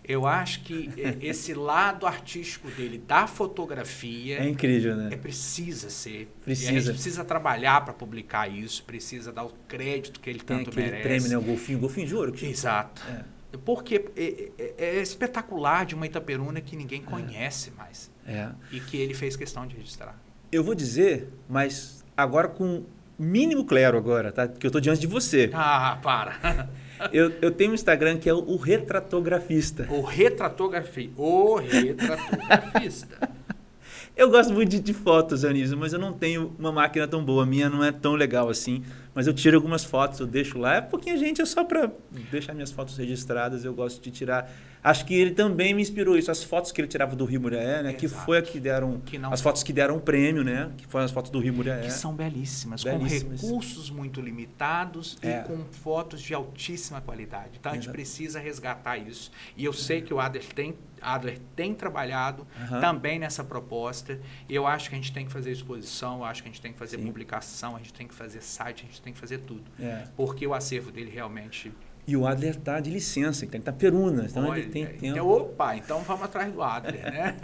Eu 0.08 0.26
acho 0.26 0.62
que 0.62 0.90
esse 1.20 1.52
lado 1.52 2.06
artístico 2.06 2.70
dele, 2.70 2.96
da 2.96 3.26
fotografia. 3.26 4.38
É 4.38 4.48
incrível, 4.48 4.96
né? 4.96 5.10
É, 5.12 5.16
precisa 5.16 5.90
ser. 5.90 6.32
Precisa. 6.42 6.92
Precisa 6.92 7.24
trabalhar 7.24 7.84
para 7.84 7.92
publicar 7.92 8.48
isso, 8.48 8.82
precisa 8.84 9.30
dar 9.30 9.44
o 9.44 9.52
crédito 9.68 10.18
que 10.18 10.30
ele 10.30 10.40
Tem 10.40 10.64
tanto 10.64 10.74
merece. 10.74 11.02
prêmio, 11.02 11.28
né? 11.28 11.36
O 11.36 11.42
golfinho, 11.42 11.78
golfinho 11.78 12.06
de 12.06 12.14
ouro. 12.14 12.34
Exato. 12.42 13.02
É. 13.06 13.22
Porque 13.64 14.06
é, 14.16 14.50
é, 14.58 14.74
é, 14.78 15.02
espetacular 15.02 15.84
de 15.84 15.94
uma 15.94 16.06
Itaperuna 16.06 16.62
que 16.62 16.74
ninguém 16.74 17.02
é. 17.06 17.10
conhece 17.10 17.70
mais. 17.72 18.10
É. 18.26 18.48
E 18.72 18.80
que 18.80 18.96
ele 18.96 19.12
fez 19.12 19.36
questão 19.36 19.66
de 19.66 19.76
registrar. 19.76 20.18
Eu 20.50 20.64
vou 20.64 20.74
dizer, 20.74 21.28
mas 21.46 22.02
agora 22.16 22.48
com 22.48 22.84
mínimo 23.18 23.66
clero 23.66 23.98
agora, 23.98 24.32
tá? 24.32 24.48
Que 24.48 24.64
eu 24.64 24.68
estou 24.68 24.80
diante 24.80 25.00
de 25.00 25.06
você. 25.06 25.50
Ah, 25.52 25.98
para. 26.02 26.70
eu, 27.12 27.32
eu 27.40 27.50
tenho 27.50 27.72
um 27.72 27.74
Instagram 27.74 28.18
que 28.18 28.28
é 28.28 28.34
o 28.34 28.56
Retratografista. 28.56 29.86
O 29.90 30.02
Retratografista. 30.02 31.20
O 31.20 31.56
Retratografista. 31.56 33.30
eu 34.16 34.30
gosto 34.30 34.52
muito 34.52 34.70
de, 34.70 34.80
de 34.80 34.94
fotos, 34.94 35.44
Anísio, 35.44 35.76
mas 35.76 35.92
eu 35.92 35.98
não 35.98 36.12
tenho 36.12 36.54
uma 36.58 36.72
máquina 36.72 37.06
tão 37.06 37.24
boa. 37.24 37.44
A 37.44 37.46
minha 37.46 37.68
não 37.68 37.84
é 37.84 37.92
tão 37.92 38.14
legal 38.14 38.48
assim. 38.48 38.82
Mas 39.14 39.26
eu 39.26 39.34
tiro 39.34 39.56
algumas 39.56 39.84
fotos, 39.84 40.20
eu 40.20 40.26
deixo 40.26 40.58
lá. 40.58 40.76
É 40.76 40.80
pouquinha 40.80 41.16
gente, 41.16 41.40
é 41.40 41.44
só 41.44 41.64
para 41.64 41.90
deixar 42.30 42.54
minhas 42.54 42.70
fotos 42.70 42.96
registradas. 42.96 43.64
Eu 43.64 43.74
gosto 43.74 44.02
de 44.02 44.10
tirar 44.10 44.50
Acho 44.82 45.04
que 45.04 45.14
ele 45.14 45.32
também 45.32 45.74
me 45.74 45.82
inspirou 45.82 46.16
isso. 46.16 46.30
As 46.30 46.42
fotos 46.42 46.72
que 46.72 46.80
ele 46.80 46.88
tirava 46.88 47.16
do 47.16 47.24
Rio 47.24 47.40
Muriaé, 47.40 47.82
né? 47.82 47.90
Exato. 47.90 47.96
Que 47.96 48.08
foi 48.08 48.38
a 48.38 48.42
que 48.42 48.60
deram. 48.60 49.00
Que 49.00 49.18
as 49.30 49.40
fotos 49.40 49.62
que 49.62 49.72
deram 49.72 49.96
o 49.96 50.00
prêmio, 50.00 50.44
né? 50.44 50.70
Que 50.76 50.86
foram 50.86 51.04
as 51.04 51.10
fotos 51.10 51.30
do 51.30 51.38
Rio 51.38 51.54
Muriaé. 51.54 51.82
Que 51.82 51.92
são 51.92 52.14
belíssimas, 52.14 52.84
belíssimas. 52.84 53.40
com 53.40 53.46
recursos 53.46 53.90
muito 53.90 54.20
limitados 54.20 55.18
é. 55.22 55.40
e 55.40 55.44
com 55.44 55.64
fotos 55.72 56.20
de 56.20 56.34
altíssima 56.34 57.00
qualidade. 57.00 57.58
Então 57.58 57.72
a 57.72 57.74
gente 57.74 57.88
precisa 57.90 58.38
resgatar 58.38 58.96
isso. 58.98 59.30
E 59.56 59.64
eu 59.64 59.72
sei 59.72 60.00
que 60.02 60.12
o 60.12 60.20
Adler 60.20 60.44
tem, 60.54 60.76
Adler 61.00 61.38
tem 61.54 61.74
trabalhado 61.74 62.46
uhum. 62.60 62.80
também 62.80 63.18
nessa 63.18 63.42
proposta. 63.44 64.20
Eu 64.48 64.66
acho 64.66 64.88
que 64.88 64.94
a 64.94 64.98
gente 64.98 65.12
tem 65.12 65.26
que 65.26 65.32
fazer 65.32 65.50
exposição, 65.50 66.18
eu 66.18 66.24
acho 66.24 66.42
que 66.42 66.48
a 66.48 66.52
gente 66.52 66.60
tem 66.60 66.72
que 66.72 66.78
fazer 66.78 66.98
Sim. 66.98 67.06
publicação, 67.06 67.74
a 67.76 67.78
gente 67.78 67.92
tem 67.92 68.06
que 68.06 68.14
fazer 68.14 68.42
site, 68.42 68.84
a 68.84 68.86
gente 68.86 69.02
tem 69.02 69.12
que 69.12 69.18
fazer 69.18 69.38
tudo. 69.38 69.64
É. 69.80 70.04
Porque 70.16 70.46
o 70.46 70.54
acervo 70.54 70.90
dele 70.90 71.10
realmente 71.10 71.72
e 72.08 72.16
o 72.16 72.26
Adler 72.26 72.52
está 72.52 72.80
de 72.80 72.88
licença, 72.88 73.44
ele 73.44 73.54
está 73.54 73.70
Peruna, 73.70 74.24
então 74.24 74.48
Olha, 74.48 74.60
ele 74.60 74.70
tem 74.70 74.86
tempo. 74.86 75.04
Então, 75.04 75.28
opa, 75.28 75.76
então 75.76 76.00
vamos 76.00 76.22
atrás 76.22 76.50
do 76.50 76.62
Adler, 76.62 77.02
né? 77.02 77.36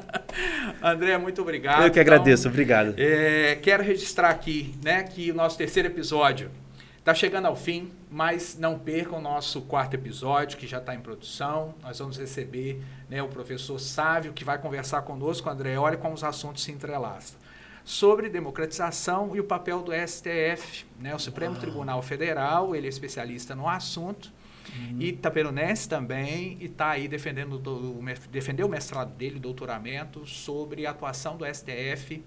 André, 0.82 1.18
muito 1.18 1.42
obrigado. 1.42 1.82
Eu 1.82 1.90
que 1.90 2.00
agradeço, 2.00 2.44
então, 2.44 2.52
obrigado. 2.52 2.94
É, 2.96 3.56
quero 3.56 3.82
registrar 3.82 4.30
aqui 4.30 4.74
né, 4.82 5.02
que 5.02 5.30
o 5.30 5.34
nosso 5.34 5.58
terceiro 5.58 5.86
episódio 5.86 6.50
está 6.98 7.12
chegando 7.12 7.44
ao 7.44 7.54
fim, 7.54 7.90
mas 8.10 8.56
não 8.58 8.78
percam 8.78 9.18
o 9.18 9.20
nosso 9.20 9.60
quarto 9.62 9.92
episódio, 9.92 10.56
que 10.56 10.66
já 10.66 10.78
está 10.78 10.94
em 10.94 11.00
produção. 11.00 11.74
Nós 11.82 11.98
vamos 11.98 12.16
receber 12.16 12.80
né, 13.10 13.22
o 13.22 13.28
professor 13.28 13.78
Sávio, 13.78 14.32
que 14.32 14.46
vai 14.46 14.56
conversar 14.56 15.02
conosco, 15.02 15.50
André. 15.50 15.78
Olha 15.78 15.98
como 15.98 16.14
os 16.14 16.24
assuntos 16.24 16.62
se 16.62 16.72
entrelaçam 16.72 17.38
sobre 17.84 18.28
democratização 18.28 19.34
e 19.34 19.40
o 19.40 19.44
papel 19.44 19.82
do 19.82 19.92
STF, 19.92 20.86
né? 20.98 21.14
o 21.14 21.18
Supremo 21.18 21.52
Uau. 21.52 21.60
Tribunal 21.60 22.02
Federal, 22.02 22.74
ele 22.74 22.86
é 22.86 22.90
especialista 22.90 23.54
no 23.54 23.68
assunto, 23.68 24.32
uhum. 24.76 24.96
e 25.00 25.12
Taperonense 25.12 25.88
também, 25.88 26.56
e 26.60 26.66
está 26.66 26.90
aí 26.90 27.08
defendendo 27.08 27.58
do, 27.58 28.00
defendeu 28.30 28.66
o 28.66 28.70
mestrado 28.70 29.14
dele, 29.14 29.38
doutoramento, 29.38 30.26
sobre 30.26 30.86
a 30.86 30.90
atuação 30.90 31.36
do 31.36 31.44
STF 31.46 32.22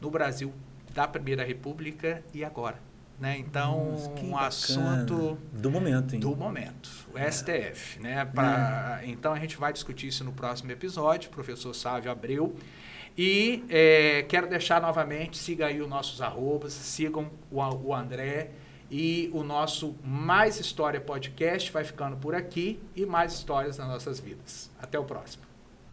no 0.00 0.10
Brasil 0.10 0.52
da 0.92 1.08
Primeira 1.08 1.44
República 1.44 2.22
e 2.32 2.44
agora. 2.44 2.78
Né? 3.18 3.38
Então, 3.38 3.92
Nossa, 3.92 4.10
um 4.10 4.30
bacana. 4.30 4.46
assunto 4.46 5.38
do 5.52 5.70
momento, 5.70 6.14
hein? 6.14 6.20
do 6.20 6.34
momento, 6.34 6.90
o 7.14 7.18
é. 7.18 7.30
STF, 7.30 8.00
né? 8.00 8.24
Pra, 8.24 9.00
é. 9.02 9.06
Então 9.06 9.32
a 9.32 9.38
gente 9.38 9.56
vai 9.56 9.72
discutir 9.72 10.08
isso 10.08 10.24
no 10.24 10.32
próximo 10.32 10.72
episódio. 10.72 11.30
Professor 11.30 11.72
Sávio 11.74 12.10
Abreu 12.10 12.56
e 13.16 13.64
é, 13.68 14.24
quero 14.28 14.48
deixar 14.48 14.82
novamente, 14.82 15.38
siga 15.38 15.66
aí 15.66 15.80
os 15.80 15.88
nossos 15.88 16.20
arrobas, 16.20 16.72
sigam 16.72 17.30
o, 17.50 17.60
o 17.60 17.94
André 17.94 18.50
e 18.90 19.30
o 19.32 19.42
nosso 19.42 19.94
Mais 20.04 20.58
História 20.58 21.00
Podcast 21.00 21.70
vai 21.70 21.84
ficando 21.84 22.16
por 22.16 22.34
aqui 22.34 22.80
e 22.94 23.06
mais 23.06 23.32
histórias 23.32 23.78
nas 23.78 23.88
nossas 23.88 24.20
vidas. 24.20 24.70
Até 24.80 24.98
o 24.98 25.04
próximo. 25.04 25.53